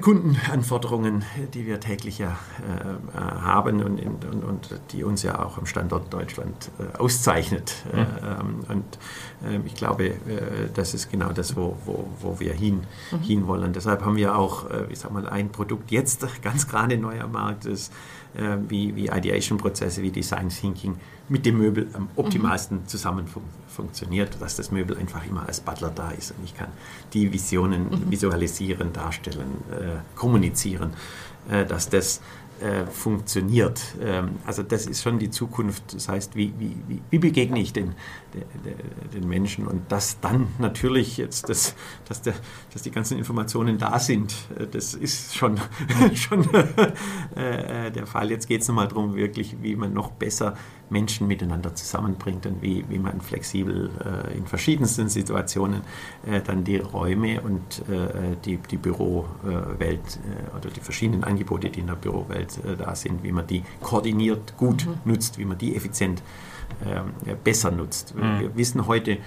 Kundenanforderungen, 0.00 1.24
die 1.54 1.64
wir 1.64 1.78
täglich 1.78 2.18
ja 2.18 2.36
äh, 2.66 3.16
äh, 3.16 3.20
haben 3.20 3.80
und, 3.80 4.00
und, 4.24 4.44
und, 4.44 4.80
die 4.90 5.04
uns 5.04 5.22
ja 5.22 5.38
auch 5.44 5.56
am 5.56 5.66
Standort 5.66 6.12
Deutschland 6.12 6.70
äh, 6.80 6.98
auszeichnet. 6.98 7.74
Mhm. 7.92 7.98
Ähm, 7.98 8.60
und 8.68 8.98
ähm, 9.48 9.62
ich 9.66 9.76
glaube, 9.76 10.06
äh, 10.06 10.16
das 10.74 10.94
ist 10.94 11.12
genau 11.12 11.30
das, 11.32 11.54
wo, 11.54 11.76
wo, 11.84 12.08
wo 12.20 12.40
wir 12.40 12.54
hin, 12.54 12.82
mhm. 13.12 13.20
hinwollen. 13.20 13.72
Deshalb 13.72 14.04
haben 14.04 14.16
wir 14.16 14.36
auch, 14.36 14.68
äh, 14.68 14.86
ich 14.90 14.98
sag 14.98 15.12
mal, 15.12 15.28
ein 15.28 15.50
Produkt 15.50 15.92
jetzt 15.92 16.26
ganz 16.42 16.66
gerade 16.66 16.98
neu 16.98 17.20
am 17.20 17.32
Markt, 17.32 17.64
ist, 17.64 17.92
wie, 18.68 18.94
wie 18.94 19.06
Ideation-Prozesse, 19.06 20.02
wie 20.02 20.10
Design 20.10 20.50
Thinking 20.50 20.96
mit 21.28 21.44
dem 21.46 21.58
Möbel 21.58 21.88
am 21.92 22.08
optimalsten 22.16 22.78
mhm. 22.78 22.86
zusammen 22.86 23.26
fun 23.26 23.42
funktioniert, 23.68 24.40
dass 24.40 24.56
das 24.56 24.72
Möbel 24.72 24.96
einfach 24.96 25.24
immer 25.24 25.46
als 25.46 25.60
Butler 25.60 25.92
da 25.94 26.10
ist 26.10 26.32
und 26.32 26.42
ich 26.44 26.56
kann 26.56 26.68
die 27.12 27.32
Visionen 27.32 27.84
mhm. 27.84 28.10
visualisieren, 28.10 28.92
darstellen, 28.92 29.62
äh, 29.70 30.16
kommunizieren, 30.16 30.94
äh, 31.48 31.64
dass 31.64 31.88
das 31.88 32.20
äh, 32.60 32.86
funktioniert. 32.86 33.80
Ähm, 34.02 34.30
also 34.44 34.64
das 34.64 34.86
ist 34.86 35.02
schon 35.02 35.20
die 35.20 35.30
Zukunft. 35.30 35.94
Das 35.94 36.08
heißt, 36.08 36.34
wie, 36.34 36.52
wie, 36.58 36.74
wie 37.08 37.18
begegne 37.18 37.60
ich 37.60 37.72
den, 37.72 37.94
den, 39.14 39.28
Menschen 39.28 39.66
und 39.66 39.90
dass 39.90 40.20
dann 40.20 40.48
natürlich 40.58 41.16
jetzt, 41.16 41.48
das, 41.48 41.74
dass, 42.08 42.22
der, 42.22 42.34
dass 42.72 42.82
die 42.82 42.90
ganzen 42.90 43.18
Informationen 43.18 43.78
da 43.78 43.98
sind, 43.98 44.34
äh, 44.58 44.66
das 44.66 44.94
ist 44.94 45.36
schon, 45.36 45.60
schon 46.14 46.48
äh, 47.34 47.90
der 47.90 48.06
Fall. 48.06 48.30
Jetzt 48.30 48.46
geht 48.46 48.62
es 48.62 48.68
nochmal 48.68 48.88
darum, 48.88 49.14
wirklich, 49.14 49.56
wie 49.62 49.76
man 49.76 49.92
noch 49.92 50.10
besser 50.10 50.56
Menschen 50.90 51.26
miteinander 51.26 51.74
zusammenbringt 51.74 52.46
und 52.46 52.62
wie, 52.62 52.84
wie 52.88 52.98
man 52.98 53.20
flexibel 53.20 53.90
äh, 54.04 54.36
in 54.36 54.46
verschiedensten 54.46 55.08
Situationen 55.08 55.82
äh, 56.26 56.40
dann 56.40 56.64
die 56.64 56.76
Räume 56.76 57.40
und 57.42 57.82
äh, 57.88 58.36
die, 58.44 58.56
die 58.56 58.76
Bürowelt 58.76 60.00
äh, 60.00 60.56
oder 60.56 60.70
die 60.74 60.80
verschiedenen 60.80 61.24
Angebote, 61.24 61.68
die 61.70 61.80
in 61.80 61.88
der 61.88 61.94
Bürowelt 61.94 62.58
äh, 62.64 62.76
da 62.76 62.94
sind, 62.94 63.22
wie 63.22 63.32
man 63.32 63.46
die 63.46 63.62
koordiniert 63.82 64.56
gut 64.56 64.86
mhm. 64.86 65.12
nutzt, 65.12 65.38
wie 65.38 65.44
man 65.44 65.58
die 65.58 65.76
effizient 65.76 66.20
ähm, 66.20 66.47
besser 67.44 67.70
nutzt. 67.70 68.14
Mhm. 68.14 68.40
Wir 68.40 68.56
wissen 68.56 68.86
heute 68.86 69.18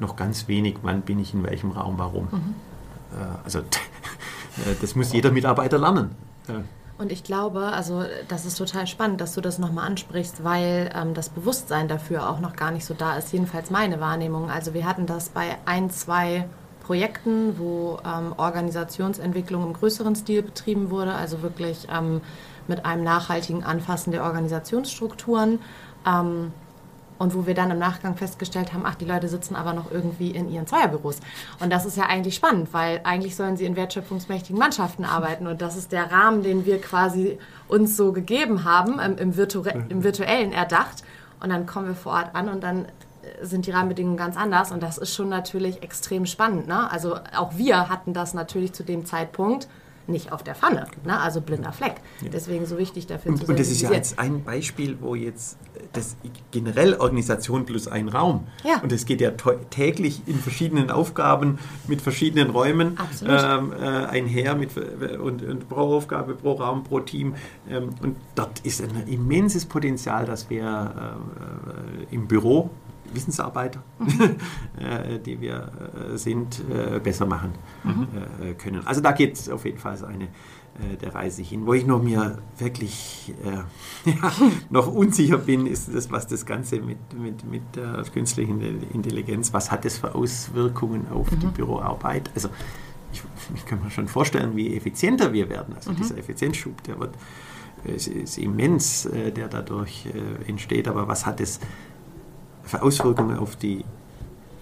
noch 0.00 0.16
ganz 0.16 0.48
wenig, 0.48 0.76
wann 0.82 1.02
bin 1.02 1.18
ich 1.18 1.34
in 1.34 1.42
welchem 1.42 1.72
Raum, 1.72 1.98
warum. 1.98 2.28
Mhm. 2.30 2.54
Äh, 3.12 3.44
also 3.44 3.62
das 4.80 4.94
muss 4.94 5.12
jeder 5.12 5.30
Mitarbeiter 5.30 5.78
lernen. 5.78 6.14
Und 6.98 7.12
ich 7.12 7.24
glaube, 7.24 7.60
also 7.60 8.04
das 8.28 8.46
ist 8.46 8.56
total 8.56 8.86
spannend, 8.86 9.20
dass 9.20 9.34
du 9.34 9.40
das 9.40 9.58
nochmal 9.58 9.86
ansprichst, 9.86 10.44
weil 10.44 10.90
ähm, 10.94 11.12
das 11.12 11.28
Bewusstsein 11.28 11.88
dafür 11.88 12.30
auch 12.30 12.40
noch 12.40 12.56
gar 12.56 12.70
nicht 12.70 12.86
so 12.86 12.94
da 12.94 13.16
ist, 13.16 13.32
jedenfalls 13.32 13.70
meine 13.70 14.00
Wahrnehmung. 14.00 14.50
Also 14.50 14.72
wir 14.72 14.86
hatten 14.86 15.06
das 15.06 15.28
bei 15.28 15.56
ein, 15.66 15.90
zwei 15.90 16.48
Projekten, 16.80 17.58
wo 17.58 17.98
ähm, 18.04 18.32
Organisationsentwicklung 18.36 19.64
im 19.66 19.72
größeren 19.72 20.14
Stil 20.14 20.42
betrieben 20.42 20.90
wurde, 20.90 21.14
also 21.14 21.42
wirklich 21.42 21.88
ähm, 21.92 22.22
mit 22.68 22.86
einem 22.86 23.04
nachhaltigen 23.04 23.64
Anfassen 23.64 24.12
der 24.12 24.22
Organisationsstrukturen. 24.22 25.58
Und 27.18 27.34
wo 27.34 27.46
wir 27.46 27.54
dann 27.54 27.70
im 27.70 27.78
Nachgang 27.78 28.16
festgestellt 28.16 28.72
haben, 28.72 28.82
ach, 28.84 28.94
die 28.94 29.04
Leute 29.04 29.28
sitzen 29.28 29.56
aber 29.56 29.72
noch 29.72 29.90
irgendwie 29.90 30.30
in 30.30 30.50
ihren 30.50 30.66
Zweierbüros. 30.66 31.20
Und 31.60 31.72
das 31.72 31.86
ist 31.86 31.96
ja 31.96 32.04
eigentlich 32.04 32.34
spannend, 32.34 32.72
weil 32.72 33.00
eigentlich 33.04 33.36
sollen 33.36 33.56
sie 33.56 33.64
in 33.64 33.76
wertschöpfungsmächtigen 33.76 34.58
Mannschaften 34.58 35.04
arbeiten. 35.04 35.46
Und 35.46 35.62
das 35.62 35.76
ist 35.76 35.92
der 35.92 36.12
Rahmen, 36.12 36.42
den 36.42 36.66
wir 36.66 36.80
quasi 36.80 37.38
uns 37.68 37.96
so 37.96 38.12
gegeben 38.12 38.64
haben, 38.64 38.98
im, 38.98 39.16
im, 39.18 39.36
Virtu 39.36 39.62
im 39.88 40.04
virtuellen 40.04 40.52
erdacht. 40.52 41.02
Und 41.40 41.50
dann 41.50 41.66
kommen 41.66 41.88
wir 41.88 41.94
vor 41.94 42.12
Ort 42.12 42.34
an 42.34 42.48
und 42.48 42.62
dann 42.62 42.84
äh, 42.84 43.44
sind 43.44 43.66
die 43.66 43.70
Rahmenbedingungen 43.70 44.16
ganz 44.16 44.36
anders. 44.36 44.72
Und 44.72 44.82
das 44.82 44.98
ist 44.98 45.14
schon 45.14 45.28
natürlich 45.28 45.82
extrem 45.82 46.26
spannend. 46.26 46.66
Ne? 46.66 46.90
Also 46.90 47.18
auch 47.36 47.56
wir 47.56 47.88
hatten 47.88 48.12
das 48.12 48.34
natürlich 48.34 48.72
zu 48.72 48.82
dem 48.82 49.06
Zeitpunkt 49.06 49.68
nicht 50.08 50.32
auf 50.32 50.42
der 50.42 50.54
Pfanne. 50.54 50.86
Ne? 51.04 51.18
Also 51.18 51.40
blinder 51.40 51.72
Fleck. 51.72 51.96
Ja. 52.20 52.28
Deswegen 52.30 52.66
so 52.66 52.78
wichtig 52.78 53.06
dafür 53.06 53.32
und, 53.32 53.38
zu 53.38 53.46
Und 53.46 53.58
das 53.58 53.68
ist 53.68 53.80
ja 53.82 53.92
jetzt 53.92 54.18
ein 54.18 54.44
Beispiel, 54.44 54.98
wo 55.00 55.14
jetzt 55.14 55.58
das 55.92 56.16
generell 56.50 56.94
Organisation 56.94 57.64
plus 57.66 57.88
ein 57.88 58.08
Raum. 58.08 58.46
Ja. 58.64 58.80
Und 58.82 58.92
es 58.92 59.06
geht 59.06 59.20
ja 59.20 59.30
täglich 59.70 60.22
in 60.26 60.38
verschiedenen 60.38 60.90
Aufgaben 60.90 61.58
mit 61.86 62.02
verschiedenen 62.02 62.50
Räumen 62.50 62.98
ähm, 63.26 63.72
äh, 63.72 63.86
einher 63.86 64.54
mit, 64.54 64.76
und, 64.76 65.42
und, 65.42 65.68
pro 65.68 65.96
Aufgabe, 65.96 66.34
pro 66.34 66.52
Raum, 66.52 66.84
pro 66.84 67.00
Team. 67.00 67.34
Ähm, 67.68 67.90
und 68.02 68.16
dort 68.34 68.60
ist 68.60 68.82
ein 68.82 69.06
immenses 69.06 69.66
Potenzial, 69.66 70.26
dass 70.26 70.50
wir 70.50 70.64
äh, 70.64 72.12
äh 72.12 72.14
im 72.14 72.28
Büro 72.28 72.70
Wissensarbeiter, 73.16 73.82
mhm. 73.98 74.36
Äh, 74.78 75.18
die 75.18 75.40
wir 75.40 75.70
äh, 76.12 76.18
sind, 76.18 76.62
äh, 76.70 77.00
besser 77.00 77.26
machen 77.26 77.52
mhm. 77.82 78.58
können. 78.58 78.86
Also 78.86 79.00
da 79.00 79.12
geht 79.12 79.34
es 79.34 79.48
auf 79.48 79.64
jeden 79.64 79.78
Fall 79.78 79.96
so 79.96 80.06
eine 80.06 80.28
der 81.00 81.14
Reise 81.14 81.40
hin. 81.40 81.64
Wo 81.64 81.72
ich 81.72 81.86
noch 81.86 82.02
mir 82.02 82.36
wirklich 82.58 83.32
äh, 83.42 84.10
ja, 84.10 84.32
noch 84.68 84.88
unsicher 84.92 85.38
bin, 85.38 85.66
ist 85.66 85.94
das, 85.94 86.10
was 86.10 86.26
das 86.26 86.44
Ganze 86.44 86.80
mit, 86.80 86.98
mit, 87.18 87.50
mit 87.50 87.62
der 87.74 88.04
künstlichen 88.12 88.60
Intelligenz, 88.92 89.54
was 89.54 89.70
hat 89.70 89.86
das 89.86 89.96
für 89.96 90.14
Auswirkungen 90.14 91.08
auf 91.08 91.30
mhm. 91.30 91.40
die 91.40 91.46
Büroarbeit? 91.46 92.30
Also 92.34 92.50
ich, 93.10 93.22
ich, 93.54 93.64
kann 93.64 93.82
mir 93.82 93.90
schon 93.90 94.06
vorstellen, 94.06 94.54
wie 94.54 94.76
effizienter 94.76 95.32
wir 95.32 95.48
werden. 95.48 95.74
Also 95.74 95.92
mhm. 95.92 95.96
dieser 95.96 96.18
Effizienzschub, 96.18 96.82
der 96.82 97.00
wird 97.00 97.14
ist, 97.84 98.08
ist 98.08 98.36
immens, 98.36 99.08
der 99.10 99.48
dadurch 99.48 100.06
entsteht. 100.46 100.88
Aber 100.88 101.08
was 101.08 101.24
hat 101.24 101.40
es 101.40 101.58
Auswirkungen 102.74 103.38
auf, 103.38 103.56
die, 103.56 103.84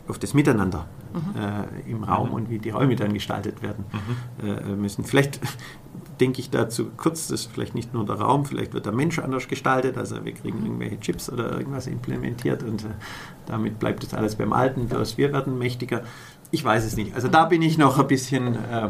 auf 0.09 0.19
das 0.19 0.35
Miteinander 0.35 0.87
mhm. 1.13 1.41
äh, 1.41 1.91
im 1.91 2.05
Raum 2.05 2.29
mhm. 2.29 2.35
und 2.35 2.51
wie 2.51 2.59
die 2.59 2.71
Räume 2.71 2.97
dann 2.97 3.15
gestaltet 3.15 3.63
werden 3.63 3.85
mhm. 3.93 4.49
äh, 4.49 4.77
müssen. 4.77 5.05
Vielleicht 5.05 5.41
denke 6.21 6.41
ich 6.41 6.51
dazu 6.51 6.91
kurz, 6.97 7.29
das 7.29 7.43
ist 7.43 7.53
vielleicht 7.53 7.75
nicht 7.75 7.93
nur 7.93 8.05
der 8.05 8.17
Raum, 8.17 8.45
vielleicht 8.45 8.73
wird 8.73 8.87
der 8.87 8.93
Mensch 8.93 9.19
anders 9.19 9.49
gestaltet, 9.49 9.99
also 9.99 10.25
wir 10.25 10.33
kriegen 10.33 10.61
mhm. 10.61 10.67
irgendwelche 10.67 11.01
Chips 11.01 11.31
oder 11.31 11.59
irgendwas 11.59 11.87
implementiert 11.87 12.63
und 12.63 12.85
äh, 12.85 12.89
damit 13.47 13.79
bleibt 13.79 14.03
das 14.03 14.15
alles 14.15 14.37
beim 14.37 14.53
Alten, 14.53 14.89
wir 14.91 15.33
werden 15.33 15.59
mächtiger. 15.59 16.03
Ich 16.55 16.63
weiß 16.63 16.85
es 16.85 16.97
nicht. 16.97 17.17
Also 17.17 17.27
da 17.27 17.47
bin 17.47 17.63
ich 17.63 17.79
noch 17.79 17.99
ein 17.99 18.07
bisschen. 18.07 18.55
Äh, 18.55 18.89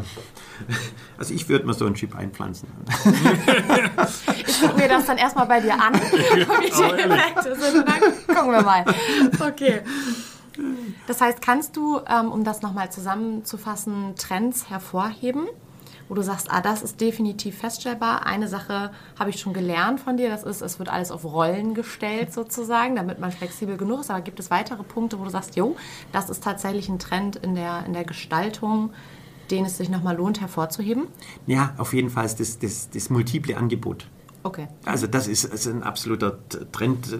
also 1.17 1.33
ich 1.33 1.49
würde 1.49 1.65
mir 1.65 1.73
so 1.73 1.87
einen 1.87 1.95
Chip 1.95 2.15
einpflanzen. 2.15 2.69
ich 4.45 4.61
gucke 4.61 4.77
mir 4.77 4.87
das 4.87 5.07
dann 5.07 5.17
erstmal 5.17 5.47
bei 5.47 5.61
dir 5.61 5.73
an, 5.73 5.95
wie 5.95 6.71
sind. 6.71 6.91
Und 6.91 7.87
dann 7.89 8.35
gucken 8.35 8.51
wir 8.51 8.61
mal. 8.61 8.85
Okay. 9.39 9.81
Das 11.07 11.21
heißt, 11.21 11.41
kannst 11.41 11.75
du, 11.75 12.01
ähm, 12.07 12.31
um 12.31 12.43
das 12.43 12.61
nochmal 12.61 12.91
zusammenzufassen, 12.91 14.15
Trends 14.15 14.69
hervorheben? 14.69 15.47
Wo 16.07 16.15
du 16.15 16.21
sagst, 16.21 16.51
ah, 16.51 16.61
das 16.61 16.81
ist 16.81 17.01
definitiv 17.01 17.57
feststellbar. 17.57 18.25
Eine 18.25 18.47
Sache 18.47 18.91
habe 19.17 19.29
ich 19.29 19.39
schon 19.39 19.53
gelernt 19.53 19.99
von 19.99 20.17
dir, 20.17 20.29
das 20.29 20.43
ist, 20.43 20.61
es 20.61 20.79
wird 20.79 20.89
alles 20.89 21.11
auf 21.11 21.23
Rollen 21.23 21.73
gestellt 21.73 22.33
sozusagen, 22.33 22.95
damit 22.95 23.19
man 23.19 23.31
flexibel 23.31 23.77
genug 23.77 24.01
ist. 24.01 24.11
Aber 24.11 24.21
gibt 24.21 24.39
es 24.39 24.51
weitere 24.51 24.83
Punkte, 24.83 25.19
wo 25.19 25.23
du 25.23 25.29
sagst, 25.29 25.55
jo, 25.55 25.75
das 26.11 26.29
ist 26.29 26.43
tatsächlich 26.43 26.89
ein 26.89 26.99
Trend 26.99 27.37
in 27.37 27.55
der, 27.55 27.85
in 27.85 27.93
der 27.93 28.03
Gestaltung, 28.03 28.91
den 29.51 29.65
es 29.65 29.77
sich 29.77 29.89
nochmal 29.89 30.15
lohnt 30.15 30.41
hervorzuheben? 30.41 31.07
Ja, 31.47 31.73
auf 31.77 31.93
jeden 31.93 32.09
Fall 32.09 32.25
ist 32.25 32.39
das, 32.39 32.59
das, 32.59 32.89
das 32.89 33.09
multiple 33.09 33.55
Angebot. 33.57 34.07
Okay. 34.45 34.67
Also 34.85 35.07
das 35.07 35.27
ist, 35.27 35.43
ist 35.43 35.65
ein 35.65 35.81
absoluter 35.81 36.37
Trend 36.71 37.11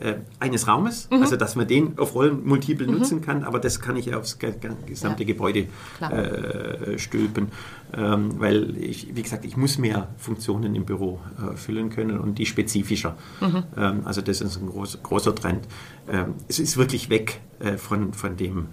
äh, 0.00 0.14
eines 0.40 0.66
Raumes, 0.66 1.06
mhm. 1.10 1.20
also 1.20 1.36
dass 1.36 1.54
man 1.54 1.68
den 1.68 1.98
auf 1.98 2.14
Rollen 2.14 2.46
multiple 2.46 2.86
mhm. 2.86 2.94
nutzen 2.94 3.20
kann, 3.20 3.44
aber 3.44 3.58
das 3.58 3.78
kann 3.78 3.94
ich 3.94 4.14
aufs 4.14 4.38
gesamte 4.38 5.22
ja. 5.22 5.26
Gebäude 5.26 5.66
äh, 6.00 6.98
stülpen, 6.98 7.48
ähm, 7.94 8.40
weil 8.40 8.74
ich, 8.78 9.14
wie 9.14 9.22
gesagt, 9.22 9.44
ich 9.44 9.58
muss 9.58 9.76
mehr 9.76 10.08
Funktionen 10.16 10.74
im 10.74 10.86
Büro 10.86 11.20
äh, 11.36 11.58
füllen 11.58 11.90
können 11.90 12.18
und 12.18 12.38
die 12.38 12.46
spezifischer. 12.46 13.18
Mhm. 13.42 13.64
Ähm, 13.76 14.00
also 14.06 14.22
das 14.22 14.40
ist 14.40 14.56
ein 14.56 14.66
groß, 14.66 15.00
großer 15.02 15.34
Trend. 15.34 15.68
Ähm, 16.08 16.36
es 16.48 16.58
ist 16.58 16.78
wirklich 16.78 17.10
weg 17.10 17.42
äh, 17.58 17.76
von, 17.76 18.14
von 18.14 18.34
dem 18.38 18.68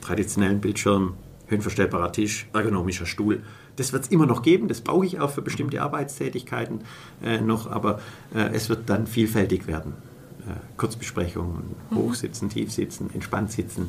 traditionellen 0.00 0.60
Bildschirm, 0.60 1.14
höhenverstellbarer 1.48 2.12
Tisch, 2.12 2.46
ergonomischer 2.52 3.06
Stuhl 3.06 3.42
das 3.80 3.94
wird 3.94 4.04
es 4.04 4.10
immer 4.10 4.26
noch 4.26 4.42
geben, 4.42 4.68
das 4.68 4.82
brauche 4.82 5.06
ich 5.06 5.18
auch 5.18 5.30
für 5.30 5.40
bestimmte 5.40 5.80
Arbeitstätigkeiten 5.80 6.82
äh, 7.24 7.40
noch, 7.40 7.70
aber 7.70 8.00
äh, 8.34 8.50
es 8.52 8.68
wird 8.68 8.90
dann 8.90 9.06
vielfältig 9.06 9.66
werden. 9.66 9.94
Äh, 10.40 10.52
Kurzbesprechungen, 10.76 11.76
mhm. 11.90 11.96
Hochsitzen, 11.96 12.50
Tiefsitzen, 12.50 13.08
entspannt 13.14 13.52
sitzen, 13.52 13.88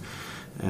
ähm, 0.61 0.69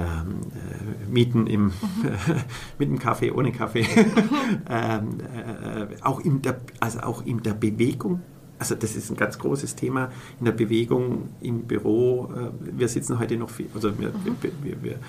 äh, 0.54 1.12
Mieten 1.12 1.46
im, 1.46 1.66
mhm. 1.66 1.72
mit 2.80 2.90
dem 2.90 2.98
Kaffee, 2.98 3.30
ohne 3.30 3.52
Kaffee, 3.52 3.86
ähm, 4.70 5.20
äh, 5.36 6.02
auch, 6.02 6.20
in 6.20 6.42
der, 6.42 6.60
also 6.80 7.02
auch 7.02 7.24
in 7.24 7.44
der 7.44 7.54
Bewegung 7.54 8.22
also 8.58 8.76
das 8.76 8.96
ist 8.96 9.10
ein 9.10 9.18
ganz 9.18 9.40
großes 9.40 9.76
Thema 9.76 10.12
in 10.38 10.46
der 10.46 10.52
Bewegung 10.52 11.30
im 11.42 11.64
Büro. 11.64 12.32
Äh, 12.32 12.78
wir 12.78 12.88
sitzen 12.88 13.18
heute 13.18 13.36
noch 13.36 13.50
viel, 13.50 13.66
also 13.74 13.98
wir, 13.98 14.10
mhm. 14.10 14.38
wir, 14.40 14.52
wir, 14.62 14.84
wir 14.84 15.00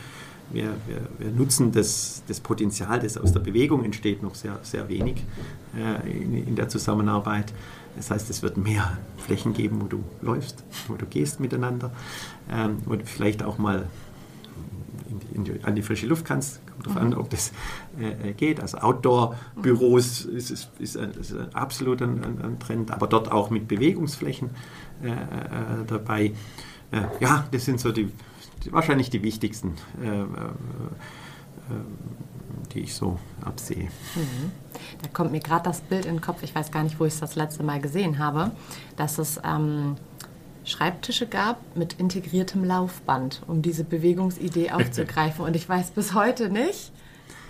wir, 0.53 0.75
wir, 0.87 1.01
wir, 1.19 1.31
nutzen 1.31 1.73
das, 1.73 2.23
das 2.29 2.41
Potenzial, 2.41 3.01
das 3.01 3.17
aus 3.17 3.33
der 3.33 3.41
Bewegung 3.41 3.85
entsteht, 3.85 4.23
noch 4.23 4.35
sehr, 4.35 4.59
sehr 4.63 4.89
wenig 4.89 5.25
äh, 5.77 6.11
in, 6.11 6.47
in, 6.47 6.57
der 6.57 6.69
Zusammenarbeit. 6.69 7.53
Das 7.97 8.11
heißt, 8.11 8.31
es 8.31 8.43
wird 8.43 8.57
mehr 8.57 8.99
Flächen 9.19 9.53
geben, 9.53 9.81
wo 9.83 9.87
du 9.87 10.05
läufst, 10.21 10.65
wo 10.89 10.95
du 10.95 11.07
gehst 11.07 11.41
miteinander 11.41 11.93
ähm, 12.51 12.79
und 12.87 13.09
vielleicht 13.09 13.43
auch 13.43 13.59
mal 13.59 13.87
in 15.35 15.45
die, 15.45 15.63
an 15.63 15.75
die 15.75 15.83
frische 15.83 16.07
Luft 16.07 16.25
kannst. 16.25 16.61
Kommt 16.67 16.87
darauf 16.87 17.01
mhm. 17.01 17.13
an, 17.13 17.15
ob 17.15 17.31
das 17.31 17.53
äh, 18.01 18.31
äh, 18.31 18.33
geht. 18.33 18.61
Also 18.61 18.79
Outdoor-Büros 18.79 20.25
ist, 20.25 20.51
ist, 20.51 20.71
ist, 20.79 20.97
ein, 20.97 21.13
ist 21.13 21.35
absolut 21.53 22.03
ein, 22.03 22.23
ein, 22.25 22.43
ein, 22.43 22.59
Trend, 22.59 22.91
aber 22.91 23.07
dort 23.07 23.31
auch 23.31 23.51
mit 23.51 23.69
Bewegungsflächen 23.69 24.51
äh, 25.03 25.09
äh 25.09 25.15
dabei. 25.87 26.33
Äh, 26.91 27.03
ja, 27.21 27.47
das 27.51 27.65
sind 27.65 27.81
so 27.81 27.93
die 27.93 28.11
wahrscheinlich 28.71 29.11
die 29.11 29.23
wichtigsten, 29.23 29.75
äh, 30.03 30.07
äh, 30.07 30.21
äh, 30.21 30.25
die 32.73 32.81
ich 32.81 32.95
so 32.95 33.19
absehe. 33.45 33.89
Mhm. 34.15 34.53
Da 35.03 35.09
kommt 35.13 35.33
mir 35.33 35.41
gerade 35.41 35.65
das 35.65 35.81
Bild 35.81 36.05
in 36.05 36.17
den 36.17 36.21
Kopf, 36.21 36.43
ich 36.43 36.55
weiß 36.55 36.71
gar 36.71 36.83
nicht, 36.83 37.01
wo 37.01 37.05
ich 37.05 37.15
es 37.15 37.21
das 37.21 37.35
letzte 37.35 37.63
Mal 37.63 37.81
gesehen 37.81 38.19
habe, 38.19 38.53
dass 38.97 39.19
es 39.19 39.41
ähm, 39.45 39.97
Schreibtische 40.65 41.27
gab 41.27 41.59
mit 41.77 41.95
integriertem 41.95 42.65
Laufband, 42.65 43.43
um 43.47 43.63
diese 43.63 43.85
Bewegungsidee 43.85 44.71
aufzugreifen. 44.73 45.45
Und 45.45 45.57
ich 45.57 45.69
weiß 45.69 45.91
bis 45.91 46.15
heute 46.15 46.51
nicht. 46.51 46.93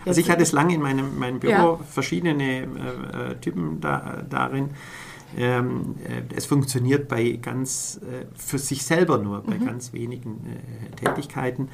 Also 0.04 0.20
ich 0.20 0.30
hatte 0.30 0.42
es 0.42 0.52
lange 0.52 0.74
in 0.74 0.80
meinem, 0.80 1.18
meinem 1.18 1.38
Büro 1.38 1.52
ja. 1.52 1.78
verschiedene 1.88 2.62
äh, 2.62 3.36
Typen 3.40 3.80
da, 3.80 4.22
darin. 4.28 4.70
Ähm, 5.36 5.96
äh, 6.04 6.22
es 6.36 6.46
funktioniert 6.46 7.08
bei 7.08 7.38
ganz, 7.40 8.00
äh, 8.02 8.26
für 8.36 8.58
sich 8.58 8.84
selber 8.84 9.18
nur, 9.18 9.42
bei 9.42 9.58
mhm. 9.58 9.66
ganz 9.66 9.92
wenigen 9.92 10.40
äh, 10.46 10.96
Tätigkeiten 10.96 11.68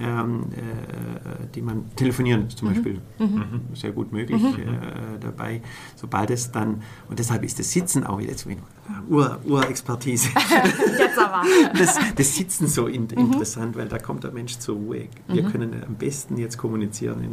ähm, 0.00 0.46
äh, 0.52 1.46
die 1.54 1.62
man 1.62 1.94
telefonieren 1.94 2.48
ist 2.48 2.58
zum 2.58 2.68
mhm. 2.68 2.74
Beispiel 2.74 3.00
mhm. 3.18 3.60
sehr 3.74 3.92
gut 3.92 4.12
möglich 4.12 4.42
mhm. 4.42 4.54
äh, 4.58 5.18
dabei. 5.20 5.62
Sobald 5.94 6.30
es 6.30 6.50
dann, 6.50 6.82
und 7.08 7.18
deshalb 7.18 7.44
ist 7.44 7.58
das 7.58 7.70
Sitzen 7.70 8.04
auch 8.04 8.18
wieder 8.18 8.36
zu 8.36 8.48
wenig. 8.48 8.62
Ur, 9.08 9.38
Urexpertise. 9.44 10.28
Jetzt 10.98 11.18
aber. 11.18 11.42
Das, 11.78 11.98
das 12.16 12.34
Sitzen 12.34 12.66
so 12.66 12.86
in, 12.86 13.02
mhm. 13.02 13.32
interessant, 13.32 13.76
weil 13.76 13.88
da 13.88 13.98
kommt 13.98 14.24
der 14.24 14.32
Mensch 14.32 14.58
zur 14.58 14.76
Ruhe. 14.76 15.08
Wir 15.28 15.42
mhm. 15.42 15.52
können 15.52 15.82
am 15.86 15.94
besten 15.94 16.36
jetzt 16.36 16.58
kommunizieren 16.58 17.24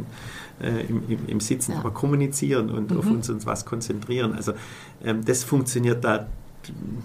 in, 0.60 0.66
äh, 0.66 0.86
im, 0.86 1.02
im, 1.08 1.18
im, 1.26 1.40
Sitzen, 1.40 1.72
ja. 1.72 1.78
aber 1.78 1.90
kommunizieren 1.90 2.70
und 2.70 2.92
auf 2.92 3.04
mhm. 3.04 3.16
uns, 3.16 3.28
uns 3.28 3.44
was 3.44 3.64
konzentrieren. 3.64 4.32
Also 4.34 4.52
ähm, 5.04 5.24
das 5.24 5.44
funktioniert 5.44 6.04
da 6.04 6.26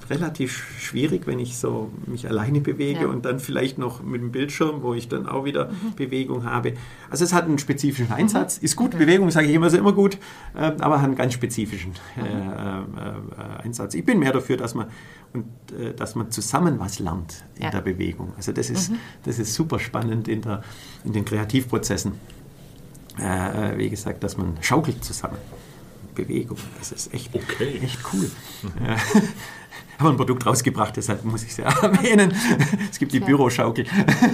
relativ 0.10 0.64
schwierig, 0.80 1.28
wenn 1.28 1.40
ich 1.40 1.58
so 1.58 1.92
mich 2.06 2.28
alleine 2.28 2.62
bewege 2.62 3.02
ja. 3.02 3.08
und 3.08 3.26
dann 3.26 3.40
vielleicht 3.40 3.78
noch 3.78 4.04
mit 4.04 4.22
dem 4.22 4.32
Bildschirm, 4.32 4.82
wo 4.82 4.94
ich 4.94 5.08
dann 5.08 5.28
auch 5.28 5.46
wieder 5.46 5.70
mhm. 5.70 5.96
Bewegung 5.96 6.46
habe. 6.46 6.74
Also 7.10 7.24
es 7.24 7.34
hat 7.34 7.46
einen 7.46 7.58
spezifischen 7.58 8.12
Einsatz. 8.12 8.60
Mhm. 8.60 8.66
Ist 8.66 8.76
gut, 8.76 8.94
okay. 8.94 9.06
Bewegung 9.06 9.32
sage 9.32 9.48
ich 9.48 9.54
immer, 9.54 9.68
ist 9.68 9.74
immer 9.76 9.94
gut, 9.94 10.18
äh, 10.56 10.72
aber 10.80 10.98
hat 10.98 11.06
einen 11.06 11.16
ganz 11.16 11.34
spezifischen 11.34 11.94
äh, 12.18 12.22
mhm. 12.22 13.32
äh, 13.38 13.64
Einsatz. 13.64 13.94
Ich 13.94 14.06
bin 14.06 14.20
mehr 14.20 14.34
dafür, 14.34 14.58
dass 14.58 14.76
man, 14.76 14.88
und, 15.34 15.46
äh, 15.78 15.94
dass 15.94 16.16
man 16.16 16.32
zusammen 16.32 16.80
was 16.80 17.00
lernt 17.00 17.44
in 17.56 17.64
ja. 17.64 17.72
der 17.72 17.82
Bewegung. 17.82 18.34
Also 18.38 18.52
das 18.52 18.70
ist, 18.70 18.92
mhm. 18.92 18.98
das 19.24 19.40
ist 19.40 19.54
super 19.54 19.80
spannend 19.80 20.28
in, 20.28 20.42
der, 20.42 20.62
in 21.04 21.14
den 21.14 21.26
Kreativprozessen. 21.26 22.14
Äh, 23.20 23.78
wie 23.78 23.90
gesagt, 23.90 24.24
dass 24.24 24.38
man 24.38 24.58
schaukelt 24.62 25.04
zusammen. 25.04 25.38
Bewegung. 26.18 26.58
Das 26.80 26.92
ist 26.92 27.14
echt, 27.14 27.34
okay. 27.34 27.80
echt 27.84 28.00
cool. 28.14 28.30
Mhm. 28.64 28.86
Ja. 28.86 28.98
Haben 30.00 30.10
ein 30.10 30.18
Produkt 30.18 30.46
rausgebracht, 30.46 30.96
deshalb 30.96 31.26
muss 31.26 31.44
ich 31.44 31.50
es 31.50 31.58
ja 31.58 31.70
erwähnen. 31.82 32.34
Es 32.90 33.00
gibt 33.00 33.14
die 33.14 33.18
okay. 33.18 33.32
Büroschaukel. 33.32 33.86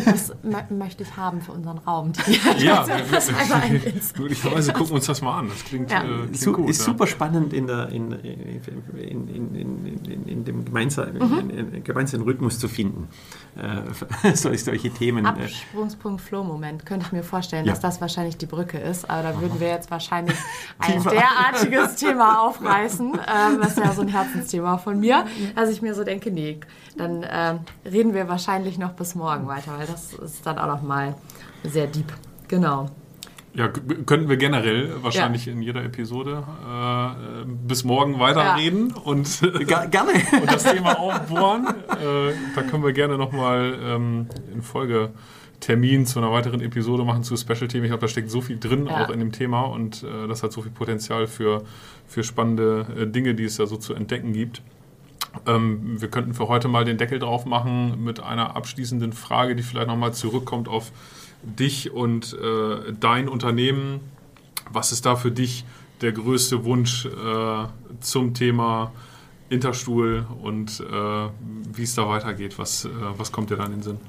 Das 0.05 0.33
möchte 0.69 1.03
ich 1.03 1.15
haben 1.15 1.41
für 1.41 1.53
unseren 1.53 1.77
Raum. 1.79 2.11
ja, 2.57 2.85
möglicherweise 4.17 4.73
gucken 4.73 4.89
wir 4.89 4.95
uns 4.95 5.05
das 5.05 5.21
mal 5.21 5.39
an. 5.39 5.49
Das 5.49 5.63
klingt, 5.63 5.89
ja. 5.91 6.03
äh, 6.03 6.27
klingt 6.27 6.53
gut. 6.53 6.69
Ist 6.69 6.79
ja. 6.79 6.85
super 6.85 7.07
spannend 7.07 7.53
in, 7.53 7.67
der, 7.67 7.89
in, 7.89 8.11
in, 8.11 9.55
in, 9.55 10.27
in 10.27 10.45
dem 10.45 10.65
gemeinsamen, 10.65 11.17
mhm. 11.17 11.83
gemeinsamen 11.83 12.25
Rhythmus 12.25 12.59
zu 12.59 12.67
finden. 12.67 13.07
Äh, 13.55 14.33
solche 14.35 14.89
Themen. 14.89 15.25
Äh, 15.25 15.29
Absprungspunkt 15.29 16.21
Flow-Moment 16.21 16.85
könnte 16.85 17.05
ich 17.05 17.11
mir 17.13 17.23
vorstellen, 17.23 17.65
dass 17.65 17.79
das 17.79 18.01
wahrscheinlich 18.01 18.37
die 18.37 18.47
Brücke 18.47 18.79
ist. 18.79 19.09
Aber 19.09 19.23
da 19.23 19.41
würden 19.41 19.59
wir 19.59 19.67
jetzt 19.67 19.89
wahrscheinlich 19.91 20.37
ein 20.79 21.01
derartiges 21.03 21.95
Thema 21.95 22.41
aufreißen. 22.41 23.13
Äh, 23.13 23.57
das 23.61 23.77
ist 23.77 23.77
ja 23.77 23.93
so 23.93 24.01
ein 24.01 24.09
Herzensthema 24.09 24.77
von 24.77 24.99
mir 24.99 25.25
dass 25.55 25.69
ich 25.71 25.81
mir 25.81 25.95
so 25.95 26.03
denke, 26.03 26.31
nee, 26.31 26.59
dann 26.97 27.23
äh, 27.23 27.55
reden 27.85 28.13
wir 28.13 28.27
wahrscheinlich 28.27 28.77
noch 28.77 28.93
bis 28.93 29.15
morgen 29.15 29.47
weiter, 29.47 29.77
weil 29.77 29.87
das 29.87 30.13
ist 30.13 30.45
dann 30.45 30.57
auch 30.57 30.67
noch 30.67 30.81
mal 30.81 31.15
sehr 31.63 31.87
deep. 31.87 32.11
Genau. 32.47 32.89
Ja, 33.55 33.67
könnten 33.67 34.29
wir 34.29 34.37
generell 34.37 35.03
wahrscheinlich 35.03 35.45
ja. 35.45 35.53
in 35.53 35.61
jeder 35.61 35.83
Episode 35.83 36.43
äh, 36.67 37.45
bis 37.45 37.83
morgen 37.83 38.19
weiterreden 38.19 38.89
ja. 38.95 39.01
und, 39.03 39.41
gerne. 39.67 40.11
und 40.41 40.51
das 40.51 40.63
Thema 40.63 40.99
aufbohren. 40.99 41.67
Äh, 41.67 42.33
da 42.55 42.63
können 42.63 42.83
wir 42.83 42.93
gerne 42.93 43.15
nochmal 43.15 43.77
ähm, 43.79 44.27
in 44.51 44.63
Folge 44.63 45.11
Termin 45.59 46.07
zu 46.07 46.19
einer 46.19 46.31
weiteren 46.31 46.61
Episode 46.61 47.03
machen 47.03 47.23
zu 47.23 47.37
Special-Themen. 47.37 47.85
Ich 47.85 47.89
glaube, 47.91 48.01
da 48.01 48.07
steckt 48.07 48.31
so 48.31 48.41
viel 48.41 48.57
drin 48.59 48.87
ja. 48.87 49.05
auch 49.05 49.09
in 49.09 49.19
dem 49.19 49.31
Thema 49.31 49.61
und 49.61 50.03
äh, 50.03 50.27
das 50.27 50.41
hat 50.41 50.51
so 50.51 50.63
viel 50.63 50.71
Potenzial 50.71 51.27
für, 51.27 51.63
für 52.07 52.23
spannende 52.23 52.87
äh, 52.97 53.07
Dinge, 53.07 53.35
die 53.35 53.43
es 53.43 53.57
da 53.57 53.67
so 53.67 53.77
zu 53.77 53.93
entdecken 53.93 54.33
gibt. 54.33 54.63
Ähm, 55.47 56.01
wir 56.01 56.09
könnten 56.09 56.33
für 56.33 56.47
heute 56.47 56.67
mal 56.67 56.85
den 56.85 56.97
Deckel 56.97 57.19
drauf 57.19 57.45
machen 57.45 58.03
mit 58.03 58.19
einer 58.21 58.55
abschließenden 58.55 59.13
Frage, 59.13 59.55
die 59.55 59.63
vielleicht 59.63 59.87
nochmal 59.87 60.13
zurückkommt 60.13 60.67
auf 60.67 60.91
dich 61.43 61.91
und 61.91 62.33
äh, 62.33 62.93
dein 62.99 63.27
Unternehmen. 63.27 63.99
Was 64.71 64.91
ist 64.91 65.05
da 65.05 65.15
für 65.15 65.31
dich 65.31 65.65
der 66.01 66.11
größte 66.11 66.63
Wunsch 66.65 67.05
äh, 67.05 67.65
zum 67.99 68.33
Thema 68.33 68.91
Interstuhl 69.49 70.25
und 70.41 70.79
äh, 70.79 71.29
wie 71.75 71.83
es 71.83 71.95
da 71.95 72.07
weitergeht? 72.07 72.57
Was, 72.57 72.85
äh, 72.85 72.89
was 73.17 73.31
kommt 73.31 73.49
dir 73.49 73.57
da 73.57 73.65
in 73.65 73.71
den 73.71 73.81
Sinn? 73.81 73.99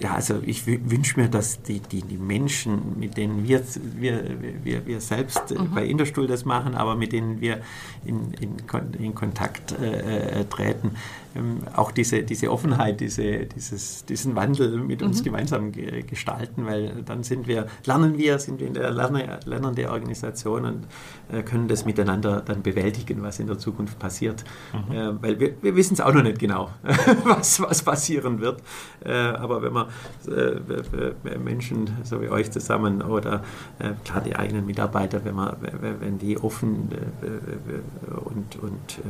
Ja, 0.00 0.14
also 0.14 0.40
ich 0.44 0.66
wünsche 0.66 1.18
mir, 1.18 1.28
dass 1.28 1.62
die, 1.62 1.80
die, 1.80 2.02
die 2.02 2.16
Menschen, 2.16 2.98
mit 2.98 3.16
denen 3.16 3.46
wir, 3.46 3.62
wir, 3.96 4.22
wir, 4.62 4.86
wir 4.86 5.00
selbst 5.00 5.50
äh, 5.50 5.58
mhm. 5.58 5.74
bei 5.74 5.84
Interstuhl 5.84 6.26
das 6.26 6.44
machen, 6.44 6.74
aber 6.74 6.94
mit 6.94 7.12
denen 7.12 7.40
wir 7.40 7.60
in, 8.04 8.32
in, 8.34 8.56
in 8.98 9.14
Kontakt 9.14 9.72
äh, 9.72 10.40
äh 10.40 10.44
treten, 10.44 10.92
ähm, 11.38 11.60
auch 11.74 11.90
diese, 11.90 12.22
diese 12.22 12.50
Offenheit, 12.50 13.00
diese, 13.00 13.46
dieses, 13.46 14.04
diesen 14.04 14.34
Wandel 14.36 14.78
mit 14.78 15.02
uns 15.02 15.20
mhm. 15.20 15.24
gemeinsam 15.24 15.72
ge 15.72 16.02
gestalten, 16.02 16.66
weil 16.66 17.02
dann 17.04 17.22
sind 17.22 17.46
wir, 17.46 17.66
lernen 17.84 18.18
wir, 18.18 18.38
sind 18.38 18.60
wir 18.60 18.66
in 18.66 18.74
der 18.74 18.90
Lerne, 18.90 19.40
lernende 19.44 19.90
Organisation 19.90 20.64
und 20.64 20.86
äh, 21.30 21.42
können 21.42 21.68
das 21.68 21.84
miteinander 21.84 22.40
dann 22.40 22.62
bewältigen, 22.62 23.22
was 23.22 23.38
in 23.38 23.46
der 23.46 23.58
Zukunft 23.58 23.98
passiert. 23.98 24.44
Mhm. 24.72 24.94
Äh, 24.94 25.22
weil 25.22 25.40
wir, 25.40 25.54
wir 25.62 25.76
wissen 25.76 25.94
es 25.94 26.00
auch 26.00 26.12
noch 26.12 26.22
nicht 26.22 26.38
genau, 26.38 26.70
was, 27.24 27.60
was 27.60 27.82
passieren 27.82 28.40
wird. 28.40 28.62
Äh, 29.04 29.12
aber 29.12 29.62
wenn 29.62 29.72
man 29.72 29.86
äh, 30.26 31.38
Menschen 31.38 31.88
so 32.04 32.20
wie 32.20 32.28
euch 32.28 32.50
zusammen 32.50 33.02
oder 33.02 33.42
äh, 33.78 33.90
klar 34.04 34.22
die 34.22 34.36
eigenen 34.36 34.66
Mitarbeiter, 34.66 35.24
wenn, 35.24 35.34
man, 35.34 35.56
wenn 36.00 36.18
die 36.18 36.38
offen 36.38 36.88
äh, 36.92 38.18
und, 38.24 38.56
und 38.62 39.00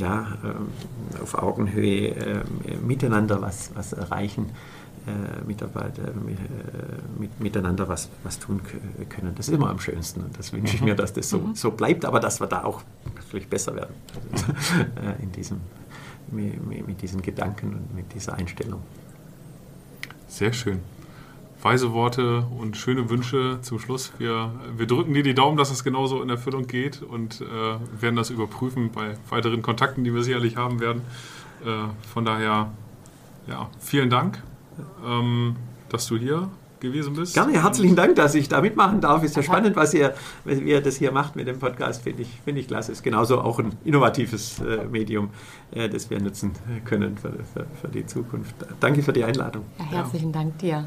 ja, 0.00 0.38
ähm, 0.42 0.68
auf 1.22 1.34
Augenhöhe 1.34 2.08
äh, 2.08 2.42
miteinander 2.84 3.40
was, 3.40 3.70
was 3.74 3.92
erreichen, 3.92 4.50
äh, 5.06 5.46
Mitarbeiter 5.46 6.08
äh, 6.08 7.18
mit, 7.18 7.40
miteinander 7.40 7.88
was, 7.88 8.08
was 8.22 8.38
tun 8.38 8.62
können. 9.08 9.34
Das 9.34 9.48
ist 9.48 9.54
immer 9.54 9.70
am 9.70 9.78
schönsten 9.78 10.22
und 10.22 10.38
das 10.38 10.52
wünsche 10.52 10.74
ich 10.74 10.82
mir, 10.82 10.94
dass 10.94 11.12
das 11.12 11.28
so, 11.28 11.38
mhm. 11.38 11.54
so 11.54 11.70
bleibt, 11.70 12.04
aber 12.04 12.20
dass 12.20 12.40
wir 12.40 12.46
da 12.46 12.64
auch 12.64 12.82
natürlich 13.14 13.48
besser 13.48 13.74
werden 13.76 13.94
also, 14.32 14.46
in 15.22 15.32
diesem, 15.32 15.60
mit, 16.30 16.86
mit 16.86 17.02
diesen 17.02 17.22
Gedanken 17.22 17.74
und 17.74 17.94
mit 17.94 18.12
dieser 18.14 18.34
Einstellung. 18.34 18.80
Sehr 20.28 20.52
schön 20.52 20.80
weise 21.62 21.92
Worte 21.92 22.46
und 22.58 22.76
schöne 22.76 23.10
Wünsche 23.10 23.58
zum 23.62 23.78
Schluss. 23.78 24.12
Wir, 24.18 24.52
wir 24.76 24.86
drücken 24.86 25.14
dir 25.14 25.22
die 25.22 25.34
Daumen, 25.34 25.56
dass 25.56 25.70
es 25.70 25.84
genauso 25.84 26.22
in 26.22 26.30
Erfüllung 26.30 26.66
geht 26.66 27.02
und 27.02 27.40
äh, 27.40 28.02
werden 28.02 28.16
das 28.16 28.30
überprüfen 28.30 28.90
bei 28.92 29.16
weiteren 29.28 29.62
Kontakten, 29.62 30.04
die 30.04 30.14
wir 30.14 30.22
sicherlich 30.22 30.56
haben 30.56 30.80
werden. 30.80 31.02
Äh, 31.64 31.88
von 32.12 32.24
daher, 32.24 32.72
ja, 33.46 33.68
vielen 33.78 34.10
Dank, 34.10 34.42
ähm, 35.04 35.56
dass 35.88 36.06
du 36.06 36.16
hier 36.16 36.48
gewesen 36.80 37.14
bist. 37.14 37.34
Gerne, 37.34 37.62
herzlichen 37.62 37.94
Dank, 37.94 38.16
dass 38.16 38.34
ich 38.34 38.48
da 38.48 38.60
mitmachen 38.62 39.00
darf. 39.00 39.22
Ist 39.22 39.36
ja 39.36 39.42
spannend, 39.42 39.76
was 39.76 39.92
ihr, 39.92 40.14
wie 40.44 40.70
ihr 40.70 40.80
das 40.80 40.96
hier 40.96 41.12
macht 41.12 41.36
mit 41.36 41.46
dem 41.46 41.58
Podcast, 41.58 42.02
finde 42.02 42.22
ich, 42.22 42.28
find 42.44 42.58
ich 42.58 42.66
klasse. 42.68 42.92
Ist 42.92 43.02
genauso 43.02 43.40
auch 43.40 43.58
ein 43.58 43.76
innovatives 43.84 44.60
äh, 44.60 44.86
Medium, 44.90 45.28
äh, 45.72 45.88
das 45.88 46.08
wir 46.08 46.20
nutzen 46.20 46.52
können 46.84 47.18
für, 47.18 47.32
für, 47.52 47.66
für, 47.80 47.88
die 47.88 48.06
Zukunft. 48.06 48.54
Danke 48.80 49.02
für 49.02 49.12
die 49.12 49.24
Einladung. 49.24 49.66
Ja, 49.78 49.98
herzlichen 49.98 50.32
ja. 50.32 50.40
Dank 50.40 50.58
dir. 50.58 50.86